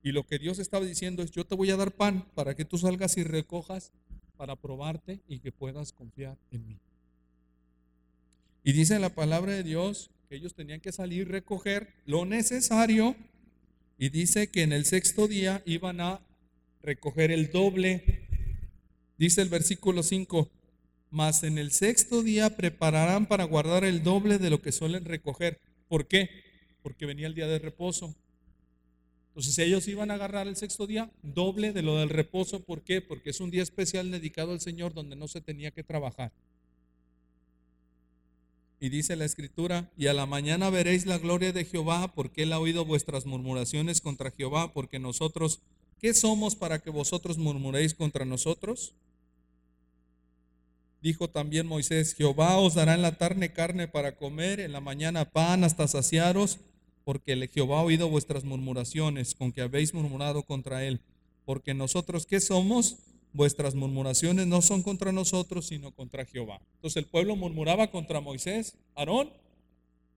Y 0.03 0.11
lo 0.11 0.25
que 0.25 0.39
Dios 0.39 0.59
estaba 0.59 0.85
diciendo 0.85 1.23
es, 1.23 1.31
yo 1.31 1.45
te 1.45 1.55
voy 1.55 1.71
a 1.71 1.77
dar 1.77 1.91
pan 1.91 2.25
para 2.35 2.55
que 2.55 2.65
tú 2.65 2.77
salgas 2.77 3.17
y 3.17 3.23
recojas 3.23 3.91
para 4.37 4.55
probarte 4.55 5.19
y 5.27 5.39
que 5.39 5.51
puedas 5.51 5.91
confiar 5.91 6.37
en 6.51 6.67
mí. 6.67 6.77
Y 8.63 8.73
dice 8.73 8.99
la 8.99 9.09
palabra 9.09 9.53
de 9.53 9.63
Dios 9.63 10.09
que 10.29 10.35
ellos 10.35 10.53
tenían 10.53 10.79
que 10.79 10.91
salir 10.91 11.27
recoger 11.27 11.93
lo 12.05 12.25
necesario 12.25 13.15
y 13.97 14.09
dice 14.09 14.49
que 14.49 14.61
en 14.61 14.71
el 14.71 14.85
sexto 14.85 15.27
día 15.27 15.61
iban 15.65 15.99
a 15.99 16.21
recoger 16.81 17.31
el 17.31 17.51
doble. 17.51 18.27
Dice 19.17 19.41
el 19.41 19.49
versículo 19.49 20.03
5, 20.03 20.49
mas 21.11 21.43
en 21.43 21.57
el 21.57 21.71
sexto 21.71 22.23
día 22.23 22.55
prepararán 22.55 23.25
para 23.25 23.43
guardar 23.43 23.83
el 23.83 24.03
doble 24.03 24.37
de 24.37 24.49
lo 24.49 24.61
que 24.61 24.71
suelen 24.71 25.05
recoger. 25.05 25.59
¿Por 25.87 26.07
qué? 26.07 26.29
Porque 26.83 27.05
venía 27.05 27.27
el 27.27 27.35
día 27.35 27.47
de 27.47 27.59
reposo. 27.59 28.15
Entonces 29.29 29.57
ellos 29.59 29.87
iban 29.87 30.11
a 30.11 30.15
agarrar 30.15 30.47
el 30.47 30.55
sexto 30.55 30.85
día 30.85 31.09
doble 31.23 31.71
de 31.71 31.81
lo 31.81 31.97
del 31.97 32.09
reposo. 32.09 32.63
¿Por 32.63 32.83
qué? 32.83 33.01
Porque 33.01 33.29
es 33.29 33.39
un 33.39 33.51
día 33.51 33.63
especial 33.63 34.11
dedicado 34.11 34.51
al 34.51 34.61
Señor 34.61 34.93
donde 34.93 35.15
no 35.15 35.27
se 35.27 35.41
tenía 35.41 35.71
que 35.71 35.83
trabajar. 35.83 36.31
Y 38.81 38.89
dice 38.89 39.15
la 39.15 39.25
escritura, 39.25 39.91
y 39.97 40.07
a 40.07 40.13
la 40.13 40.25
mañana 40.25 40.69
veréis 40.69 41.05
la 41.05 41.17
gloria 41.17 41.51
de 41.51 41.65
Jehová, 41.65 42.13
porque 42.15 42.43
él 42.43 42.53
ha 42.53 42.59
oído 42.59 42.85
vuestras 42.85 43.25
murmuraciones 43.25 43.99
contra 43.99 44.31
Jehová, 44.31 44.71
porque 44.71 44.99
nosotros, 44.99 45.59
¿qué 45.99 46.13
somos 46.13 46.55
para 46.55 46.79
que 46.79 46.89
vosotros 46.89 47.37
murmuréis 47.37 47.93
contra 47.93 48.23
nosotros? 48.23 48.93
Dijo 51.01 51.29
también 51.29 51.65
Moisés, 51.65 52.13
Jehová 52.13 52.57
os 52.57 52.75
dará 52.75 52.93
en 52.93 53.01
la 53.01 53.17
tarde 53.17 53.53
carne 53.53 53.87
para 53.87 54.17
comer, 54.17 54.59
en 54.59 54.73
la 54.73 54.81
mañana 54.81 55.31
pan 55.31 55.63
hasta 55.63 55.87
saciaros, 55.87 56.59
porque 57.05 57.33
el 57.33 57.47
Jehová 57.47 57.79
ha 57.79 57.83
oído 57.83 58.09
vuestras 58.09 58.43
murmuraciones 58.43 59.33
con 59.33 59.53
que 59.53 59.61
habéis 59.61 59.93
murmurado 59.93 60.43
contra 60.43 60.83
él. 60.83 61.01
Porque 61.45 61.73
nosotros, 61.73 62.25
¿qué 62.25 62.41
somos? 62.41 62.97
Vuestras 63.31 63.75
murmuraciones 63.75 64.47
no 64.47 64.61
son 64.61 64.83
contra 64.83 65.11
nosotros, 65.11 65.67
sino 65.67 65.91
contra 65.91 66.25
Jehová. 66.25 66.59
Entonces 66.75 66.97
el 66.97 67.09
pueblo 67.09 67.35
murmuraba 67.35 67.91
contra 67.91 68.19
Moisés, 68.19 68.75
Aarón, 68.95 69.29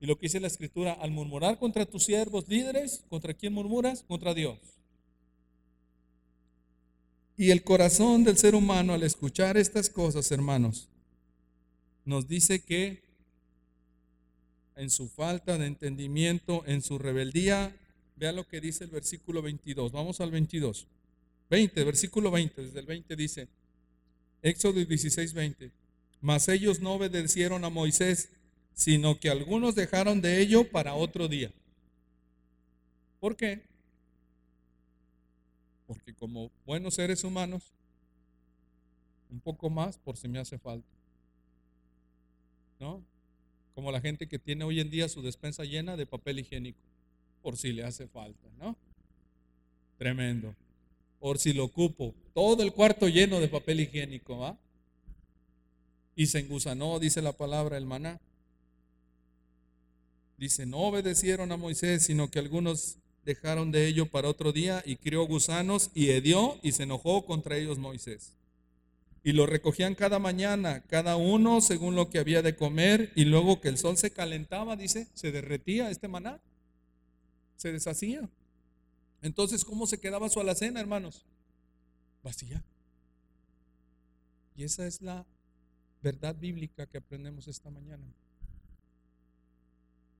y 0.00 0.06
lo 0.06 0.16
que 0.16 0.26
dice 0.26 0.40
la 0.40 0.48
escritura, 0.48 0.94
al 0.94 1.12
murmurar 1.12 1.60
contra 1.60 1.86
tus 1.86 2.04
siervos 2.04 2.48
líderes, 2.48 3.04
¿contra 3.08 3.34
quién 3.34 3.52
murmuras? 3.52 4.02
Contra 4.02 4.34
Dios. 4.34 4.58
Y 7.36 7.50
el 7.50 7.62
corazón 7.64 8.24
del 8.24 8.36
ser 8.36 8.54
humano 8.54 8.92
al 8.92 9.02
escuchar 9.02 9.56
estas 9.56 9.88
cosas, 9.88 10.30
hermanos, 10.30 10.88
nos 12.04 12.28
dice 12.28 12.60
que 12.60 13.02
en 14.76 14.90
su 14.90 15.08
falta 15.08 15.58
de 15.58 15.66
entendimiento, 15.66 16.64
en 16.66 16.82
su 16.82 16.98
rebeldía. 16.98 17.76
Vea 18.16 18.32
lo 18.32 18.46
que 18.46 18.60
dice 18.60 18.84
el 18.84 18.90
versículo 18.90 19.42
22. 19.42 19.92
Vamos 19.92 20.20
al 20.20 20.30
22. 20.30 20.86
20, 21.50 21.84
versículo 21.84 22.30
20, 22.30 22.62
desde 22.62 22.80
el 22.80 22.86
20 22.86 23.16
dice, 23.16 23.48
Éxodo 24.42 24.84
16, 24.84 25.34
20. 25.34 25.70
Mas 26.20 26.48
ellos 26.48 26.80
no 26.80 26.94
obedecieron 26.94 27.64
a 27.64 27.70
Moisés, 27.70 28.30
sino 28.74 29.20
que 29.20 29.28
algunos 29.28 29.74
dejaron 29.74 30.20
de 30.20 30.40
ello 30.40 30.70
para 30.70 30.94
otro 30.94 31.28
día. 31.28 31.52
¿Por 33.20 33.36
qué? 33.36 33.62
Porque 35.92 36.14
como 36.14 36.50
buenos 36.66 36.94
seres 36.94 37.24
humanos, 37.24 37.62
un 39.30 39.40
poco 39.40 39.70
más 39.70 39.98
por 39.98 40.16
si 40.16 40.28
me 40.28 40.38
hace 40.38 40.58
falta. 40.58 40.88
¿No? 42.80 43.02
como 43.74 43.90
la 43.90 44.00
gente 44.00 44.26
que 44.26 44.38
tiene 44.38 44.64
hoy 44.64 44.80
en 44.80 44.90
día 44.90 45.08
su 45.08 45.22
despensa 45.22 45.64
llena 45.64 45.96
de 45.96 46.06
papel 46.06 46.40
higiénico, 46.40 46.78
por 47.42 47.56
si 47.56 47.72
le 47.72 47.84
hace 47.84 48.06
falta, 48.06 48.48
¿no? 48.58 48.76
Tremendo. 49.98 50.54
Por 51.20 51.38
si 51.38 51.52
lo 51.52 51.64
ocupo, 51.64 52.14
todo 52.34 52.62
el 52.62 52.72
cuarto 52.72 53.08
lleno 53.08 53.40
de 53.40 53.48
papel 53.48 53.80
higiénico, 53.80 54.38
¿va? 54.38 54.58
Y 56.14 56.26
se 56.26 56.40
engusanó, 56.40 56.98
dice 56.98 57.22
la 57.22 57.32
palabra, 57.32 57.76
el 57.76 57.86
maná. 57.86 58.20
Dice, 60.36 60.66
no 60.66 60.78
obedecieron 60.78 61.52
a 61.52 61.56
Moisés, 61.56 62.02
sino 62.02 62.30
que 62.30 62.40
algunos 62.40 62.96
dejaron 63.24 63.70
de 63.70 63.86
ello 63.86 64.06
para 64.06 64.28
otro 64.28 64.52
día 64.52 64.82
y 64.84 64.96
crió 64.96 65.24
gusanos 65.26 65.90
y 65.94 66.10
hedió 66.10 66.58
y 66.62 66.72
se 66.72 66.84
enojó 66.84 67.24
contra 67.24 67.56
ellos 67.56 67.78
Moisés. 67.78 68.34
Y 69.24 69.32
lo 69.32 69.46
recogían 69.46 69.94
cada 69.94 70.18
mañana, 70.18 70.82
cada 70.88 71.16
uno 71.16 71.60
según 71.60 71.94
lo 71.94 72.10
que 72.10 72.18
había 72.18 72.42
de 72.42 72.56
comer, 72.56 73.12
y 73.14 73.24
luego 73.24 73.60
que 73.60 73.68
el 73.68 73.78
sol 73.78 73.96
se 73.96 74.10
calentaba, 74.10 74.74
dice, 74.74 75.06
se 75.14 75.30
derretía 75.30 75.90
este 75.90 76.08
maná, 76.08 76.40
se 77.56 77.70
deshacía. 77.70 78.28
Entonces, 79.22 79.64
¿cómo 79.64 79.86
se 79.86 80.00
quedaba 80.00 80.28
su 80.28 80.40
alacena, 80.40 80.80
hermanos? 80.80 81.24
Vacía. 82.24 82.64
Y 84.56 84.64
esa 84.64 84.86
es 84.88 85.00
la 85.00 85.24
verdad 86.02 86.34
bíblica 86.34 86.86
que 86.86 86.98
aprendemos 86.98 87.46
esta 87.46 87.70
mañana. 87.70 88.04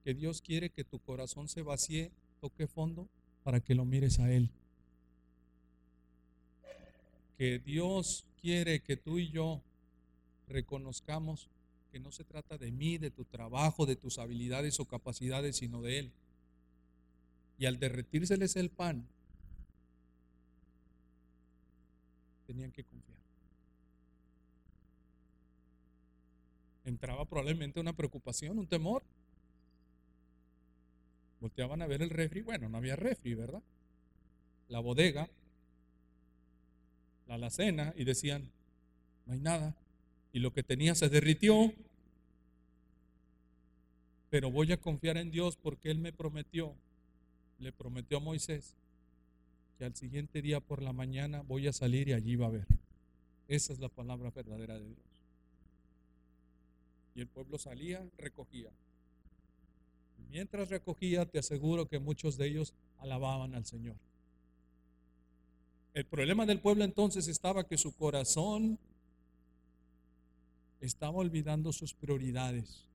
Que 0.05 0.15
Dios 0.15 0.41
quiere 0.41 0.71
que 0.71 0.85
tu 0.85 1.01
corazón 1.01 1.49
se 1.49 1.63
vacíe, 1.63 2.13
toque 2.43 2.67
fondo, 2.67 3.09
para 3.45 3.61
que 3.61 3.77
lo 3.77 3.85
mires 3.85 4.19
a 4.19 4.31
Él. 4.33 4.51
Que 7.39 7.61
Dios 7.61 8.27
quiere 8.41 8.81
que 8.81 8.97
tú 8.97 9.21
y 9.21 9.31
yo 9.31 9.63
reconozcamos 10.49 11.49
que 11.93 12.01
no 12.01 12.11
se 12.11 12.25
trata 12.25 12.59
de 12.59 12.73
mí, 12.73 12.99
de 12.99 13.13
tu 13.13 13.25
trabajo, 13.25 13.87
de 13.87 13.95
tus 13.95 14.19
habilidades 14.19 14.81
o 14.81 14.87
capacidades, 14.87 15.59
sino 15.59 15.83
de 15.83 16.01
Él. 16.01 16.13
Y 17.59 17.67
al 17.67 17.79
derretírseles 17.79 18.57
el 18.57 18.71
pan, 18.71 19.07
tenían 22.49 22.73
que 22.73 22.83
confiar. 22.83 23.19
Entraba 26.85 27.25
probablemente 27.25 27.79
una 27.79 27.93
preocupación, 27.93 28.59
un 28.59 28.67
temor. 28.67 29.05
Volteaban 31.43 31.83
a 31.83 31.89
ver 31.89 32.03
el 32.03 32.11
refri. 32.11 32.41
Bueno, 32.41 32.69
no 32.69 32.79
había 32.79 32.95
refri, 32.95 33.35
¿verdad? 33.35 33.61
La 34.69 34.79
bodega, 34.79 35.29
la 37.27 37.35
alacena, 37.35 37.93
y 37.97 38.05
decían, 38.05 38.49
no 39.27 39.33
hay 39.33 39.41
nada. 39.41 39.75
Y 40.33 40.39
lo 40.39 40.53
que 40.53 40.63
tenía 40.63 40.95
se 40.95 41.09
derritió. 41.09 41.75
Pero 44.31 44.53
voy 44.53 44.71
a 44.71 44.77
confiar 44.77 45.17
en 45.17 45.33
Dios 45.33 45.57
porque 45.57 45.91
Él 45.91 45.99
me 45.99 46.13
prometió, 46.13 46.77
le 47.59 47.73
prometió 47.73 48.19
a 48.19 48.21
Moisés, 48.21 48.77
que 49.79 49.85
al 49.85 49.97
siguiente 49.97 50.43
día 50.43 50.61
por 50.61 50.81
la 50.81 50.93
mañana 50.93 51.43
voy 51.43 51.67
a 51.67 51.73
salir 51.73 52.09
y 52.09 52.13
allí 52.13 52.37
va 52.37 52.47
a 52.47 52.51
ver. 52.51 52.67
Esa 53.49 53.73
es 53.73 53.81
la 53.81 53.89
palabra 53.89 54.31
verdadera 54.31 54.79
de 54.79 54.87
Dios. 54.87 54.99
Y 57.17 57.21
el 57.21 57.27
pueblo 57.27 57.59
salía, 57.59 58.01
recogía. 58.17 58.71
Mientras 60.31 60.69
recogía, 60.69 61.27
te 61.27 61.39
aseguro 61.39 61.89
que 61.89 61.99
muchos 61.99 62.37
de 62.37 62.49
ellos 62.49 62.75
alababan 62.99 63.55
al 63.55 63.65
Señor. 63.65 63.97
El 65.95 66.07
problema 66.07 66.47
del 66.47 66.61
pueblo 66.61 66.85
entonces 66.85 67.29
estaba 67.29 67.67
que 67.67 67.77
su 67.77 67.95
corazón 67.95 68.79
estaba 70.81 71.19
olvidando 71.19 71.73
sus 71.73 71.93
prioridades. 71.93 72.89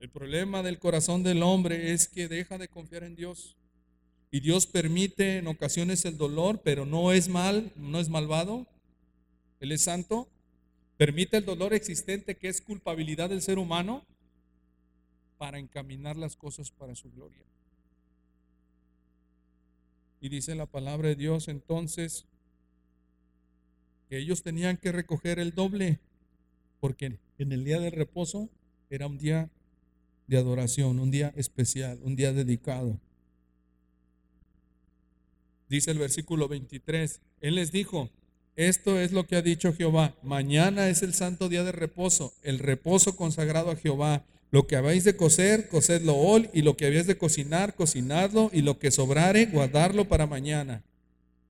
El 0.00 0.08
problema 0.08 0.62
del 0.62 0.78
corazón 0.78 1.24
del 1.24 1.42
hombre 1.42 1.92
es 1.92 2.06
que 2.06 2.28
deja 2.28 2.58
de 2.58 2.68
confiar 2.68 3.02
en 3.02 3.16
Dios. 3.16 3.56
Y 4.30 4.40
Dios 4.40 4.66
permite 4.66 5.38
en 5.38 5.48
ocasiones 5.48 6.04
el 6.04 6.16
dolor, 6.16 6.60
pero 6.62 6.86
no 6.86 7.12
es 7.12 7.28
mal, 7.28 7.72
no 7.74 7.98
es 7.98 8.08
malvado. 8.08 8.66
Él 9.58 9.72
es 9.72 9.82
santo. 9.82 10.28
Permite 10.96 11.38
el 11.38 11.44
dolor 11.44 11.74
existente 11.74 12.36
que 12.36 12.48
es 12.48 12.60
culpabilidad 12.60 13.30
del 13.30 13.42
ser 13.42 13.58
humano 13.58 14.04
para 15.38 15.58
encaminar 15.58 16.16
las 16.16 16.36
cosas 16.36 16.70
para 16.70 16.94
su 16.94 17.10
gloria. 17.10 17.44
Y 20.20 20.28
dice 20.28 20.54
la 20.54 20.66
palabra 20.66 21.08
de 21.08 21.14
Dios 21.14 21.48
entonces 21.48 22.26
que 24.08 24.18
ellos 24.18 24.42
tenían 24.42 24.76
que 24.76 24.90
recoger 24.90 25.38
el 25.38 25.54
doble, 25.54 26.00
porque 26.80 27.18
en 27.38 27.52
el 27.52 27.64
día 27.64 27.78
de 27.78 27.90
reposo 27.90 28.48
era 28.90 29.06
un 29.06 29.18
día 29.18 29.48
de 30.26 30.36
adoración, 30.36 30.98
un 30.98 31.10
día 31.10 31.32
especial, 31.36 31.98
un 32.02 32.16
día 32.16 32.32
dedicado. 32.32 32.98
Dice 35.68 35.90
el 35.90 35.98
versículo 35.98 36.48
23, 36.48 37.20
Él 37.40 37.56
les 37.56 37.70
dijo, 37.70 38.10
esto 38.56 38.98
es 38.98 39.12
lo 39.12 39.26
que 39.26 39.36
ha 39.36 39.42
dicho 39.42 39.72
Jehová, 39.72 40.14
mañana 40.22 40.88
es 40.88 41.02
el 41.02 41.14
santo 41.14 41.48
día 41.48 41.62
de 41.62 41.72
reposo, 41.72 42.32
el 42.42 42.58
reposo 42.58 43.14
consagrado 43.14 43.70
a 43.70 43.76
Jehová. 43.76 44.24
Lo 44.50 44.66
que 44.66 44.76
habéis 44.76 45.04
de 45.04 45.16
coser, 45.16 45.68
cocedlo 45.68 46.16
hoy, 46.16 46.48
y 46.54 46.62
lo 46.62 46.76
que 46.76 46.86
habéis 46.86 47.06
de 47.06 47.18
cocinar, 47.18 47.74
cocinadlo, 47.74 48.50
y 48.52 48.62
lo 48.62 48.78
que 48.78 48.90
sobrare, 48.90 49.46
guardarlo 49.46 50.08
para 50.08 50.26
mañana. 50.26 50.82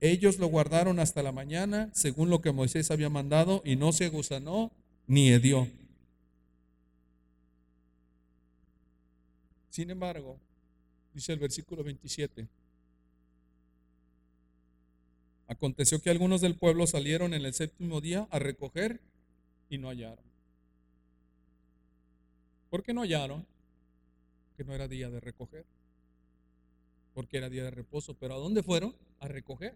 Ellos 0.01 0.37
lo 0.37 0.47
guardaron 0.47 0.99
hasta 0.99 1.23
la 1.23 1.31
mañana, 1.31 1.89
según 1.93 2.29
lo 2.29 2.41
que 2.41 2.51
Moisés 2.51 2.91
había 2.91 3.09
mandado, 3.09 3.61
y 3.65 3.75
no 3.75 3.93
se 3.93 4.09
gusanó 4.09 4.71
ni 5.07 5.29
hedió. 5.29 5.67
Sin 9.69 9.89
embargo, 9.89 10.37
dice 11.13 11.31
el 11.31 11.39
versículo 11.39 11.83
27, 11.83 12.47
aconteció 15.47 16.01
que 16.01 16.09
algunos 16.09 16.41
del 16.41 16.55
pueblo 16.55 16.85
salieron 16.85 17.33
en 17.33 17.45
el 17.45 17.53
séptimo 17.53 18.01
día 18.01 18.27
a 18.29 18.39
recoger 18.39 18.99
y 19.69 19.77
no 19.77 19.89
hallaron. 19.89 20.28
¿Por 22.69 22.83
qué 22.83 22.93
no 22.93 23.01
hallaron? 23.01 23.45
Que 24.55 24.63
no 24.63 24.73
era 24.73 24.87
día 24.87 25.09
de 25.09 25.19
recoger, 25.19 25.65
porque 27.13 27.37
era 27.37 27.49
día 27.49 27.63
de 27.63 27.71
reposo. 27.71 28.13
Pero 28.13 28.35
¿a 28.35 28.37
dónde 28.37 28.63
fueron? 28.63 28.95
A 29.19 29.27
recoger. 29.27 29.75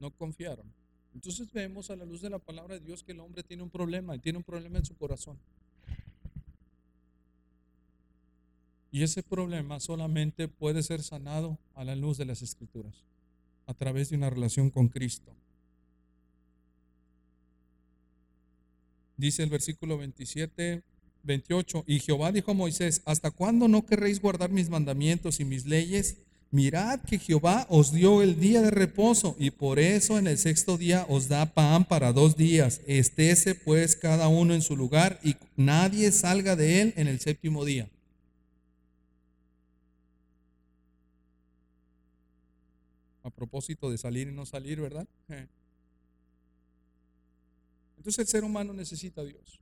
No 0.00 0.10
confiaron. 0.10 0.66
Entonces 1.14 1.50
vemos 1.52 1.90
a 1.90 1.96
la 1.96 2.04
luz 2.04 2.20
de 2.20 2.30
la 2.30 2.38
palabra 2.38 2.74
de 2.74 2.80
Dios 2.80 3.04
que 3.04 3.12
el 3.12 3.20
hombre 3.20 3.42
tiene 3.44 3.62
un 3.62 3.70
problema 3.70 4.16
y 4.16 4.18
tiene 4.18 4.38
un 4.38 4.44
problema 4.44 4.78
en 4.78 4.84
su 4.84 4.96
corazón. 4.96 5.38
Y 8.90 9.02
ese 9.02 9.22
problema 9.22 9.80
solamente 9.80 10.48
puede 10.48 10.82
ser 10.82 11.02
sanado 11.02 11.58
a 11.74 11.84
la 11.84 11.96
luz 11.96 12.16
de 12.16 12.24
las 12.24 12.42
escrituras, 12.42 12.94
a 13.66 13.74
través 13.74 14.10
de 14.10 14.16
una 14.16 14.30
relación 14.30 14.70
con 14.70 14.88
Cristo. 14.88 15.34
Dice 19.16 19.42
el 19.42 19.50
versículo 19.50 19.98
27, 19.98 20.82
28, 21.24 21.84
y 21.86 22.00
Jehová 22.00 22.32
dijo 22.32 22.50
a 22.50 22.54
Moisés, 22.54 23.02
¿hasta 23.04 23.30
cuándo 23.30 23.68
no 23.68 23.86
querréis 23.86 24.20
guardar 24.20 24.50
mis 24.50 24.68
mandamientos 24.68 25.40
y 25.40 25.44
mis 25.44 25.66
leyes? 25.66 26.16
Mirad 26.50 27.00
que 27.00 27.18
Jehová 27.18 27.66
os 27.68 27.92
dio 27.92 28.22
el 28.22 28.38
día 28.38 28.62
de 28.62 28.70
reposo 28.70 29.34
y 29.38 29.50
por 29.50 29.78
eso 29.80 30.18
en 30.18 30.28
el 30.28 30.38
sexto 30.38 30.78
día 30.78 31.04
os 31.08 31.28
da 31.28 31.52
pan 31.52 31.84
para 31.84 32.12
dos 32.12 32.36
días. 32.36 32.80
Estése 32.86 33.56
pues 33.56 33.96
cada 33.96 34.28
uno 34.28 34.54
en 34.54 34.62
su 34.62 34.76
lugar 34.76 35.18
y 35.24 35.34
nadie 35.56 36.12
salga 36.12 36.54
de 36.54 36.80
él 36.80 36.94
en 36.96 37.08
el 37.08 37.18
séptimo 37.18 37.64
día. 37.64 37.88
a 43.24 43.30
propósito 43.30 43.90
de 43.90 43.98
salir 43.98 44.28
y 44.28 44.32
no 44.32 44.44
salir, 44.46 44.80
¿verdad? 44.80 45.08
Entonces 47.96 48.18
el 48.18 48.26
ser 48.26 48.44
humano 48.44 48.74
necesita 48.74 49.22
a 49.22 49.24
Dios. 49.24 49.58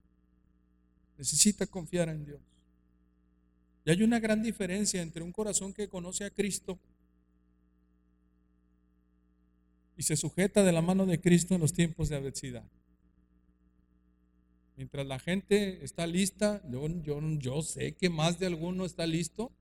Necesita 1.22 1.68
confiar 1.68 2.08
en 2.08 2.24
Dios. 2.24 2.40
Y 3.84 3.92
hay 3.92 4.02
una 4.02 4.18
gran 4.18 4.42
diferencia 4.42 5.00
entre 5.00 5.22
un 5.22 5.30
corazón 5.30 5.72
que 5.72 5.86
conoce 5.86 6.24
a 6.24 6.30
Cristo 6.30 6.80
y 9.96 10.02
se 10.02 10.16
sujeta 10.16 10.64
de 10.64 10.72
la 10.72 10.82
mano 10.82 11.06
de 11.06 11.20
Cristo 11.20 11.54
en 11.54 11.60
los 11.60 11.72
tiempos 11.72 12.08
de 12.08 12.16
adversidad. 12.16 12.64
Mientras 14.76 15.06
la 15.06 15.20
gente 15.20 15.84
está 15.84 16.08
lista, 16.08 16.60
yo, 16.68 16.88
yo, 17.04 17.20
yo 17.38 17.62
sé 17.62 17.92
que 17.92 18.10
más 18.10 18.40
de 18.40 18.46
alguno 18.46 18.84
está 18.84 19.06
listo 19.06 19.52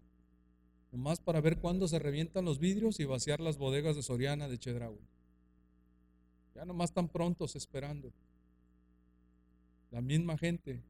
nomás 0.92 1.20
para 1.20 1.42
ver 1.42 1.60
cuándo 1.60 1.88
se 1.88 2.00
revientan 2.00 2.44
los 2.44 2.58
vidrios 2.58 3.00
y 3.00 3.06
vaciar 3.06 3.40
las 3.40 3.60
bodegas 3.60 3.96
de 3.96 4.02
Soriana 4.02 4.50
de 4.50 4.58
Chedraui. 4.58 4.98
Ya 6.56 6.66
nomás 6.66 6.90
están 6.90 7.08
prontos 7.08 7.56
esperando. 7.56 8.12
La 9.92 10.02
misma 10.02 10.40
gente, 10.40 10.82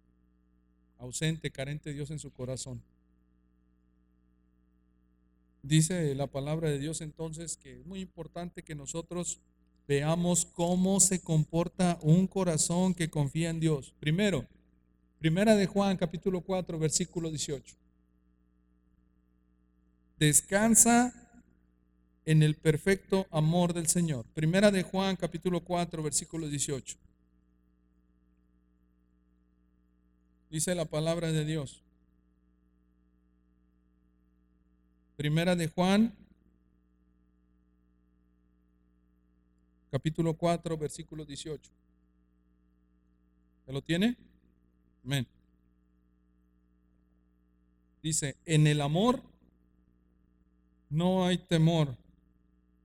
ausente, 1.01 1.51
carente 1.51 1.89
de 1.89 1.95
Dios 1.95 2.11
en 2.11 2.19
su 2.19 2.31
corazón. 2.31 2.81
Dice 5.63 6.15
la 6.15 6.27
palabra 6.27 6.69
de 6.69 6.79
Dios 6.79 7.01
entonces 7.01 7.57
que 7.57 7.79
es 7.79 7.85
muy 7.85 7.99
importante 7.99 8.63
que 8.63 8.75
nosotros 8.75 9.39
veamos 9.87 10.45
cómo 10.45 10.99
se 10.99 11.19
comporta 11.19 11.99
un 12.01 12.27
corazón 12.27 12.93
que 12.93 13.09
confía 13.09 13.49
en 13.49 13.59
Dios. 13.59 13.93
Primero, 13.99 14.47
primera 15.19 15.55
de 15.55 15.67
Juan 15.67 15.97
capítulo 15.97 16.41
4 16.41 16.79
versículo 16.79 17.29
18 17.29 17.75
descansa 20.21 21.11
en 22.25 22.43
el 22.43 22.55
perfecto 22.55 23.25
amor 23.31 23.73
del 23.73 23.87
Señor. 23.87 24.23
Primera 24.35 24.69
de 24.69 24.83
Juan, 24.83 25.15
capítulo 25.15 25.61
4, 25.61 26.03
versículo 26.03 26.47
18. 26.47 26.95
Dice 30.51 30.75
la 30.75 30.83
palabra 30.83 31.31
de 31.31 31.45
Dios. 31.45 31.81
Primera 35.15 35.55
de 35.55 35.69
Juan, 35.69 36.13
capítulo 39.89 40.33
4, 40.33 40.77
versículo 40.77 41.23
18. 41.23 41.71
¿Ya 43.65 43.71
lo 43.71 43.81
tiene? 43.81 44.17
Amén. 45.05 45.25
Dice, 48.03 48.35
en 48.43 48.67
el 48.67 48.81
amor 48.81 49.23
no 50.89 51.27
hay 51.27 51.37
temor, 51.37 51.95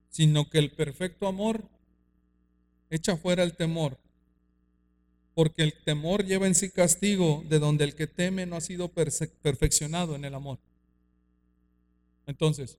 sino 0.09 0.49
que 0.49 0.59
el 0.59 0.71
perfecto 0.71 1.27
amor 1.27 1.69
echa 2.91 3.17
fuera 3.17 3.43
el 3.43 3.57
temor, 3.57 3.99
porque 5.37 5.63
el 5.63 5.75
temor 5.75 6.25
lleva 6.25 6.47
en 6.47 6.55
sí 6.55 6.71
castigo, 6.71 7.45
de 7.47 7.59
donde 7.59 7.85
el 7.85 7.95
que 7.95 8.07
teme 8.07 8.47
no 8.47 8.57
ha 8.57 8.61
sido 8.63 8.89
perfeccionado 8.89 10.17
en 10.17 10.25
el 10.25 10.35
amor. 10.35 10.59
Entonces, 12.27 12.79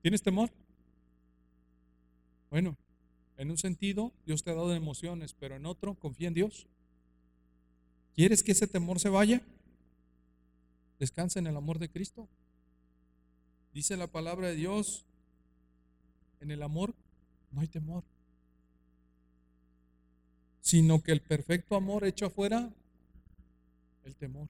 ¿tienes 0.00 0.22
temor? 0.22 0.50
Bueno, 2.50 2.74
en 3.36 3.50
un 3.50 3.58
sentido, 3.58 4.12
Dios 4.24 4.42
te 4.42 4.50
ha 4.50 4.54
dado 4.54 4.74
emociones, 4.74 5.36
pero 5.38 5.56
en 5.56 5.66
otro, 5.66 5.92
confía 5.92 6.28
en 6.28 6.34
Dios. 6.34 6.66
¿Quieres 8.14 8.42
que 8.42 8.52
ese 8.52 8.66
temor 8.66 8.98
se 8.98 9.10
vaya? 9.10 9.42
Descansa 10.98 11.38
en 11.38 11.48
el 11.48 11.56
amor 11.58 11.80
de 11.80 11.90
Cristo. 11.90 12.26
Dice 13.74 13.98
la 13.98 14.06
palabra 14.06 14.48
de 14.48 14.54
Dios, 14.54 15.04
en 16.40 16.50
el 16.50 16.62
amor 16.62 16.94
no 17.50 17.60
hay 17.60 17.68
temor, 17.68 18.04
sino 20.62 21.02
que 21.02 21.12
el 21.12 21.20
perfecto 21.20 21.76
amor 21.76 22.04
echa 22.04 22.26
afuera 22.26 22.70
el 24.04 24.14
temor. 24.14 24.48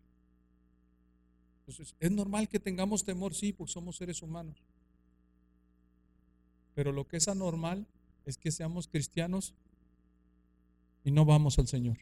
Entonces, 1.61 1.97
es 1.99 2.11
normal 2.11 2.49
que 2.49 2.61
tengamos 2.61 3.05
temor, 3.05 3.35
sí, 3.35 3.53
porque 3.53 3.73
somos 3.73 3.97
seres 3.97 4.23
humanos. 4.23 4.63
Pero 6.75 6.93
lo 6.93 7.09
que 7.09 7.17
es 7.17 7.29
anormal 7.29 7.87
es 8.27 8.37
que 8.37 8.51
seamos 8.51 8.87
cristianos 8.89 9.55
y 11.03 11.11
no 11.11 11.25
vamos 11.25 11.59
al 11.59 11.67
Señor. 11.67 11.99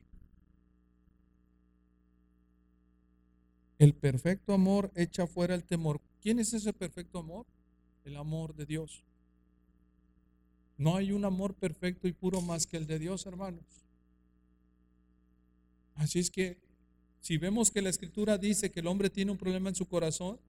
El 3.78 3.94
perfecto 3.94 4.52
amor 4.52 4.90
echa 4.94 5.26
fuera 5.26 5.54
el 5.54 5.64
temor. 5.64 6.00
¿Quién 6.20 6.38
es 6.40 6.52
ese 6.52 6.72
perfecto 6.72 7.18
amor? 7.18 7.46
El 8.04 8.16
amor 8.16 8.54
de 8.54 8.66
Dios. 8.66 9.02
No 10.76 10.96
hay 10.96 11.12
un 11.12 11.24
amor 11.24 11.54
perfecto 11.54 12.08
y 12.08 12.12
puro 12.12 12.40
más 12.40 12.66
que 12.66 12.76
el 12.76 12.86
de 12.86 12.98
Dios, 12.98 13.24
hermanos. 13.26 13.64
Así 16.00 16.18
es 16.18 16.30
que 16.30 16.56
si 17.20 17.36
vemos 17.36 17.70
que 17.70 17.82
la 17.82 17.90
escritura 17.90 18.38
dice 18.38 18.70
que 18.70 18.80
el 18.80 18.86
hombre 18.86 19.10
tiene 19.10 19.32
un 19.32 19.36
problema 19.36 19.68
en 19.68 19.74
su 19.74 19.84
corazón, 19.84 20.40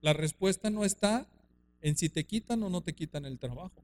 la 0.00 0.14
respuesta 0.14 0.70
no 0.70 0.86
está 0.86 1.28
en 1.82 1.98
si 1.98 2.08
te 2.08 2.24
quitan 2.24 2.62
o 2.62 2.70
no 2.70 2.80
te 2.80 2.94
quitan 2.94 3.26
el 3.26 3.38
trabajo. 3.38 3.82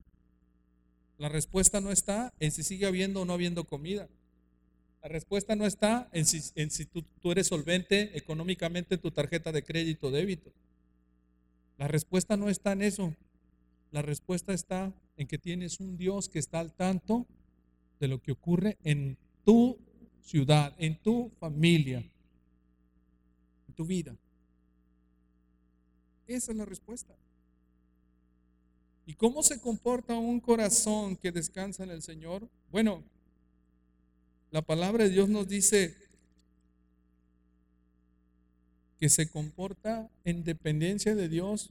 La 1.18 1.28
respuesta 1.28 1.82
no 1.82 1.92
está 1.92 2.32
en 2.40 2.51
si 2.51 2.62
sigue 2.62 2.86
habiendo 2.86 3.20
o 3.20 3.24
no 3.26 3.34
habiendo 3.34 3.64
comida. 3.64 4.09
La 5.03 5.11
respuesta 5.11 5.55
no 5.55 5.66
está 5.66 6.09
en 6.12 6.24
si, 6.24 6.40
en 6.55 6.70
si 6.70 6.86
tú, 6.86 7.05
eres 7.30 7.49
solvente 7.49 8.16
económicamente 8.16 8.94
en 8.94 9.03
tu 9.03 9.11
tarjeta 9.11 9.53
de 9.53 9.62
crédito 9.62 10.07
o 10.07 10.11
débito. 10.11 10.51
La 11.76 11.88
respuesta 11.88 12.38
no 12.38 12.49
está 12.49 12.72
en 12.72 12.80
eso. 12.80 13.14
La 13.90 14.01
respuesta 14.01 14.55
está 14.55 14.94
en 15.18 15.26
que 15.26 15.36
tienes 15.36 15.78
un 15.78 15.99
Dios 15.99 16.30
que 16.30 16.38
está 16.38 16.59
al 16.61 16.72
tanto 16.72 17.26
de 18.01 18.09
lo 18.09 18.22
que 18.22 18.32
ocurre 18.32 18.78
en 18.82 19.18
tu 19.44 19.78
ciudad, 20.29 20.74
en 20.79 20.95
tu 21.01 21.31
familia, 21.41 22.05
en 23.66 23.74
tu 23.74 23.87
vida. 23.87 24.14
Esa 26.26 26.53
es 26.53 26.59
la 26.59 26.66
respuesta. 26.66 27.14
¿Y 29.07 29.14
cómo 29.14 29.43
se 29.43 29.59
comporta 29.59 30.14
un 30.18 30.39
corazón 30.39 31.16
que 31.16 31.33
descansa 31.33 31.83
en 31.83 31.91
el 31.91 32.03
Señor? 32.03 32.47
Bueno, 32.70 33.03
la 34.51 34.61
palabra 34.61 35.05
de 35.05 35.11
Dios 35.11 35.31
nos 35.31 35.49
dice 35.49 35.97
que 38.99 39.09
se 39.09 39.31
comporta 39.31 40.11
en 40.24 40.45
dependencia 40.45 41.14
de 41.14 41.31
Dios 41.31 41.70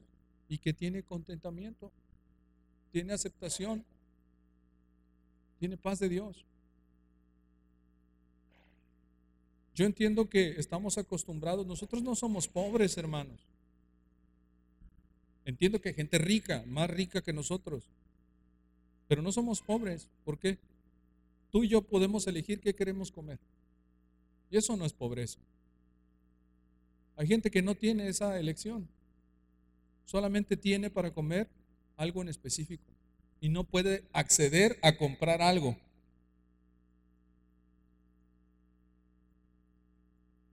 y 0.49 0.58
que 0.58 0.74
tiene 0.74 1.03
contentamiento, 1.03 1.91
tiene 2.91 3.14
aceptación, 3.14 3.86
tiene 5.60 5.78
paz 5.78 5.99
de 5.99 6.10
Dios. 6.10 6.43
Yo 9.78 9.86
entiendo 9.86 10.28
que 10.28 10.59
estamos 10.59 10.97
acostumbrados, 10.97 11.67
nosotros 11.67 12.01
no 12.01 12.15
somos 12.15 12.47
pobres, 12.47 12.97
hermanos. 12.97 13.39
Entiendo 15.45 15.80
que 15.80 15.89
hay 15.89 15.93
gente 15.93 16.17
rica, 16.17 16.63
más 16.65 16.89
rica 16.89 17.21
que 17.21 17.32
nosotros, 17.32 17.84
pero 19.07 19.21
no 19.21 19.32
somos 19.32 19.61
pobres. 19.61 20.07
¿Por 20.25 20.39
qué? 20.39 20.57
Tú 21.51 21.63
y 21.63 21.67
yo 21.67 21.84
podemos 21.84 22.25
elegir 22.25 22.59
qué 22.59 22.73
queremos 22.73 23.11
comer. 23.11 23.38
Y 24.49 24.57
eso 24.57 24.75
no 24.75 24.84
es 24.84 24.93
pobreza. 24.93 25.38
Hay 27.15 27.28
gente 27.28 27.51
que 27.51 27.61
no 27.61 27.75
tiene 27.75 28.07
esa 28.07 28.39
elección. 28.39 28.88
Solamente 30.05 30.57
tiene 30.57 30.89
para 30.89 31.13
comer 31.13 31.47
algo 31.97 32.23
en 32.23 32.30
específico 32.30 32.91
y 33.39 33.49
no 33.49 33.63
puede 33.63 34.05
acceder 34.11 34.80
a 34.82 34.97
comprar 34.97 35.43
algo. 35.43 35.78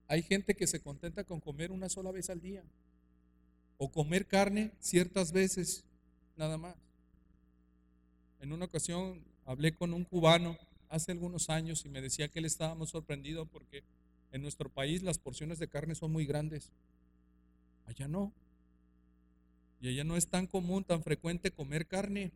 Hay 0.08 0.22
gente 0.22 0.54
que 0.54 0.66
se 0.66 0.80
contenta 0.80 1.24
con 1.24 1.40
comer 1.40 1.72
una 1.72 1.88
sola 1.88 2.10
vez 2.10 2.30
al 2.30 2.40
día 2.40 2.62
o 3.78 3.90
comer 3.90 4.26
carne 4.26 4.72
ciertas 4.80 5.32
veces, 5.32 5.84
nada 6.36 6.58
más. 6.58 6.76
En 8.40 8.52
una 8.52 8.66
ocasión 8.66 9.24
hablé 9.46 9.74
con 9.74 9.94
un 9.94 10.04
cubano 10.04 10.56
hace 10.90 11.12
algunos 11.12 11.50
años 11.50 11.84
y 11.84 11.88
me 11.88 12.00
decía 12.00 12.28
que 12.28 12.38
él 12.38 12.44
estaba 12.44 12.74
muy 12.74 12.86
sorprendido 12.86 13.46
porque 13.46 13.82
en 14.32 14.42
nuestro 14.42 14.68
país 14.68 15.02
las 15.02 15.18
porciones 15.18 15.58
de 15.58 15.68
carne 15.68 15.94
son 15.94 16.12
muy 16.12 16.26
grandes. 16.26 16.70
Allá 17.86 18.08
no. 18.08 18.32
Y 19.80 19.88
allá 19.88 20.04
no 20.04 20.16
es 20.16 20.28
tan 20.28 20.46
común, 20.46 20.84
tan 20.84 21.02
frecuente 21.02 21.50
comer 21.50 21.86
carne. 21.86 22.32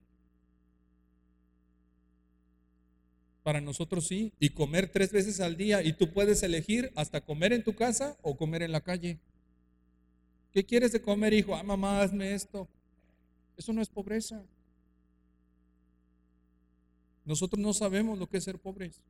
Para 3.49 3.63
nosotros 3.63 4.07
sí. 4.07 4.31
Y 4.39 4.51
comer 4.51 4.93
tres 4.93 5.11
veces 5.11 5.41
al 5.41 5.57
día. 5.57 5.83
Y 5.83 5.95
tú 5.95 6.13
puedes 6.13 6.43
elegir 6.43 6.93
hasta 6.95 7.23
comer 7.23 7.55
en 7.55 7.65
tu 7.65 7.75
casa 7.75 8.15
o 8.21 8.37
comer 8.37 8.61
en 8.61 8.73
la 8.73 8.83
calle. 8.83 9.19
¿Qué 10.53 10.67
quieres 10.67 10.93
de 10.93 11.01
comer, 11.01 11.33
hijo? 11.33 11.55
Ah, 11.55 11.63
mamá, 11.63 12.03
hazme 12.03 12.35
esto. 12.35 12.69
Eso 13.57 13.73
no 13.73 13.81
es 13.81 13.89
pobreza. 13.89 14.45
Nosotros 17.25 17.59
no 17.59 17.73
sabemos 17.73 18.19
lo 18.19 18.29
que 18.29 18.37
es 18.37 18.45
ser 18.45 18.59
pobres. 18.59 19.01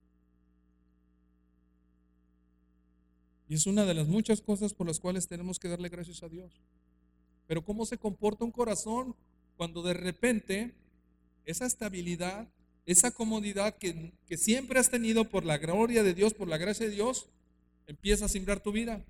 Y 3.48 3.56
es 3.56 3.66
una 3.66 3.84
de 3.84 3.94
las 3.94 4.06
muchas 4.06 4.40
cosas 4.40 4.72
por 4.72 4.86
las 4.86 5.00
cuales 5.00 5.26
tenemos 5.26 5.58
que 5.58 5.66
darle 5.66 5.88
gracias 5.88 6.22
a 6.22 6.28
Dios. 6.28 6.52
Pero 7.48 7.64
¿cómo 7.64 7.84
se 7.84 7.98
comporta 7.98 8.44
un 8.44 8.52
corazón 8.52 9.16
cuando 9.56 9.82
de 9.82 9.94
repente 9.94 10.76
esa 11.44 11.66
estabilidad, 11.66 12.46
esa 12.88 13.10
comodidad 13.10 13.76
que, 13.76 14.12
que, 14.26 14.38
siempre 14.38 14.78
has 14.80 14.88
tenido 14.88 15.26
por 15.26 15.44
la 15.44 15.58
gloria 15.58 16.02
de 16.02 16.14
Dios, 16.14 16.32
por 16.32 16.48
la 16.48 16.56
gracia 16.56 16.86
de 16.86 16.94
Dios, 16.94 17.26
empieza 17.86 18.24
a 18.24 18.28
simbrar 18.28 18.60
tu 18.60 18.72
vida? 18.72 19.04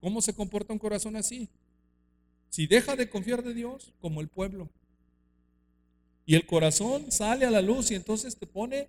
¿Cómo 0.00 0.20
se 0.20 0.34
comporta 0.34 0.72
un 0.72 0.80
corazón 0.80 1.14
así? 1.14 1.48
Si 2.50 2.66
deja 2.66 2.96
de 2.96 3.08
confiar 3.08 3.44
de 3.44 3.54
Dios, 3.54 3.92
como 4.00 4.20
el 4.20 4.26
pueblo. 4.26 4.68
Y 6.26 6.34
el 6.34 6.44
corazón 6.44 7.12
sale 7.12 7.46
a 7.46 7.52
la 7.52 7.62
luz 7.62 7.92
y 7.92 7.94
entonces 7.94 8.36
te 8.36 8.48
pone 8.48 8.88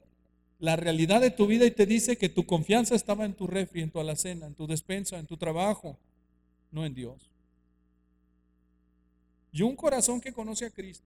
la 0.57 0.75
realidad 0.75 1.21
de 1.21 1.29
tu 1.29 1.45
vida 1.45 1.65
y 1.65 1.71
te 1.71 1.85
dice 1.85 2.17
que 2.17 2.29
tu 2.29 2.47
confianza 2.47 2.95
estaba 2.95 3.25
en 3.25 3.35
tu 3.35 3.45
refri, 3.45 3.83
en 3.83 3.91
tu 3.91 3.99
alacena, 3.99 4.47
en 4.47 4.55
tu 4.55 4.65
despensa, 4.65 5.19
en 5.19 5.27
tu 5.27 5.37
trabajo, 5.37 5.99
no 6.71 6.83
en 6.83 6.95
Dios. 6.95 7.29
Y 9.51 9.61
un 9.61 9.75
corazón 9.75 10.19
que 10.19 10.33
conoce 10.33 10.65
a 10.65 10.71
Cristo, 10.71 11.05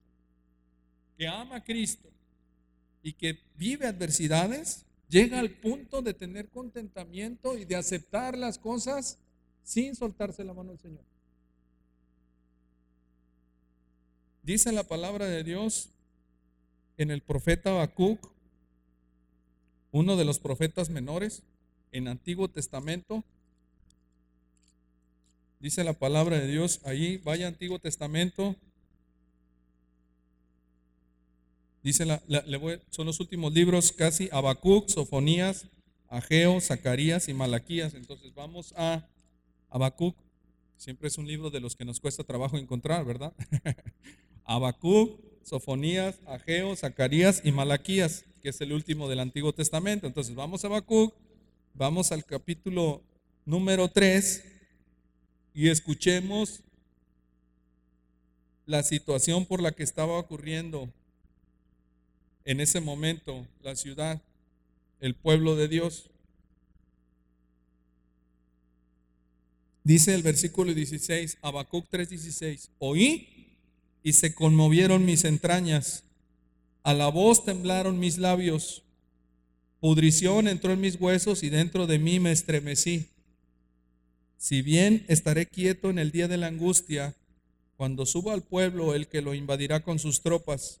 que 1.18 1.28
ama 1.28 1.56
a 1.56 1.62
Cristo 1.62 2.08
y 3.08 3.14
que 3.14 3.38
vive 3.56 3.86
adversidades, 3.86 4.84
llega 5.08 5.38
al 5.38 5.50
punto 5.50 6.02
de 6.02 6.12
tener 6.12 6.50
contentamiento 6.50 7.56
y 7.56 7.64
de 7.64 7.74
aceptar 7.74 8.36
las 8.36 8.58
cosas 8.58 9.18
sin 9.62 9.96
soltarse 9.96 10.44
la 10.44 10.52
mano 10.52 10.72
al 10.72 10.78
Señor. 10.78 11.04
Dice 14.42 14.72
la 14.72 14.82
palabra 14.82 15.24
de 15.24 15.42
Dios 15.42 15.88
en 16.98 17.10
el 17.10 17.22
profeta 17.22 17.70
Habacuc, 17.70 18.30
uno 19.90 20.16
de 20.18 20.26
los 20.26 20.38
profetas 20.38 20.90
menores 20.90 21.42
en 21.92 22.08
Antiguo 22.08 22.48
Testamento. 22.48 23.24
Dice 25.60 25.82
la 25.82 25.94
palabra 25.94 26.38
de 26.38 26.46
Dios 26.46 26.82
ahí, 26.84 27.16
vaya 27.24 27.48
Antiguo 27.48 27.78
Testamento. 27.78 28.54
Dice 31.88 32.04
son 32.90 33.06
los 33.06 33.18
últimos 33.18 33.54
libros 33.54 33.92
casi 33.92 34.28
Habacuc, 34.30 34.90
Sofonías, 34.90 35.68
Ageo, 36.08 36.60
Zacarías 36.60 37.30
y 37.30 37.32
Malaquías. 37.32 37.94
Entonces 37.94 38.34
vamos 38.34 38.74
a 38.76 39.08
Habacuc, 39.70 40.14
siempre 40.76 41.08
es 41.08 41.16
un 41.16 41.26
libro 41.26 41.48
de 41.48 41.60
los 41.60 41.76
que 41.76 41.86
nos 41.86 41.98
cuesta 41.98 42.24
trabajo 42.24 42.58
encontrar, 42.58 43.06
¿verdad? 43.06 43.32
Habacuc, 44.44 45.18
Sofonías, 45.42 46.20
Ageo, 46.26 46.76
Zacarías 46.76 47.40
y 47.42 47.52
Malaquías, 47.52 48.26
que 48.42 48.50
es 48.50 48.60
el 48.60 48.74
último 48.74 49.08
del 49.08 49.20
Antiguo 49.20 49.54
Testamento. 49.54 50.06
Entonces 50.06 50.34
vamos 50.34 50.64
a 50.64 50.66
Habacuc, 50.66 51.14
vamos 51.72 52.12
al 52.12 52.22
capítulo 52.22 53.02
número 53.46 53.88
3 53.88 54.44
y 55.54 55.70
escuchemos 55.70 56.60
la 58.66 58.82
situación 58.82 59.46
por 59.46 59.62
la 59.62 59.72
que 59.72 59.84
estaba 59.84 60.18
ocurriendo 60.18 60.92
en 62.48 62.60
ese 62.60 62.80
momento 62.80 63.46
la 63.62 63.76
ciudad, 63.76 64.22
el 65.00 65.14
pueblo 65.14 65.54
de 65.54 65.68
Dios. 65.68 66.08
Dice 69.84 70.14
el 70.14 70.22
versículo 70.22 70.72
16, 70.72 71.36
Habacuc 71.42 71.86
3:16, 71.90 72.70
oí 72.78 73.58
y 74.02 74.14
se 74.14 74.34
conmovieron 74.34 75.04
mis 75.04 75.26
entrañas, 75.26 76.04
a 76.84 76.94
la 76.94 77.08
voz 77.08 77.44
temblaron 77.44 77.98
mis 77.98 78.16
labios, 78.16 78.82
pudrición 79.78 80.48
entró 80.48 80.72
en 80.72 80.80
mis 80.80 80.98
huesos 80.98 81.42
y 81.42 81.50
dentro 81.50 81.86
de 81.86 81.98
mí 81.98 82.18
me 82.18 82.32
estremecí. 82.32 83.08
Si 84.38 84.62
bien 84.62 85.04
estaré 85.08 85.44
quieto 85.44 85.90
en 85.90 85.98
el 85.98 86.12
día 86.12 86.28
de 86.28 86.38
la 86.38 86.46
angustia, 86.46 87.14
cuando 87.76 88.06
suba 88.06 88.32
al 88.32 88.42
pueblo 88.42 88.94
el 88.94 89.06
que 89.06 89.20
lo 89.20 89.34
invadirá 89.34 89.80
con 89.80 89.98
sus 89.98 90.22
tropas, 90.22 90.80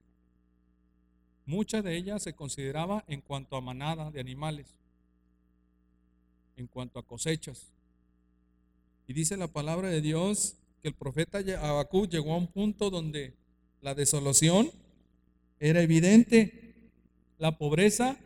mucha 1.51 1.81
de 1.81 1.97
ella 1.97 2.17
se 2.17 2.33
consideraba 2.33 3.03
en 3.09 3.19
cuanto 3.19 3.57
a 3.57 3.61
manada 3.61 4.09
de 4.09 4.21
animales, 4.21 4.73
en 6.55 6.65
cuanto 6.65 6.97
a 6.97 7.05
cosechas. 7.05 7.67
Y 9.05 9.11
dice 9.11 9.35
la 9.35 9.49
palabra 9.49 9.89
de 9.89 9.99
Dios 9.99 10.55
que 10.81 10.87
el 10.87 10.93
profeta 10.93 11.39
Abacú 11.61 12.07
llegó 12.07 12.33
a 12.33 12.37
un 12.37 12.47
punto 12.47 12.89
donde 12.89 13.33
la 13.81 13.93
desolación 13.93 14.71
era 15.59 15.81
evidente, 15.81 16.73
la 17.37 17.57
pobreza 17.57 18.17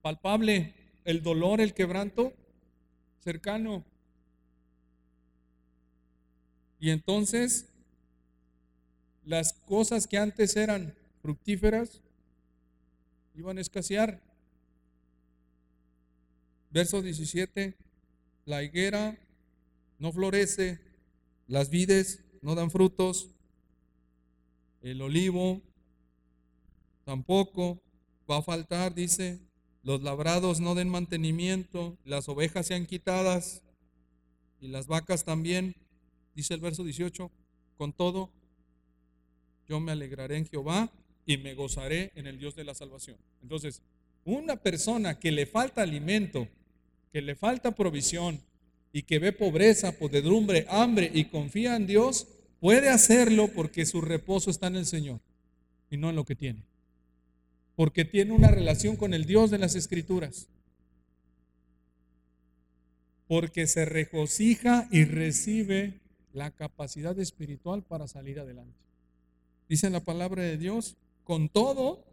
palpable, 0.00 0.72
el 1.04 1.22
dolor, 1.22 1.60
el 1.60 1.74
quebranto 1.74 2.32
cercano. 3.20 3.84
Y 6.80 6.88
entonces 6.88 7.66
las 9.26 9.52
cosas 9.52 10.06
que 10.06 10.16
antes 10.16 10.56
eran 10.56 10.94
fructíferas 11.20 12.00
iban 13.34 13.58
a 13.58 13.60
escasear. 13.60 14.20
Verso 16.70 17.02
17, 17.02 17.76
la 18.46 18.62
higuera 18.62 19.18
no 19.98 20.12
florece, 20.12 20.80
las 21.46 21.70
vides 21.70 22.24
no 22.42 22.54
dan 22.54 22.70
frutos, 22.70 23.30
el 24.82 25.00
olivo 25.00 25.62
tampoco 27.04 27.80
va 28.30 28.38
a 28.38 28.42
faltar, 28.42 28.94
dice, 28.94 29.40
los 29.82 30.02
labrados 30.02 30.60
no 30.60 30.74
den 30.74 30.88
mantenimiento, 30.88 31.96
las 32.04 32.28
ovejas 32.28 32.66
sean 32.66 32.86
quitadas 32.86 33.62
y 34.60 34.68
las 34.68 34.86
vacas 34.86 35.24
también, 35.24 35.76
dice 36.34 36.54
el 36.54 36.60
verso 36.60 36.82
18, 36.82 37.30
con 37.76 37.92
todo 37.92 38.30
yo 39.68 39.80
me 39.80 39.92
alegraré 39.92 40.38
en 40.38 40.46
Jehová 40.46 40.90
y 41.26 41.38
me 41.38 41.54
gozaré 41.54 42.12
en 42.14 42.26
el 42.26 42.38
Dios 42.38 42.54
de 42.54 42.64
la 42.64 42.74
salvación. 42.74 43.16
Entonces, 43.42 43.82
una 44.24 44.56
persona 44.56 45.18
que 45.18 45.32
le 45.32 45.46
falta 45.46 45.82
alimento, 45.82 46.48
que 47.12 47.22
le 47.22 47.34
falta 47.34 47.74
provisión 47.74 48.40
y 48.92 49.02
que 49.02 49.18
ve 49.18 49.32
pobreza, 49.32 49.92
podedumbre, 49.98 50.66
hambre 50.68 51.10
y 51.12 51.26
confía 51.26 51.76
en 51.76 51.86
Dios, 51.86 52.26
puede 52.60 52.88
hacerlo 52.88 53.48
porque 53.48 53.86
su 53.86 54.00
reposo 54.00 54.50
está 54.50 54.68
en 54.68 54.76
el 54.76 54.86
Señor 54.86 55.20
y 55.90 55.96
no 55.96 56.10
en 56.10 56.16
lo 56.16 56.24
que 56.24 56.36
tiene. 56.36 56.62
Porque 57.76 58.04
tiene 58.04 58.32
una 58.32 58.48
relación 58.48 58.96
con 58.96 59.14
el 59.14 59.24
Dios 59.24 59.50
de 59.50 59.58
las 59.58 59.74
Escrituras. 59.74 60.48
Porque 63.26 63.66
se 63.66 63.84
regocija 63.84 64.86
y 64.90 65.04
recibe 65.04 66.00
la 66.32 66.50
capacidad 66.50 67.18
espiritual 67.18 67.82
para 67.82 68.06
salir 68.06 68.38
adelante. 68.38 68.78
Dice 69.68 69.88
la 69.90 70.00
palabra 70.00 70.42
de 70.42 70.58
Dios, 70.58 70.96
con 71.24 71.48
todo, 71.48 72.04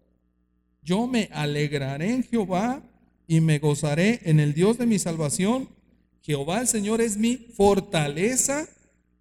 yo 0.81 1.05
me 1.05 1.29
alegraré 1.31 2.11
en 2.13 2.23
Jehová 2.23 2.81
y 3.27 3.39
me 3.41 3.59
gozaré 3.59 4.21
en 4.23 4.39
el 4.39 4.53
Dios 4.53 4.77
de 4.77 4.85
mi 4.85 4.99
salvación. 4.99 5.69
Jehová 6.21 6.61
el 6.61 6.67
Señor 6.67 7.01
es 7.01 7.17
mi 7.17 7.37
fortaleza, 7.37 8.67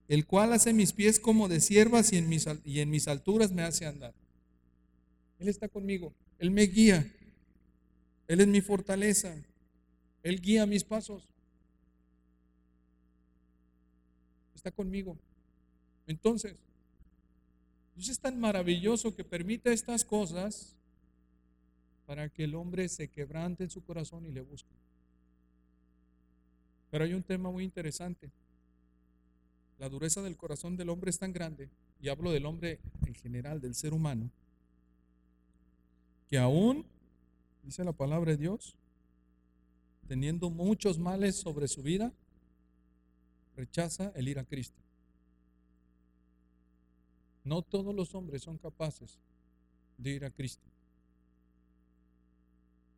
el 0.09 0.27
cual 0.27 0.53
hace 0.53 0.73
mis 0.73 0.93
pies 0.93 1.21
como 1.21 1.49
de 1.49 1.61
siervas 1.61 2.13
y 2.13 2.17
en 2.17 2.29
mis, 2.29 2.47
y 2.65 2.81
en 2.81 2.91
mis 2.91 3.09
alturas 3.09 3.53
me 3.53 3.63
hace 3.63 3.87
andar. 3.87 4.15
Él 5.39 5.49
está 5.49 5.69
conmigo, 5.69 6.13
Él 6.39 6.51
me 6.51 6.63
guía, 6.63 7.11
Él 8.29 8.41
es 8.41 8.47
mi 8.47 8.61
fortaleza, 8.61 9.35
Él 10.23 10.41
guía 10.41 10.67
mis 10.67 10.85
pasos. 10.85 11.29
Está 14.55 14.71
conmigo. 14.71 15.17
Entonces, 16.07 16.57
Dios 18.01 18.09
es 18.09 18.19
tan 18.19 18.41
maravilloso 18.41 19.15
que 19.15 19.25
permite 19.25 19.75
estas 19.75 20.07
cosas 20.07 20.75
para 22.07 22.31
que 22.31 22.45
el 22.45 22.55
hombre 22.55 22.89
se 22.89 23.09
quebrante 23.09 23.65
en 23.65 23.69
su 23.69 23.85
corazón 23.85 24.25
y 24.25 24.33
le 24.33 24.41
busque. 24.41 24.75
Pero 26.91 27.05
hay 27.05 27.13
un 27.13 27.23
tema 27.23 27.51
muy 27.51 27.63
interesante. 27.63 28.31
La 29.79 29.91
dureza 29.91 30.23
del 30.23 30.39
corazón 30.39 30.79
del 30.79 30.89
hombre 30.89 31.11
es 31.11 31.19
tan 31.19 31.31
grande, 31.35 31.69
y 32.01 32.09
hablo 32.09 32.33
del 32.33 32.47
hombre 32.47 32.79
en 33.05 33.15
general, 33.17 33.61
del 33.61 33.75
ser 33.75 33.93
humano, 33.93 34.31
que 36.27 36.39
aún, 36.39 36.87
dice 37.63 37.85
la 37.85 37.93
palabra 37.93 38.31
de 38.31 38.39
Dios, 38.39 38.77
teniendo 40.09 40.49
muchos 40.49 40.99
males 40.99 41.37
sobre 41.37 41.69
su 41.69 41.83
vida, 41.83 42.15
rechaza 43.57 44.11
el 44.15 44.27
ir 44.27 44.39
a 44.39 44.45
Cristo. 44.45 44.81
No 47.45 47.63
todos 47.63 47.95
los 47.95 48.15
hombres 48.15 48.43
son 48.43 48.59
capaces 48.59 49.19
de 49.97 50.11
ir 50.11 50.25
a 50.25 50.31
Cristo, 50.31 50.67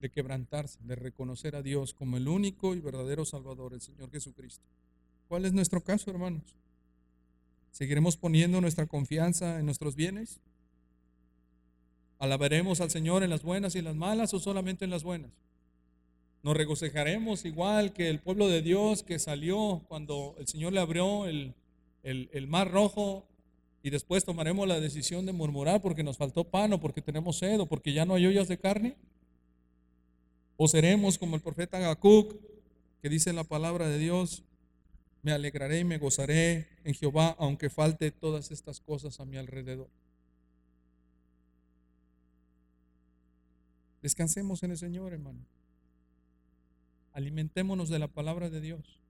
de 0.01 0.11
quebrantarse, 0.11 0.79
de 0.83 0.97
reconocer 0.97 1.55
a 1.57 1.63
Dios 1.63 1.95
como 1.95 2.17
el 2.17 2.29
único 2.29 2.75
y 2.75 2.81
verdadero 2.81 3.25
Salvador, 3.25 3.75
el 3.75 3.81
Señor 3.81 4.11
Jesucristo. 4.11 4.65
¿Cuál 5.29 5.45
es 5.45 5.53
nuestro 5.53 5.81
caso, 5.81 6.11
hermanos? 6.11 6.43
¿Seguiremos 7.71 8.17
poniendo 8.17 8.61
nuestra 8.61 8.87
confianza 8.87 9.59
en 9.59 9.65
nuestros 9.65 9.97
bienes? 9.97 10.41
¿Alabaremos 12.19 12.81
al 12.81 12.91
Señor 12.91 13.23
en 13.23 13.31
las 13.31 13.43
buenas 13.43 13.75
y 13.75 13.79
en 13.79 13.87
las 13.87 13.97
malas 13.97 14.35
o 14.35 14.41
solamente 14.41 14.85
en 14.85 14.91
las 14.91 15.05
buenas? 15.05 15.31
Nos 16.43 16.57
regocijaremos 16.57 17.45
igual 17.45 17.93
que 17.93 18.11
el 18.11 18.21
pueblo 18.21 18.49
de 18.49 18.63
Dios 18.63 19.03
que 19.03 19.19
salió 19.19 19.83
cuando 19.89 20.35
el 20.39 20.49
Señor 20.49 20.73
le 20.73 20.81
abrió 20.81 21.27
el, 21.27 21.55
el 22.03 22.47
mar 22.49 22.71
rojo 22.71 23.25
y 23.83 23.91
después 23.91 24.25
tomaremos 24.25 24.69
la 24.69 24.79
decisión 24.79 25.27
de 25.27 25.33
murmurar 25.33 25.83
porque 25.83 26.05
nos 26.05 26.17
faltó 26.17 26.45
pan 26.45 26.73
o 26.73 26.81
porque 26.81 27.03
tenemos 27.03 27.39
sed 27.39 27.61
o 27.61 27.67
porque 27.67 27.93
ya 27.93 28.05
no 28.05 28.15
hay 28.15 28.27
ollas 28.27 28.47
de 28.49 28.59
carne? 28.59 28.97
¿O 30.57 30.69
seremos 30.69 31.19
como 31.19 31.35
el 31.35 31.43
profeta 31.43 31.79
Habacuc 31.79 32.37
que 33.01 33.09
dice 33.09 33.31
en 33.31 33.37
la 33.37 33.45
palabra 33.45 33.89
de 33.89 33.99
Dios, 33.99 34.45
me 35.23 35.33
alegraré 35.33 35.81
y 35.81 35.85
me 35.85 35.99
gozaré 35.99 36.69
en 36.85 36.95
Jehová 36.95 37.35
aunque 37.39 37.71
falte 37.71 38.13
todas 38.13 38.53
estas 38.53 38.81
cosas 38.81 39.19
a 39.19 39.25
mi 39.25 39.37
alrededor? 39.37 39.89
Descansemos 44.01 44.63
en 44.63 44.73
el 44.73 44.79
Señor, 44.79 45.13
hermano. 45.13 45.45
Alimentémonos 47.13 47.89
de 47.89 47.99
la 47.99 48.09
palabra 48.09 48.49
de 48.49 48.61
Dios. 48.61 49.01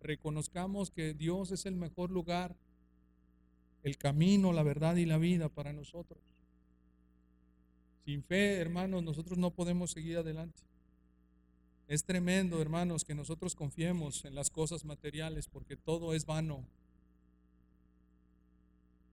Reconozcamos 0.00 0.90
que 0.90 1.14
Dios 1.14 1.50
es 1.50 1.66
el 1.66 1.74
mejor 1.74 2.10
lugar 2.10 2.56
el 3.84 3.98
camino, 3.98 4.52
la 4.52 4.62
verdad 4.62 4.96
y 4.96 5.04
la 5.04 5.18
vida 5.18 5.48
para 5.48 5.72
nosotros. 5.72 6.18
Sin 8.04 8.22
fe, 8.22 8.56
hermanos, 8.56 9.02
nosotros 9.02 9.38
no 9.38 9.50
podemos 9.50 9.90
seguir 9.90 10.16
adelante. 10.16 10.62
Es 11.86 12.04
tremendo, 12.04 12.60
hermanos, 12.62 13.04
que 13.04 13.14
nosotros 13.14 13.54
confiemos 13.54 14.24
en 14.24 14.34
las 14.34 14.48
cosas 14.50 14.86
materiales 14.86 15.48
porque 15.48 15.76
todo 15.76 16.14
es 16.14 16.24
vano. 16.24 16.64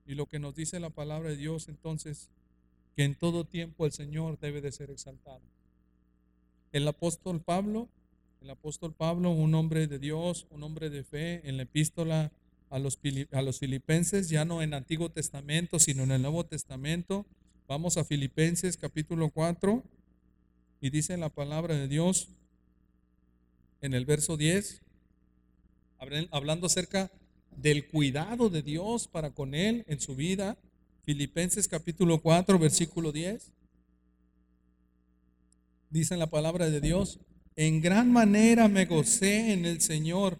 Y 0.07 0.15
lo 0.15 0.25
que 0.25 0.39
nos 0.39 0.55
dice 0.55 0.79
la 0.79 0.89
palabra 0.89 1.29
de 1.29 1.37
Dios 1.37 1.67
entonces, 1.67 2.29
que 2.95 3.03
en 3.03 3.15
todo 3.15 3.43
tiempo 3.45 3.85
el 3.85 3.91
Señor 3.91 4.39
debe 4.39 4.61
de 4.61 4.71
ser 4.71 4.89
exaltado. 4.89 5.41
El 6.71 6.87
apóstol 6.87 7.41
Pablo, 7.41 7.89
el 8.41 8.49
apóstol 8.49 8.93
Pablo, 8.93 9.31
un 9.31 9.53
hombre 9.53 9.87
de 9.87 9.99
Dios, 9.99 10.47
un 10.49 10.63
hombre 10.63 10.89
de 10.89 11.03
fe, 11.03 11.47
en 11.47 11.57
la 11.57 11.63
epístola 11.63 12.31
a 12.71 12.79
los, 12.79 12.97
a 13.33 13.41
los 13.41 13.59
filipenses, 13.59 14.29
ya 14.29 14.45
no 14.45 14.61
en 14.61 14.73
Antiguo 14.73 15.09
Testamento, 15.11 15.77
sino 15.77 16.03
en 16.03 16.11
el 16.11 16.21
Nuevo 16.21 16.45
Testamento. 16.45 17.25
Vamos 17.67 17.97
a 17.97 18.05
Filipenses 18.05 18.77
capítulo 18.77 19.29
4 19.29 19.83
y 20.79 20.89
dice 20.89 21.17
la 21.17 21.29
palabra 21.29 21.75
de 21.75 21.89
Dios 21.89 22.29
en 23.81 23.93
el 23.93 24.05
verso 24.05 24.37
10, 24.37 24.81
hablando 26.31 26.67
acerca 26.67 27.11
del 27.57 27.87
cuidado 27.87 28.49
de 28.49 28.61
Dios 28.61 29.09
para 29.09 29.31
con 29.31 29.53
él 29.53 29.83
en 29.87 29.99
su 29.99 30.15
vida. 30.15 30.57
Filipenses 31.03 31.67
capítulo 31.67 32.21
4, 32.21 32.57
versículo 32.57 33.11
10. 33.11 33.51
Dice 35.89 36.15
la 36.15 36.27
palabra 36.27 36.69
de 36.69 36.79
Dios, 36.79 37.19
en 37.57 37.81
gran 37.81 38.13
manera 38.13 38.69
me 38.69 38.85
gocé 38.85 39.51
en 39.51 39.65
el 39.65 39.81
Señor 39.81 40.39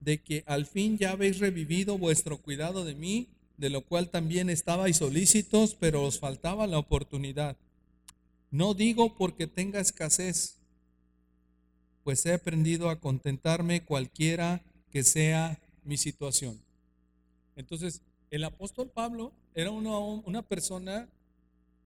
de 0.00 0.22
que 0.22 0.44
al 0.46 0.66
fin 0.66 0.98
ya 0.98 1.12
habéis 1.12 1.38
revivido 1.38 1.98
vuestro 1.98 2.38
cuidado 2.38 2.84
de 2.84 2.94
mí, 2.94 3.28
de 3.56 3.70
lo 3.70 3.82
cual 3.82 4.10
también 4.10 4.50
estabais 4.50 4.98
solícitos, 4.98 5.74
pero 5.74 6.04
os 6.04 6.18
faltaba 6.18 6.66
la 6.66 6.78
oportunidad. 6.78 7.56
No 8.50 8.74
digo 8.74 9.14
porque 9.16 9.46
tenga 9.46 9.80
escasez, 9.80 10.56
pues 12.04 12.24
he 12.24 12.32
aprendido 12.32 12.88
a 12.88 13.00
contentarme 13.00 13.84
cualquiera 13.84 14.62
que 14.90 15.02
sea 15.02 15.58
mi 15.84 15.96
situación. 15.96 16.58
Entonces, 17.56 18.00
el 18.30 18.44
apóstol 18.44 18.88
Pablo 18.88 19.32
era 19.54 19.70
una, 19.70 19.98
una 19.98 20.42
persona 20.42 21.08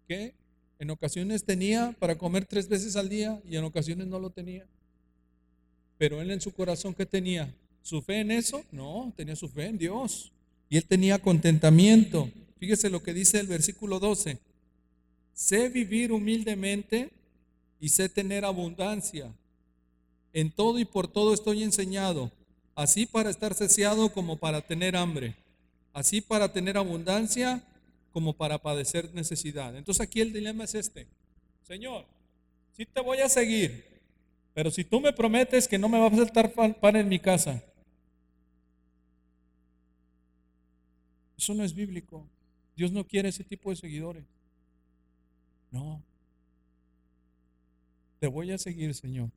que 0.06 0.34
en 0.78 0.90
ocasiones 0.90 1.44
tenía 1.44 1.96
para 1.98 2.18
comer 2.18 2.44
tres 2.44 2.68
veces 2.68 2.96
al 2.96 3.08
día 3.08 3.40
y 3.48 3.56
en 3.56 3.64
ocasiones 3.64 4.06
no 4.06 4.18
lo 4.18 4.30
tenía. 4.30 4.66
Pero 5.96 6.20
él 6.20 6.30
en 6.30 6.40
su 6.40 6.52
corazón, 6.52 6.94
¿qué 6.94 7.06
tenía? 7.06 7.54
¿Su 7.82 8.00
fe 8.00 8.20
en 8.20 8.30
eso? 8.30 8.64
No, 8.70 9.12
tenía 9.16 9.36
su 9.36 9.48
fe 9.48 9.66
en 9.66 9.78
Dios. 9.78 10.32
Y 10.68 10.76
él 10.76 10.84
tenía 10.84 11.18
contentamiento. 11.18 12.30
Fíjese 12.58 12.88
lo 12.88 13.02
que 13.02 13.12
dice 13.12 13.40
el 13.40 13.46
versículo 13.46 13.98
12. 13.98 14.38
Sé 15.34 15.68
vivir 15.68 16.12
humildemente 16.12 17.10
y 17.80 17.88
sé 17.88 18.08
tener 18.08 18.44
abundancia. 18.44 19.34
En 20.32 20.50
todo 20.50 20.78
y 20.78 20.84
por 20.84 21.08
todo 21.08 21.34
estoy 21.34 21.62
enseñado, 21.62 22.30
así 22.74 23.04
para 23.04 23.28
estar 23.28 23.52
saciado 23.54 24.12
como 24.12 24.38
para 24.38 24.62
tener 24.62 24.96
hambre, 24.96 25.34
así 25.92 26.20
para 26.20 26.52
tener 26.52 26.78
abundancia 26.78 27.62
como 28.12 28.32
para 28.32 28.58
padecer 28.58 29.12
necesidad. 29.12 29.76
Entonces 29.76 30.00
aquí 30.00 30.20
el 30.20 30.32
dilema 30.32 30.64
es 30.64 30.74
este. 30.74 31.06
Señor, 31.64 32.06
si 32.76 32.86
te 32.86 33.00
voy 33.00 33.18
a 33.18 33.28
seguir, 33.28 33.84
pero 34.54 34.70
si 34.70 34.84
tú 34.84 35.00
me 35.00 35.12
prometes 35.12 35.66
que 35.66 35.78
no 35.78 35.88
me 35.88 35.98
va 35.98 36.06
a 36.06 36.10
faltar 36.10 36.52
pan 36.52 36.96
en 36.96 37.08
mi 37.08 37.18
casa, 37.18 37.62
eso 41.42 41.54
no 41.54 41.64
es 41.64 41.74
bíblico. 41.74 42.24
Dios 42.76 42.92
no 42.92 43.04
quiere 43.04 43.28
ese 43.28 43.42
tipo 43.42 43.70
de 43.70 43.76
seguidores. 43.76 44.24
No. 45.72 46.00
Te 48.20 48.28
voy 48.28 48.52
a 48.52 48.58
seguir, 48.58 48.94
Señor, 48.94 49.30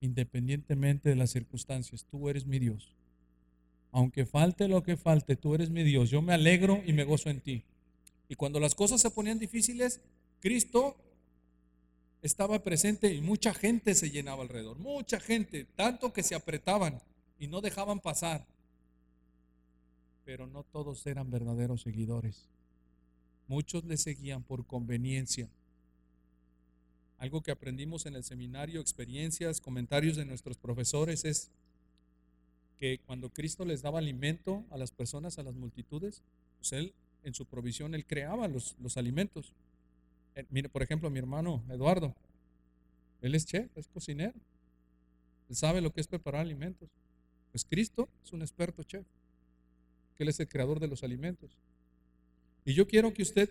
independientemente 0.00 1.08
de 1.08 1.16
las 1.16 1.30
circunstancias. 1.30 2.06
Tú 2.08 2.28
eres 2.28 2.46
mi 2.46 2.60
Dios. 2.60 2.94
Aunque 3.90 4.26
falte 4.26 4.68
lo 4.68 4.84
que 4.84 4.96
falte, 4.96 5.34
tú 5.34 5.56
eres 5.56 5.70
mi 5.70 5.82
Dios. 5.82 6.10
Yo 6.10 6.22
me 6.22 6.34
alegro 6.34 6.80
y 6.86 6.92
me 6.92 7.02
gozo 7.02 7.28
en 7.30 7.40
ti. 7.40 7.64
Y 8.28 8.36
cuando 8.36 8.60
las 8.60 8.76
cosas 8.76 9.00
se 9.00 9.10
ponían 9.10 9.40
difíciles, 9.40 10.00
Cristo 10.38 10.96
estaba 12.22 12.62
presente 12.62 13.12
y 13.12 13.20
mucha 13.20 13.52
gente 13.52 13.96
se 13.96 14.10
llenaba 14.10 14.42
alrededor, 14.42 14.78
mucha 14.78 15.18
gente, 15.18 15.64
tanto 15.74 16.12
que 16.12 16.22
se 16.22 16.36
apretaban 16.36 17.02
y 17.40 17.48
no 17.48 17.60
dejaban 17.60 17.98
pasar. 17.98 18.46
Pero 20.30 20.46
no 20.46 20.62
todos 20.62 21.04
eran 21.08 21.28
verdaderos 21.28 21.82
seguidores. 21.82 22.46
Muchos 23.48 23.84
le 23.84 23.96
seguían 23.96 24.44
por 24.44 24.64
conveniencia. 24.64 25.48
Algo 27.18 27.42
que 27.42 27.50
aprendimos 27.50 28.06
en 28.06 28.14
el 28.14 28.22
seminario, 28.22 28.80
experiencias, 28.80 29.60
comentarios 29.60 30.14
de 30.14 30.24
nuestros 30.24 30.56
profesores 30.56 31.24
es 31.24 31.50
que 32.78 33.00
cuando 33.06 33.30
Cristo 33.30 33.64
les 33.64 33.82
daba 33.82 33.98
alimento 33.98 34.64
a 34.70 34.78
las 34.78 34.92
personas, 34.92 35.40
a 35.40 35.42
las 35.42 35.56
multitudes, 35.56 36.22
pues 36.58 36.74
Él 36.74 36.94
en 37.24 37.34
su 37.34 37.44
provisión, 37.44 37.96
Él 37.96 38.06
creaba 38.06 38.46
los, 38.46 38.76
los 38.78 38.96
alimentos. 38.96 39.52
Eh, 40.36 40.46
mire, 40.48 40.68
por 40.68 40.84
ejemplo, 40.84 41.10
mi 41.10 41.18
hermano 41.18 41.60
Eduardo, 41.68 42.14
él 43.20 43.34
es 43.34 43.46
chef, 43.46 43.76
es 43.76 43.88
cocinero. 43.88 44.38
Él 45.48 45.56
sabe 45.56 45.80
lo 45.80 45.92
que 45.92 46.00
es 46.00 46.06
preparar 46.06 46.42
alimentos. 46.42 46.88
Pues 47.50 47.64
Cristo 47.64 48.08
es 48.22 48.32
un 48.32 48.42
experto 48.42 48.84
chef, 48.84 49.04
Él 50.22 50.30
es 50.30 50.40
el 50.40 50.48
creador 50.48 50.80
de 50.80 50.88
los 50.88 51.02
alimentos. 51.02 51.58
Y 52.64 52.74
yo 52.74 52.86
quiero 52.86 53.12
que 53.12 53.22
usted 53.22 53.50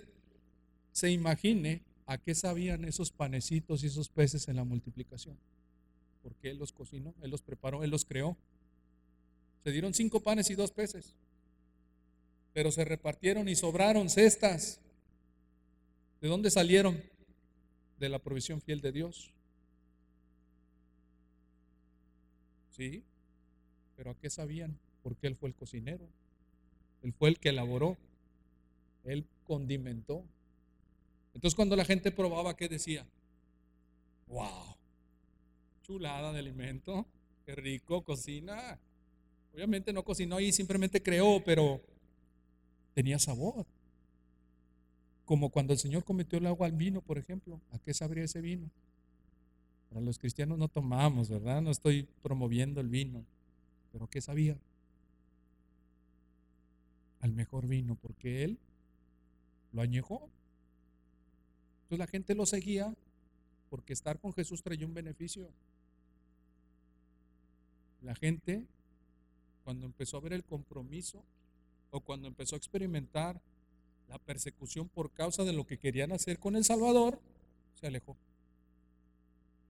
se 0.92 1.12
imagine 1.12 1.82
a 2.06 2.18
qué 2.18 2.36
sabían 2.36 2.86
esos 2.86 3.12
panecitos 3.12 3.84
y 3.84 3.88
esos 3.88 4.10
peces 4.10 4.48
en 4.48 4.56
la 4.56 4.64
multiplicación. 4.64 5.38
Porque 6.24 6.50
Él 6.50 6.58
los 6.58 6.72
cocinó, 6.72 7.14
Él 7.22 7.32
los 7.32 7.42
preparó, 7.42 7.84
Él 7.84 7.92
los 7.92 8.06
creó. 8.06 8.38
Se 9.64 9.72
dieron 9.72 9.94
cinco 9.94 10.22
panes 10.22 10.50
y 10.50 10.56
dos 10.56 10.72
peces 10.72 11.16
pero 12.54 12.72
se 12.72 12.86
repartieron 12.86 13.48
y 13.48 13.56
sobraron 13.56 14.10
cestas. 14.10 14.80
¿De 16.22 16.28
dónde 16.28 16.52
salieron? 16.52 17.02
De 18.00 18.10
la 18.10 18.20
provisión 18.20 18.62
fiel 18.62 18.82
de 18.82 18.92
Dios. 18.92 19.32
Sí, 22.72 23.04
pero 23.96 24.12
¿a 24.12 24.16
qué 24.16 24.30
sabían? 24.30 24.78
Porque 25.04 25.28
Él 25.28 25.36
fue 25.36 25.50
el 25.50 25.56
cocinero, 25.56 26.08
Él 27.04 27.14
fue 27.14 27.30
el 27.30 27.40
que 27.40 27.50
elaboró, 27.50 27.98
Él 29.04 29.26
condimentó. 29.46 30.24
Entonces 31.34 31.56
cuando 31.56 31.76
la 31.76 31.86
gente 31.86 32.12
probaba, 32.12 32.56
¿qué 32.56 32.68
decía? 32.68 33.06
¡Wow! 34.28 34.76
Chulada 35.84 36.34
de 36.34 36.40
alimento, 36.40 37.06
qué 37.46 37.56
rico, 37.56 38.04
cocina. 38.04 38.80
Obviamente 39.54 39.94
no 39.94 40.04
cocinó 40.04 40.40
y 40.40 40.52
simplemente 40.52 41.02
creó, 41.02 41.44
pero 41.44 41.82
tenía 42.94 43.18
sabor. 43.18 43.66
Como 45.26 45.50
cuando 45.50 45.74
el 45.74 45.80
Señor 45.80 46.04
cometió 46.04 46.40
el 46.40 46.48
agua 46.48 46.68
al 46.68 46.74
vino, 46.74 47.02
por 47.02 47.18
ejemplo. 47.18 47.60
¿A 47.72 47.80
qué 47.80 47.94
sabría 47.94 48.24
ese 48.24 48.42
vino? 48.42 48.70
Para 49.90 50.02
los 50.02 50.20
cristianos 50.20 50.58
no 50.58 50.68
tomamos, 50.68 51.30
¿verdad? 51.30 51.62
No 51.62 51.72
estoy 51.72 52.08
promoviendo 52.22 52.82
el 52.82 52.90
vino. 52.90 53.24
Pero 53.92 54.08
¿qué 54.08 54.22
sabía? 54.22 54.58
Al 57.22 57.34
mejor 57.34 57.68
vino, 57.68 57.96
porque 57.96 58.44
Él 58.44 58.58
lo 59.74 59.82
añejó. 59.82 60.30
Entonces 61.84 62.00
la 62.00 62.08
gente 62.08 62.36
lo 62.36 62.46
seguía 62.46 62.94
porque 63.70 63.94
estar 63.94 64.20
con 64.20 64.34
Jesús 64.34 64.62
traía 64.62 64.86
un 64.86 64.94
beneficio. 64.94 65.50
La 68.02 68.16
gente, 68.16 68.64
cuando 69.64 69.86
empezó 69.86 70.18
a 70.18 70.22
ver 70.22 70.34
el 70.34 70.44
compromiso 70.44 71.24
o 71.92 72.00
cuando 72.00 72.28
empezó 72.28 72.56
a 72.56 72.58
experimentar 72.58 73.42
la 74.08 74.18
persecución 74.18 74.88
por 74.88 75.12
causa 75.12 75.44
de 75.44 75.54
lo 75.54 75.66
que 75.66 75.78
querían 75.78 76.12
hacer 76.12 76.40
con 76.40 76.56
el 76.56 76.64
Salvador, 76.64 77.20
se 77.76 77.88
alejó. 77.88 78.16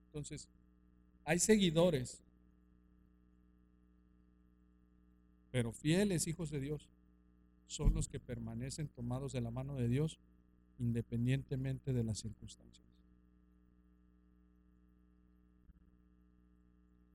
Entonces, 0.07 0.47
hay 1.25 1.39
seguidores, 1.39 2.21
pero 5.51 5.71
fieles 5.71 6.27
hijos 6.27 6.49
de 6.51 6.59
Dios 6.59 6.87
son 7.69 7.93
los 7.93 8.07
que 8.07 8.19
permanecen 8.19 8.87
tomados 8.87 9.31
de 9.31 9.41
la 9.41 9.51
mano 9.51 9.75
de 9.75 9.87
Dios 9.87 10.17
independientemente 10.79 11.93
de 11.93 12.03
las 12.03 12.19
circunstancias. 12.19 12.85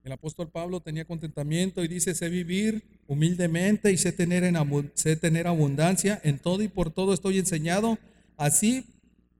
El 0.04 0.12
apóstol 0.12 0.50
Pablo 0.50 0.80
tenía 0.80 1.06
contentamiento 1.06 1.82
y 1.82 1.88
dice, 1.88 2.14
sé 2.14 2.28
vivir 2.28 2.84
humildemente 3.08 3.90
y 3.90 3.96
sé 3.96 4.12
tener, 4.12 4.44
en, 4.44 4.56
sé 4.94 5.16
tener 5.16 5.46
abundancia. 5.46 6.20
En 6.22 6.38
todo 6.38 6.62
y 6.62 6.68
por 6.68 6.90
todo 6.90 7.14
estoy 7.14 7.38
enseñado, 7.38 7.98
así 8.36 8.84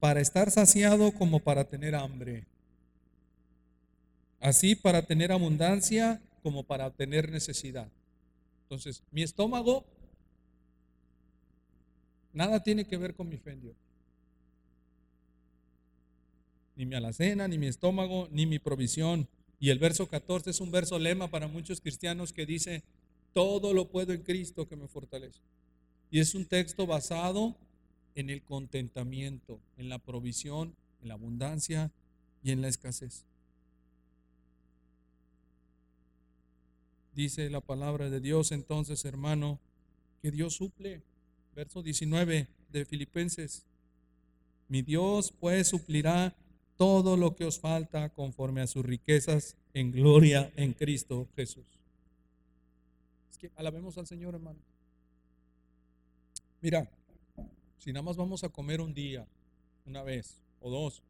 para 0.00 0.20
estar 0.20 0.50
saciado 0.50 1.12
como 1.12 1.40
para 1.40 1.64
tener 1.64 1.94
hambre. 1.94 2.46
Así 4.40 4.74
para 4.74 5.02
tener 5.02 5.32
abundancia 5.32 6.20
como 6.42 6.64
para 6.64 6.90
tener 6.90 7.30
necesidad. 7.30 7.88
Entonces, 8.62 9.02
mi 9.10 9.22
estómago 9.22 9.84
nada 12.34 12.62
tiene 12.62 12.86
que 12.86 12.98
ver 12.98 13.14
con 13.14 13.28
mi 13.28 13.38
fe 13.38 13.52
en 13.52 13.60
Dios. 13.62 13.76
Ni 16.76 16.84
mi 16.84 16.96
alacena, 16.96 17.48
ni 17.48 17.56
mi 17.56 17.68
estómago, 17.68 18.28
ni 18.30 18.46
mi 18.46 18.58
provisión. 18.58 19.28
Y 19.60 19.70
el 19.70 19.78
verso 19.78 20.08
14 20.08 20.50
es 20.50 20.60
un 20.60 20.70
verso 20.70 20.98
lema 20.98 21.30
para 21.30 21.48
muchos 21.48 21.80
cristianos 21.80 22.32
que 22.32 22.44
dice, 22.44 22.82
todo 23.32 23.72
lo 23.72 23.88
puedo 23.88 24.12
en 24.12 24.22
Cristo 24.22 24.68
que 24.68 24.76
me 24.76 24.88
fortalece. 24.88 25.40
Y 26.10 26.20
es 26.20 26.34
un 26.34 26.44
texto 26.44 26.86
basado 26.86 27.56
en 28.14 28.30
el 28.30 28.42
contentamiento, 28.42 29.60
en 29.76 29.88
la 29.88 29.98
provisión, 29.98 30.74
en 31.02 31.08
la 31.08 31.14
abundancia 31.14 31.90
y 32.42 32.50
en 32.50 32.60
la 32.60 32.68
escasez. 32.68 33.24
Dice 37.14 37.48
la 37.48 37.60
palabra 37.60 38.10
de 38.10 38.20
Dios 38.20 38.50
entonces, 38.50 39.04
hermano, 39.04 39.60
que 40.20 40.32
Dios 40.32 40.54
suple. 40.54 41.02
Verso 41.54 41.82
19 41.82 42.48
de 42.70 42.84
Filipenses. 42.84 43.64
Mi 44.68 44.82
Dios 44.82 45.32
pues 45.38 45.68
suplirá 45.68 46.34
todo 46.76 47.16
lo 47.16 47.36
que 47.36 47.44
os 47.44 47.60
falta 47.60 48.08
conforme 48.10 48.60
a 48.60 48.66
sus 48.66 48.84
riquezas 48.84 49.56
en 49.72 49.92
gloria 49.92 50.52
en 50.56 50.72
Cristo 50.72 51.28
Jesús. 51.36 51.66
Es 53.30 53.38
que 53.38 53.52
alabemos 53.56 53.96
al 53.98 54.06
Señor, 54.06 54.34
hermano. 54.34 54.58
Mira, 56.60 56.88
si 57.78 57.92
nada 57.92 58.02
más 58.02 58.16
vamos 58.16 58.42
a 58.42 58.48
comer 58.48 58.80
un 58.80 58.94
día, 58.94 59.26
una 59.86 60.02
vez 60.02 60.40
o 60.60 60.70
dos, 60.70 61.02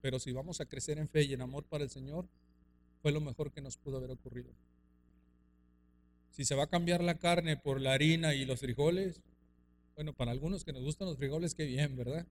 pero 0.00 0.18
si 0.18 0.32
vamos 0.32 0.60
a 0.60 0.66
crecer 0.66 0.98
en 0.98 1.08
fe 1.08 1.24
y 1.24 1.34
en 1.34 1.42
amor 1.42 1.64
para 1.64 1.84
el 1.84 1.90
Señor, 1.90 2.26
fue 3.02 3.12
lo 3.12 3.20
mejor 3.20 3.52
que 3.52 3.60
nos 3.60 3.76
pudo 3.76 3.98
haber 3.98 4.12
ocurrido. 4.12 4.50
Si 6.30 6.44
se 6.44 6.54
va 6.54 6.64
a 6.64 6.68
cambiar 6.68 7.02
la 7.02 7.18
carne 7.18 7.56
por 7.56 7.80
la 7.80 7.92
harina 7.92 8.34
y 8.34 8.44
los 8.44 8.60
frijoles, 8.60 9.20
bueno, 9.94 10.12
para 10.12 10.30
algunos 10.30 10.64
que 10.64 10.72
nos 10.72 10.82
gustan 10.82 11.08
los 11.08 11.18
frijoles, 11.18 11.54
qué 11.54 11.64
bien, 11.64 11.96
¿verdad? 11.96 12.26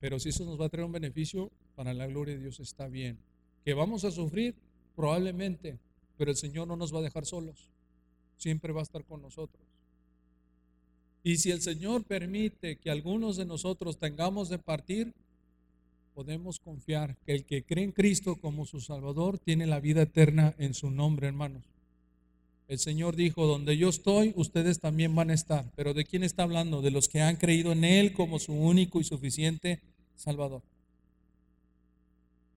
Pero 0.00 0.18
si 0.18 0.28
eso 0.28 0.44
nos 0.44 0.60
va 0.60 0.66
a 0.66 0.68
traer 0.68 0.86
un 0.86 0.92
beneficio 0.92 1.50
para 1.74 1.94
la 1.94 2.06
gloria 2.06 2.34
de 2.34 2.40
Dios, 2.40 2.60
está 2.60 2.88
bien. 2.88 3.18
Que 3.64 3.74
vamos 3.74 4.04
a 4.04 4.10
sufrir, 4.10 4.54
probablemente, 4.94 5.78
pero 6.16 6.30
el 6.30 6.36
Señor 6.36 6.66
no 6.68 6.76
nos 6.76 6.94
va 6.94 6.98
a 6.98 7.02
dejar 7.02 7.26
solos, 7.26 7.70
siempre 8.36 8.72
va 8.72 8.80
a 8.80 8.84
estar 8.84 9.04
con 9.04 9.22
nosotros. 9.22 9.62
Y 11.22 11.36
si 11.36 11.50
el 11.50 11.60
Señor 11.60 12.04
permite 12.04 12.76
que 12.76 12.90
algunos 12.90 13.36
de 13.36 13.44
nosotros 13.44 13.98
tengamos 13.98 14.48
de 14.48 14.58
partir, 14.58 15.12
podemos 16.14 16.58
confiar 16.58 17.16
que 17.24 17.32
el 17.32 17.44
que 17.44 17.64
cree 17.64 17.84
en 17.84 17.92
Cristo 17.92 18.36
como 18.36 18.66
su 18.66 18.80
Salvador 18.80 19.38
tiene 19.38 19.66
la 19.66 19.80
vida 19.80 20.02
eterna 20.02 20.54
en 20.58 20.74
su 20.74 20.90
nombre, 20.90 21.28
hermanos. 21.28 21.62
El 22.68 22.78
Señor 22.78 23.16
dijo, 23.16 23.46
donde 23.46 23.78
yo 23.78 23.88
estoy, 23.88 24.34
ustedes 24.36 24.78
también 24.78 25.14
van 25.14 25.30
a 25.30 25.34
estar. 25.34 25.72
Pero 25.74 25.94
¿de 25.94 26.04
quién 26.04 26.22
está 26.22 26.42
hablando? 26.42 26.82
De 26.82 26.90
los 26.90 27.08
que 27.08 27.22
han 27.22 27.36
creído 27.36 27.72
en 27.72 27.82
Él 27.82 28.12
como 28.12 28.38
su 28.38 28.52
único 28.52 29.00
y 29.00 29.04
suficiente 29.04 29.80
Salvador. 30.14 30.62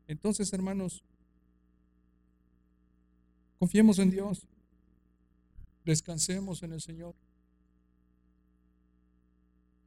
Entonces, 0.09 0.51
hermanos, 0.51 1.01
confiemos 3.57 3.99
en 3.99 4.11
Dios. 4.11 4.45
Descansemos 5.85 6.61
en 6.63 6.73
el 6.73 6.81
Señor. 6.81 7.15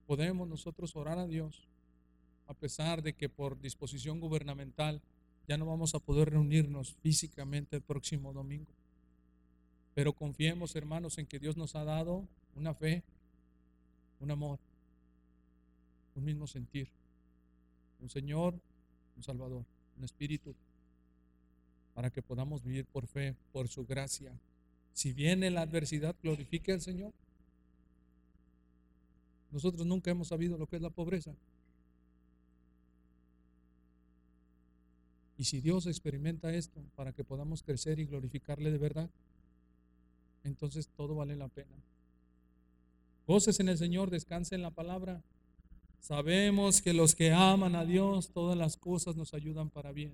Podemos 0.06 0.48
nosotros 0.48 0.96
orar 0.96 1.18
a 1.18 1.26
Dios, 1.26 1.68
a 2.46 2.54
pesar 2.54 3.02
de 3.02 3.12
que 3.12 3.28
por 3.28 3.60
disposición 3.60 4.20
gubernamental 4.20 5.02
ya 5.46 5.58
no 5.58 5.66
vamos 5.66 5.94
a 5.94 5.98
poder 5.98 6.30
reunirnos 6.30 6.94
físicamente 7.02 7.76
el 7.76 7.82
próximo 7.82 8.32
domingo. 8.32 8.72
Pero 9.94 10.12
confiemos, 10.12 10.74
hermanos, 10.74 11.18
en 11.18 11.26
que 11.26 11.38
Dios 11.38 11.56
nos 11.56 11.74
ha 11.76 11.84
dado 11.84 12.26
una 12.56 12.74
fe, 12.74 13.02
un 14.20 14.30
amor, 14.30 14.58
un 16.16 16.24
mismo 16.24 16.46
sentir, 16.46 16.88
un 18.00 18.08
Señor, 18.08 18.54
un 19.16 19.22
Salvador, 19.22 19.64
un 19.96 20.04
Espíritu, 20.04 20.54
para 21.94 22.10
que 22.10 22.22
podamos 22.22 22.62
vivir 22.62 22.86
por 22.86 23.06
fe, 23.06 23.36
por 23.52 23.68
su 23.68 23.86
gracia. 23.86 24.32
Si 24.92 25.12
viene 25.12 25.50
la 25.50 25.62
adversidad, 25.62 26.14
glorifique 26.22 26.72
al 26.72 26.80
Señor. 26.80 27.12
Nosotros 29.52 29.86
nunca 29.86 30.10
hemos 30.10 30.28
sabido 30.28 30.58
lo 30.58 30.66
que 30.66 30.76
es 30.76 30.82
la 30.82 30.90
pobreza. 30.90 31.32
Y 35.38 35.44
si 35.44 35.60
Dios 35.60 35.86
experimenta 35.86 36.52
esto 36.52 36.80
para 36.96 37.12
que 37.12 37.24
podamos 37.24 37.62
crecer 37.62 37.98
y 37.98 38.06
glorificarle 38.06 38.70
de 38.70 38.78
verdad, 38.78 39.10
entonces 40.44 40.88
todo 40.96 41.16
vale 41.16 41.36
la 41.36 41.48
pena. 41.48 41.76
Goces 43.26 43.58
en 43.60 43.68
el 43.68 43.78
Señor, 43.78 44.10
descanse 44.10 44.54
en 44.54 44.62
la 44.62 44.70
palabra. 44.70 45.22
Sabemos 46.00 46.82
que 46.82 46.92
los 46.92 47.14
que 47.14 47.32
aman 47.32 47.74
a 47.74 47.86
Dios, 47.86 48.30
todas 48.30 48.56
las 48.56 48.76
cosas 48.76 49.16
nos 49.16 49.32
ayudan 49.32 49.70
para 49.70 49.92
bien. 49.92 50.12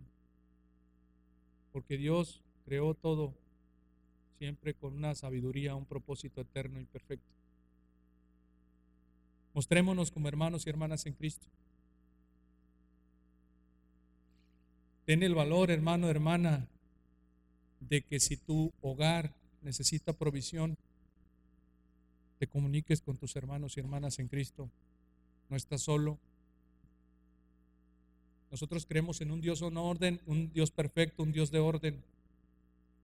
Porque 1.73 1.97
Dios 1.97 2.41
creó 2.65 2.95
todo 2.95 3.35
siempre 4.39 4.75
con 4.75 4.95
una 4.95 5.15
sabiduría, 5.17 5.75
un 5.75 5.85
propósito 5.85 6.41
eterno 6.41 6.81
y 6.81 6.85
perfecto. 6.85 7.27
Mostrémonos 9.53 10.13
como 10.13 10.29
hermanos 10.29 10.65
y 10.65 10.71
hermanas 10.71 11.05
en 11.07 11.15
Cristo. 11.15 11.47
Ten 15.05 15.25
el 15.25 15.35
valor, 15.35 15.73
hermano, 15.73 16.09
hermana, 16.09 16.69
de 17.81 18.03
que 18.03 18.21
si 18.21 18.37
tu 18.37 18.73
hogar 18.81 19.35
necesita 19.63 20.13
provisión, 20.13 20.77
te 22.39 22.47
comuniques 22.47 23.03
con 23.03 23.17
tus 23.17 23.37
hermanos 23.37 23.77
y 23.77 23.81
hermanas 23.81 24.19
en 24.19 24.29
Cristo. 24.29 24.71
No 25.49 25.57
estás 25.57 25.83
solo. 25.83 26.19
Nosotros 28.51 28.87
creemos 28.87 29.21
en 29.21 29.31
un 29.31 29.41
Dios 29.41 29.63
en 29.63 29.77
orden, 29.77 30.21
un 30.27 30.53
Dios 30.53 30.71
perfecto, 30.71 31.23
un 31.23 31.33
Dios 31.33 31.51
de 31.51 31.59
orden. 31.59 32.03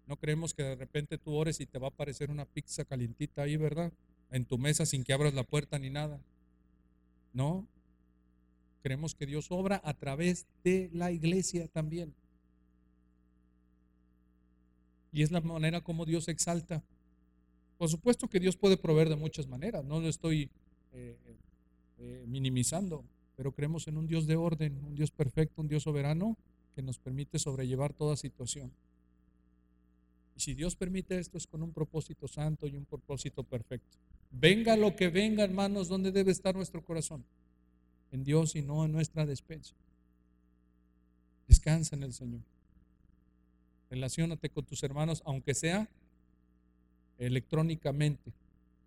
No 0.06 0.16
creemos 0.16 0.54
que 0.54 0.62
de 0.62 0.74
repente 0.74 1.18
tú 1.18 1.34
ores 1.34 1.60
y 1.60 1.66
te 1.66 1.78
va 1.78 1.88
a 1.88 1.90
aparecer 1.90 2.30
una 2.30 2.44
pizza 2.44 2.84
calientita 2.84 3.42
ahí, 3.42 3.56
¿verdad? 3.56 3.92
En 4.30 4.44
tu 4.44 4.56
mesa 4.56 4.86
sin 4.86 5.04
que 5.04 5.12
abras 5.12 5.34
la 5.34 5.42
puerta 5.42 5.78
ni 5.78 5.90
nada. 5.90 6.18
No. 7.32 7.66
Creemos 8.82 9.14
que 9.14 9.26
Dios 9.26 9.48
obra 9.50 9.80
a 9.84 9.94
través 9.94 10.46
de 10.64 10.88
la 10.92 11.12
iglesia 11.12 11.68
también. 11.68 12.14
Y 15.16 15.22
es 15.22 15.30
la 15.30 15.40
manera 15.40 15.80
como 15.80 16.04
Dios 16.04 16.28
exalta. 16.28 16.82
Por 17.78 17.88
supuesto 17.88 18.28
que 18.28 18.38
Dios 18.38 18.54
puede 18.58 18.76
proveer 18.76 19.08
de 19.08 19.16
muchas 19.16 19.46
maneras, 19.46 19.82
no 19.82 19.98
lo 19.98 20.10
estoy 20.10 20.50
eh, 20.92 21.16
eh, 21.96 22.24
minimizando, 22.26 23.02
pero 23.34 23.50
creemos 23.50 23.88
en 23.88 23.96
un 23.96 24.06
Dios 24.06 24.26
de 24.26 24.36
orden, 24.36 24.78
un 24.84 24.94
Dios 24.94 25.10
perfecto, 25.10 25.62
un 25.62 25.68
Dios 25.68 25.84
soberano 25.84 26.36
que 26.74 26.82
nos 26.82 26.98
permite 26.98 27.38
sobrellevar 27.38 27.94
toda 27.94 28.14
situación. 28.14 28.70
Y 30.36 30.40
si 30.40 30.52
Dios 30.52 30.76
permite 30.76 31.18
esto 31.18 31.38
es 31.38 31.46
con 31.46 31.62
un 31.62 31.72
propósito 31.72 32.28
santo 32.28 32.66
y 32.66 32.76
un 32.76 32.84
propósito 32.84 33.42
perfecto. 33.42 33.96
Venga 34.30 34.76
lo 34.76 34.96
que 34.96 35.08
venga, 35.08 35.44
hermanos, 35.44 35.88
¿dónde 35.88 36.12
debe 36.12 36.30
estar 36.30 36.54
nuestro 36.54 36.84
corazón? 36.84 37.24
En 38.12 38.22
Dios 38.22 38.54
y 38.54 38.60
no 38.60 38.84
en 38.84 38.92
nuestra 38.92 39.24
despensa. 39.24 39.72
Descansa 41.48 41.96
en 41.96 42.02
el 42.02 42.12
Señor. 42.12 42.42
Relaciónate 43.90 44.48
con 44.50 44.64
tus 44.64 44.82
hermanos, 44.82 45.22
aunque 45.24 45.54
sea 45.54 45.88
electrónicamente. 47.18 48.32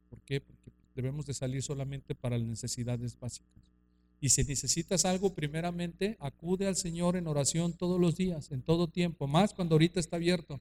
¿Por 0.09 0.19
qué? 0.21 0.41
Porque 0.41 0.71
debemos 0.95 1.25
de 1.25 1.33
salir 1.33 1.63
solamente 1.63 2.15
para 2.15 2.37
las 2.37 2.47
necesidades 2.47 3.17
básicas. 3.19 3.63
Y 4.21 4.29
si 4.29 4.43
necesitas 4.43 5.05
algo, 5.05 5.33
primeramente 5.33 6.17
acude 6.19 6.67
al 6.67 6.75
Señor 6.75 7.15
en 7.15 7.27
oración 7.27 7.73
todos 7.73 7.99
los 7.99 8.17
días, 8.17 8.51
en 8.51 8.61
todo 8.61 8.87
tiempo, 8.87 9.27
más 9.27 9.53
cuando 9.53 9.75
ahorita 9.75 9.99
está 9.99 10.17
abierto. 10.17 10.59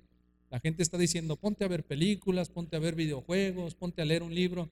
La 0.51 0.61
gente 0.61 0.83
está 0.83 0.97
diciendo, 0.97 1.37
ponte 1.37 1.65
a 1.65 1.69
ver 1.69 1.85
películas, 1.85 2.49
ponte 2.49 2.77
a 2.77 2.79
ver 2.79 2.95
videojuegos, 2.95 3.75
ponte 3.75 4.01
a 4.01 4.05
leer 4.05 4.23
un 4.23 4.35
libro. 4.35 4.71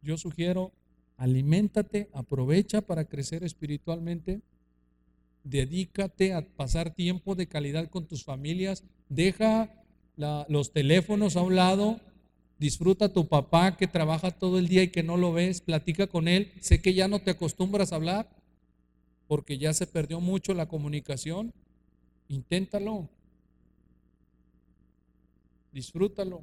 Yo 0.00 0.16
sugiero, 0.16 0.72
aliméntate, 1.16 2.08
aprovecha 2.12 2.80
para 2.80 3.04
crecer 3.04 3.42
espiritualmente 3.42 4.40
dedícate 5.44 6.34
a 6.34 6.46
pasar 6.46 6.94
tiempo 6.94 7.34
de 7.34 7.46
calidad 7.46 7.88
con 7.88 8.06
tus 8.06 8.24
familias, 8.24 8.84
deja 9.08 9.70
los 10.16 10.72
teléfonos 10.72 11.36
a 11.36 11.42
un 11.42 11.56
lado, 11.56 12.00
disfruta 12.58 13.06
a 13.06 13.12
tu 13.12 13.28
papá 13.28 13.76
que 13.76 13.86
trabaja 13.86 14.30
todo 14.30 14.58
el 14.58 14.68
día 14.68 14.82
y 14.82 14.88
que 14.88 15.02
no 15.02 15.16
lo 15.16 15.32
ves, 15.32 15.60
platica 15.60 16.06
con 16.06 16.28
él, 16.28 16.52
sé 16.60 16.80
que 16.80 16.94
ya 16.94 17.08
no 17.08 17.20
te 17.20 17.32
acostumbras 17.32 17.92
a 17.92 17.96
hablar 17.96 18.28
porque 19.26 19.58
ya 19.58 19.72
se 19.72 19.86
perdió 19.86 20.20
mucho 20.20 20.52
la 20.54 20.68
comunicación, 20.68 21.52
inténtalo, 22.28 23.08
disfrútalo, 25.72 26.42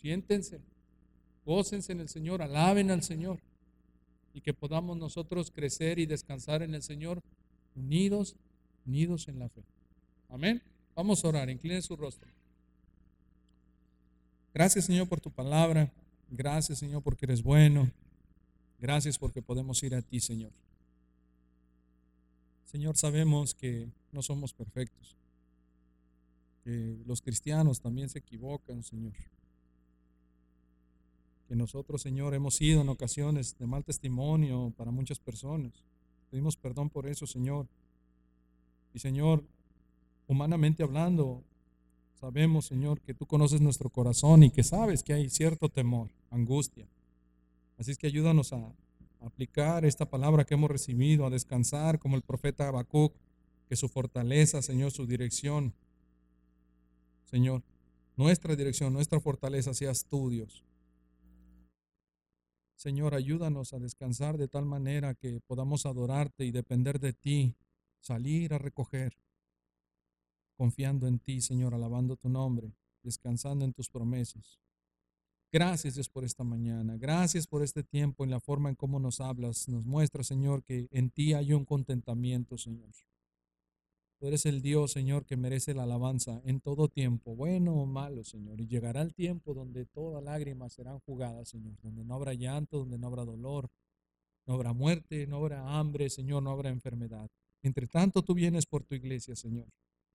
siéntense, 0.00 0.60
gócense 1.44 1.92
en 1.92 2.00
el 2.00 2.08
Señor, 2.08 2.42
alaben 2.42 2.90
al 2.90 3.02
Señor. 3.02 3.40
Y 4.32 4.40
que 4.42 4.52
podamos 4.52 4.96
nosotros 4.98 5.50
crecer 5.50 5.98
y 5.98 6.06
descansar 6.06 6.62
en 6.62 6.74
el 6.74 6.82
Señor 6.82 7.22
unidos, 7.76 8.34
unidos 8.86 9.28
en 9.28 9.38
la 9.38 9.48
fe. 9.48 9.62
Amén. 10.28 10.62
Vamos 10.94 11.24
a 11.24 11.28
orar, 11.28 11.50
incline 11.50 11.82
su 11.82 11.94
rostro. 11.94 12.28
Gracias 14.54 14.86
Señor 14.86 15.08
por 15.08 15.20
tu 15.20 15.30
palabra. 15.30 15.92
Gracias 16.30 16.78
Señor 16.78 17.02
porque 17.02 17.26
eres 17.26 17.42
bueno. 17.42 17.90
Gracias 18.80 19.18
porque 19.18 19.42
podemos 19.42 19.82
ir 19.82 19.94
a 19.94 20.02
ti 20.02 20.20
Señor. 20.20 20.50
Señor, 22.64 22.96
sabemos 22.96 23.54
que 23.54 23.88
no 24.12 24.22
somos 24.22 24.52
perfectos. 24.52 25.16
Que 26.64 26.96
los 27.06 27.22
cristianos 27.22 27.80
también 27.80 28.08
se 28.08 28.18
equivocan, 28.18 28.82
Señor. 28.82 29.12
Que 31.48 31.54
nosotros, 31.54 32.02
Señor, 32.02 32.34
hemos 32.34 32.56
sido 32.56 32.80
en 32.80 32.88
ocasiones 32.88 33.56
de 33.56 33.66
mal 33.66 33.84
testimonio 33.84 34.72
para 34.76 34.90
muchas 34.90 35.20
personas. 35.20 35.72
Pedimos 36.30 36.56
perdón 36.56 36.90
por 36.90 37.06
eso, 37.06 37.26
Señor. 37.26 37.66
Y 38.94 38.98
Señor, 38.98 39.44
humanamente 40.26 40.82
hablando, 40.82 41.42
sabemos, 42.14 42.66
Señor, 42.66 43.00
que 43.00 43.14
tú 43.14 43.26
conoces 43.26 43.60
nuestro 43.60 43.90
corazón 43.90 44.42
y 44.42 44.50
que 44.50 44.62
sabes 44.62 45.02
que 45.02 45.12
hay 45.12 45.28
cierto 45.28 45.68
temor, 45.68 46.10
angustia. 46.30 46.86
Así 47.78 47.90
es 47.90 47.98
que 47.98 48.06
ayúdanos 48.06 48.52
a 48.52 48.72
aplicar 49.20 49.84
esta 49.84 50.08
palabra 50.08 50.44
que 50.44 50.54
hemos 50.54 50.70
recibido, 50.70 51.26
a 51.26 51.30
descansar 51.30 51.98
como 51.98 52.16
el 52.16 52.22
profeta 52.22 52.68
Habacuc, 52.68 53.14
que 53.68 53.76
su 53.76 53.88
fortaleza, 53.88 54.62
Señor, 54.62 54.92
su 54.92 55.06
dirección, 55.06 55.74
Señor, 57.24 57.62
nuestra 58.16 58.56
dirección, 58.56 58.92
nuestra 58.92 59.20
fortaleza 59.20 59.74
seas 59.74 60.06
tú, 60.08 60.30
Dios. 60.30 60.64
Señor, 62.76 63.14
ayúdanos 63.14 63.72
a 63.72 63.78
descansar 63.78 64.36
de 64.36 64.48
tal 64.48 64.66
manera 64.66 65.14
que 65.14 65.40
podamos 65.40 65.86
adorarte 65.86 66.44
y 66.44 66.50
depender 66.50 67.00
de 67.00 67.14
ti, 67.14 67.56
salir 68.00 68.52
a 68.52 68.58
recoger, 68.58 69.16
confiando 70.56 71.06
en 71.06 71.18
ti, 71.18 71.40
Señor, 71.40 71.74
alabando 71.74 72.16
tu 72.16 72.28
nombre, 72.28 72.74
descansando 73.02 73.64
en 73.64 73.72
tus 73.72 73.88
promesas. 73.88 74.60
Gracias 75.50 75.94
Dios 75.94 76.10
por 76.10 76.24
esta 76.24 76.44
mañana, 76.44 76.98
gracias 76.98 77.46
por 77.46 77.62
este 77.62 77.82
tiempo 77.82 78.24
en 78.24 78.30
la 78.30 78.40
forma 78.40 78.68
en 78.68 78.74
cómo 78.74 79.00
nos 79.00 79.20
hablas, 79.20 79.68
nos 79.68 79.86
muestra, 79.86 80.22
Señor, 80.22 80.62
que 80.62 80.86
en 80.90 81.08
ti 81.10 81.32
hay 81.32 81.54
un 81.54 81.64
contentamiento, 81.64 82.58
Señor. 82.58 82.90
Tú 84.18 84.28
eres 84.28 84.46
el 84.46 84.62
Dios, 84.62 84.92
Señor, 84.92 85.26
que 85.26 85.36
merece 85.36 85.74
la 85.74 85.82
alabanza 85.82 86.40
en 86.44 86.60
todo 86.60 86.88
tiempo, 86.88 87.36
bueno 87.36 87.74
o 87.74 87.84
malo, 87.84 88.24
Señor. 88.24 88.60
Y 88.60 88.66
llegará 88.66 89.02
el 89.02 89.14
tiempo 89.14 89.52
donde 89.52 89.84
todas 89.84 90.24
lágrimas 90.24 90.72
serán 90.72 91.00
jugadas, 91.00 91.50
Señor, 91.50 91.76
donde 91.82 92.02
no 92.02 92.14
habrá 92.14 92.32
llanto, 92.32 92.78
donde 92.78 92.98
no 92.98 93.08
habrá 93.08 93.26
dolor, 93.26 93.68
no 94.46 94.54
habrá 94.54 94.72
muerte, 94.72 95.26
no 95.26 95.36
habrá 95.36 95.78
hambre, 95.78 96.08
Señor, 96.08 96.42
no 96.42 96.50
habrá 96.50 96.70
enfermedad. 96.70 97.28
Entre 97.62 97.86
tanto, 97.86 98.22
tú 98.22 98.32
vienes 98.32 98.64
por 98.64 98.84
tu 98.84 98.94
iglesia, 98.94 99.36
Señor. 99.36 99.68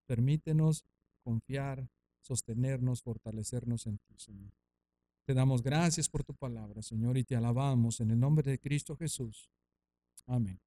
Permítenos 0.08 0.84
confiar, 1.24 1.88
sostenernos, 2.22 3.04
fortalecernos 3.04 3.86
en 3.86 4.00
ti, 4.00 4.16
Señor. 4.18 4.52
Te 5.26 5.36
damos 5.36 5.62
gracias 5.62 6.10
por 6.10 6.24
tu 6.24 6.34
palabra, 6.34 6.82
Señor, 6.82 7.18
y 7.18 7.24
te 7.24 7.36
alabamos 7.36 8.00
en 8.00 8.10
el 8.12 8.20
nombre 8.20 8.50
de 8.50 8.60
Cristo 8.60 8.96
Jesús. 8.96 9.52
Amén. 10.26 10.60